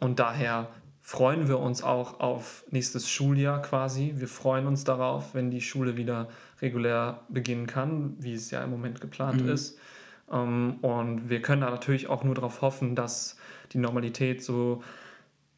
und 0.00 0.18
daher 0.18 0.68
freuen 1.00 1.48
wir 1.48 1.58
uns 1.58 1.82
auch 1.82 2.20
auf 2.20 2.64
nächstes 2.70 3.10
Schuljahr 3.10 3.60
quasi. 3.60 4.14
Wir 4.16 4.28
freuen 4.28 4.66
uns 4.66 4.84
darauf, 4.84 5.34
wenn 5.34 5.50
die 5.50 5.60
Schule 5.60 5.96
wieder 5.96 6.28
regulär 6.62 7.20
beginnen 7.28 7.66
kann, 7.66 8.16
wie 8.18 8.32
es 8.32 8.50
ja 8.50 8.64
im 8.64 8.70
Moment 8.70 9.00
geplant 9.00 9.42
mhm. 9.42 9.50
ist. 9.50 9.78
Ähm, 10.32 10.78
und 10.80 11.28
wir 11.28 11.42
können 11.42 11.60
da 11.60 11.70
natürlich 11.70 12.08
auch 12.08 12.24
nur 12.24 12.34
darauf 12.34 12.62
hoffen, 12.62 12.94
dass 12.94 13.36
die 13.72 13.78
Normalität 13.78 14.42
so 14.42 14.82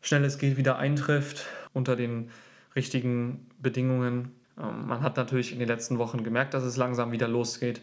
schnell 0.00 0.24
es 0.24 0.38
geht 0.38 0.56
wieder 0.56 0.78
eintrifft 0.78 1.46
unter 1.72 1.96
den 1.96 2.30
richtigen 2.74 3.46
Bedingungen. 3.60 4.32
Ähm, 4.58 4.88
man 4.88 5.02
hat 5.02 5.16
natürlich 5.16 5.52
in 5.52 5.58
den 5.58 5.68
letzten 5.68 5.98
Wochen 5.98 6.24
gemerkt, 6.24 6.54
dass 6.54 6.64
es 6.64 6.76
langsam 6.76 7.12
wieder 7.12 7.28
losgeht. 7.28 7.80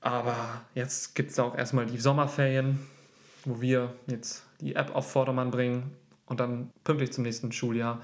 Aber 0.00 0.62
jetzt 0.74 1.14
gibt 1.14 1.30
es 1.30 1.38
auch 1.38 1.56
erstmal 1.56 1.86
die 1.86 1.98
Sommerferien, 1.98 2.78
wo 3.44 3.60
wir 3.60 3.92
jetzt 4.06 4.44
die 4.60 4.74
App 4.74 4.94
auf 4.94 5.10
Vordermann 5.10 5.50
bringen 5.50 5.94
und 6.26 6.40
dann 6.40 6.70
pünktlich 6.84 7.12
zum 7.12 7.24
nächsten 7.24 7.52
Schuljahr 7.52 8.00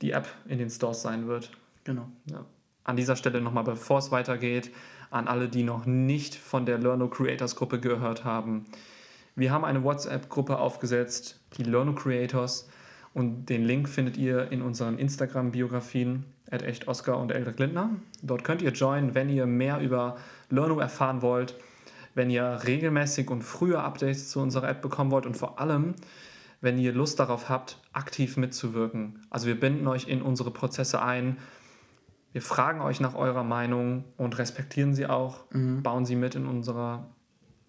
die 0.00 0.12
App 0.12 0.28
in 0.46 0.58
den 0.58 0.70
Stores 0.70 1.02
sein 1.02 1.26
wird. 1.26 1.50
Genau. 1.84 2.08
Ja. 2.26 2.44
An 2.84 2.96
dieser 2.96 3.16
Stelle 3.16 3.40
nochmal, 3.40 3.64
bevor 3.64 3.98
es 3.98 4.10
weitergeht, 4.10 4.72
an 5.10 5.28
alle, 5.28 5.48
die 5.48 5.62
noch 5.62 5.86
nicht 5.86 6.34
von 6.34 6.64
der 6.64 6.78
Learno 6.78 7.08
Creators 7.08 7.56
Gruppe 7.56 7.80
gehört 7.80 8.24
haben. 8.24 8.66
Wir 9.34 9.52
haben 9.52 9.64
eine 9.64 9.82
WhatsApp-Gruppe 9.82 10.58
aufgesetzt, 10.58 11.40
die 11.56 11.64
Learno 11.64 11.94
Creators, 11.94 12.68
und 13.12 13.46
den 13.46 13.64
Link 13.64 13.88
findet 13.88 14.16
ihr 14.16 14.50
in 14.52 14.62
unseren 14.62 14.98
Instagram-Biografien 14.98 16.24
at 16.50 16.62
echt 16.62 16.88
Oscar 16.88 17.18
und 17.18 17.32
Eldrick 17.32 17.58
Lindner. 17.58 17.90
Dort 18.22 18.44
könnt 18.44 18.62
ihr 18.62 18.70
joinen, 18.70 19.14
wenn 19.14 19.28
ihr 19.28 19.46
mehr 19.46 19.80
über 19.80 20.16
Learno 20.48 20.78
erfahren 20.78 21.22
wollt, 21.22 21.56
wenn 22.14 22.30
ihr 22.30 22.60
regelmäßig 22.64 23.30
und 23.30 23.42
frühe 23.42 23.80
Updates 23.80 24.30
zu 24.30 24.40
unserer 24.40 24.68
App 24.68 24.82
bekommen 24.82 25.10
wollt 25.10 25.26
und 25.26 25.36
vor 25.36 25.60
allem, 25.60 25.94
wenn 26.60 26.78
ihr 26.78 26.92
Lust 26.92 27.18
darauf 27.18 27.48
habt, 27.48 27.78
aktiv 27.92 28.36
mitzuwirken. 28.36 29.26
Also 29.30 29.46
wir 29.46 29.58
binden 29.58 29.86
euch 29.86 30.08
in 30.08 30.22
unsere 30.22 30.50
Prozesse 30.50 31.02
ein. 31.02 31.38
Wir 32.32 32.42
fragen 32.42 32.80
euch 32.80 33.00
nach 33.00 33.14
eurer 33.14 33.44
Meinung 33.44 34.04
und 34.16 34.38
respektieren 34.38 34.94
sie 34.94 35.06
auch, 35.06 35.44
mhm. 35.50 35.82
bauen 35.82 36.04
sie 36.04 36.16
mit 36.16 36.34
in 36.34 36.46
unserer 36.46 37.08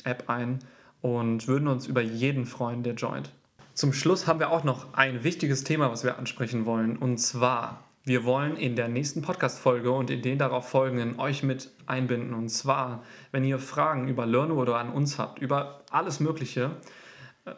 App 0.03 0.29
ein 0.29 0.59
und 1.01 1.47
würden 1.47 1.67
uns 1.67 1.87
über 1.87 2.01
jeden 2.01 2.45
freuen, 2.45 2.83
der 2.83 2.93
joint. 2.93 3.31
Zum 3.73 3.93
Schluss 3.93 4.27
haben 4.27 4.39
wir 4.39 4.51
auch 4.51 4.63
noch 4.63 4.93
ein 4.93 5.23
wichtiges 5.23 5.63
Thema, 5.63 5.91
was 5.91 6.03
wir 6.03 6.17
ansprechen 6.17 6.65
wollen. 6.65 6.97
Und 6.97 7.17
zwar 7.17 7.83
wir 8.03 8.25
wollen 8.25 8.57
in 8.57 8.75
der 8.75 8.87
nächsten 8.87 9.21
Podcast-Folge 9.21 9.91
und 9.91 10.09
in 10.09 10.23
den 10.23 10.39
darauf 10.39 10.67
folgenden 10.67 11.19
euch 11.19 11.43
mit 11.43 11.69
einbinden. 11.85 12.33
Und 12.33 12.49
zwar, 12.49 13.03
wenn 13.31 13.43
ihr 13.43 13.59
Fragen 13.59 14.07
über 14.07 14.25
Learno 14.25 14.55
oder 14.55 14.77
an 14.77 14.91
uns 14.91 15.19
habt, 15.19 15.37
über 15.37 15.83
alles 15.91 16.19
Mögliche, 16.19 16.71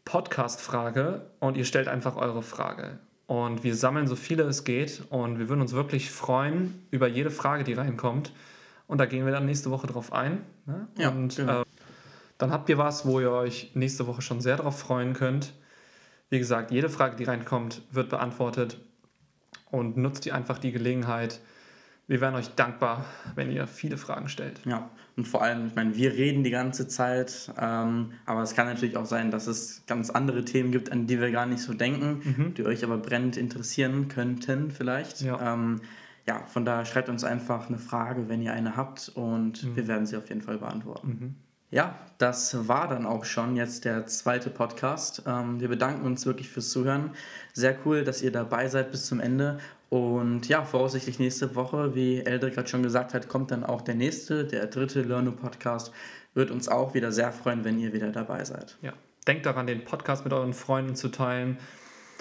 Podcast-Frage 0.04 1.30
und 1.38 1.56
ihr 1.56 1.64
stellt 1.64 1.88
einfach 1.88 2.16
eure 2.16 2.42
Frage. 2.42 2.98
Und 3.26 3.62
wir 3.62 3.76
sammeln 3.76 4.08
so 4.08 4.16
viele 4.16 4.42
es 4.42 4.64
geht 4.64 5.02
und 5.10 5.38
wir 5.38 5.48
würden 5.48 5.60
uns 5.60 5.72
wirklich 5.72 6.10
freuen 6.10 6.86
über 6.90 7.06
jede 7.06 7.30
Frage, 7.30 7.62
die 7.62 7.74
reinkommt. 7.74 8.32
Und 8.88 8.98
da 8.98 9.06
gehen 9.06 9.24
wir 9.24 9.32
dann 9.32 9.46
nächste 9.46 9.70
Woche 9.70 9.86
drauf 9.86 10.12
ein. 10.12 10.40
Ne? 10.66 10.88
Ja, 10.98 11.10
und 11.10 11.36
genau. 11.36 11.60
äh, 11.60 11.64
dann 12.38 12.50
habt 12.50 12.68
ihr 12.68 12.78
was, 12.78 13.06
wo 13.06 13.20
ihr 13.20 13.30
euch 13.30 13.70
nächste 13.74 14.08
Woche 14.08 14.20
schon 14.20 14.40
sehr 14.40 14.56
darauf 14.56 14.80
freuen 14.80 15.12
könnt. 15.12 15.52
Wie 16.28 16.38
gesagt, 16.38 16.72
jede 16.72 16.88
Frage, 16.88 17.14
die 17.14 17.24
reinkommt, 17.24 17.82
wird 17.92 18.08
beantwortet. 18.08 18.78
Und 19.70 19.96
nutzt 19.96 20.26
ihr 20.26 20.34
einfach 20.34 20.58
die 20.58 20.72
Gelegenheit, 20.72 21.40
wir 22.10 22.20
wären 22.20 22.34
euch 22.34 22.48
dankbar, 22.56 23.04
wenn 23.36 23.52
ihr 23.52 23.68
viele 23.68 23.96
Fragen 23.96 24.28
stellt. 24.28 24.60
Ja, 24.66 24.90
und 25.16 25.28
vor 25.28 25.42
allem, 25.42 25.68
ich 25.68 25.76
meine, 25.76 25.94
wir 25.94 26.12
reden 26.12 26.42
die 26.42 26.50
ganze 26.50 26.88
Zeit, 26.88 27.52
ähm, 27.56 28.10
aber 28.26 28.42
es 28.42 28.56
kann 28.56 28.66
natürlich 28.66 28.96
auch 28.96 29.06
sein, 29.06 29.30
dass 29.30 29.46
es 29.46 29.84
ganz 29.86 30.10
andere 30.10 30.44
Themen 30.44 30.72
gibt, 30.72 30.90
an 30.90 31.06
die 31.06 31.20
wir 31.20 31.30
gar 31.30 31.46
nicht 31.46 31.62
so 31.62 31.72
denken, 31.72 32.20
mhm. 32.24 32.54
die 32.54 32.64
euch 32.64 32.82
aber 32.82 32.98
brennend 32.98 33.36
interessieren 33.36 34.08
könnten 34.08 34.72
vielleicht. 34.72 35.20
Ja. 35.20 35.54
Ähm, 35.54 35.82
ja, 36.26 36.42
von 36.46 36.64
daher 36.64 36.84
schreibt 36.84 37.08
uns 37.08 37.22
einfach 37.22 37.68
eine 37.68 37.78
Frage, 37.78 38.28
wenn 38.28 38.42
ihr 38.42 38.52
eine 38.52 38.76
habt 38.76 39.12
und 39.14 39.62
mhm. 39.62 39.76
wir 39.76 39.86
werden 39.86 40.06
sie 40.06 40.16
auf 40.16 40.28
jeden 40.28 40.42
Fall 40.42 40.58
beantworten. 40.58 41.08
Mhm. 41.08 41.34
Ja, 41.70 41.98
das 42.18 42.68
war 42.68 42.88
dann 42.88 43.06
auch 43.06 43.24
schon 43.24 43.56
jetzt 43.56 43.84
der 43.84 44.06
zweite 44.06 44.50
Podcast. 44.50 45.22
Ähm, 45.26 45.60
wir 45.60 45.68
bedanken 45.68 46.04
uns 46.04 46.26
wirklich 46.26 46.48
fürs 46.48 46.70
Zuhören. 46.70 47.10
Sehr 47.52 47.76
cool, 47.84 48.04
dass 48.04 48.22
ihr 48.22 48.32
dabei 48.32 48.68
seid 48.68 48.90
bis 48.90 49.06
zum 49.06 49.20
Ende 49.20 49.58
und 49.90 50.46
ja, 50.46 50.64
voraussichtlich 50.64 51.18
nächste 51.18 51.56
Woche, 51.56 51.96
wie 51.96 52.20
Eldrick 52.20 52.54
gerade 52.54 52.68
schon 52.68 52.84
gesagt 52.84 53.12
hat, 53.12 53.28
kommt 53.28 53.50
dann 53.50 53.64
auch 53.64 53.82
der 53.82 53.96
nächste, 53.96 54.44
der 54.44 54.66
dritte 54.66 55.02
Learno 55.02 55.32
Podcast. 55.32 55.92
Wird 56.32 56.52
uns 56.52 56.68
auch 56.68 56.94
wieder 56.94 57.10
sehr 57.10 57.32
freuen, 57.32 57.64
wenn 57.64 57.76
ihr 57.78 57.92
wieder 57.92 58.12
dabei 58.12 58.44
seid. 58.44 58.78
Ja, 58.82 58.92
denkt 59.26 59.46
daran, 59.46 59.66
den 59.66 59.82
Podcast 59.84 60.22
mit 60.22 60.32
euren 60.32 60.54
Freunden 60.54 60.94
zu 60.94 61.08
teilen. 61.08 61.58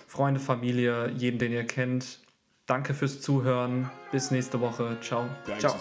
Freunde, 0.07 0.39
Familie, 0.39 1.11
jeden, 1.15 1.37
den 1.37 1.51
ihr 1.51 1.63
kennt. 1.63 2.21
Danke 2.65 2.95
fürs 2.95 3.21
Zuhören. 3.21 3.91
Bis 4.11 4.31
nächste 4.31 4.59
Woche. 4.59 4.97
Ciao. 5.01 5.29
Ciao. 5.59 5.75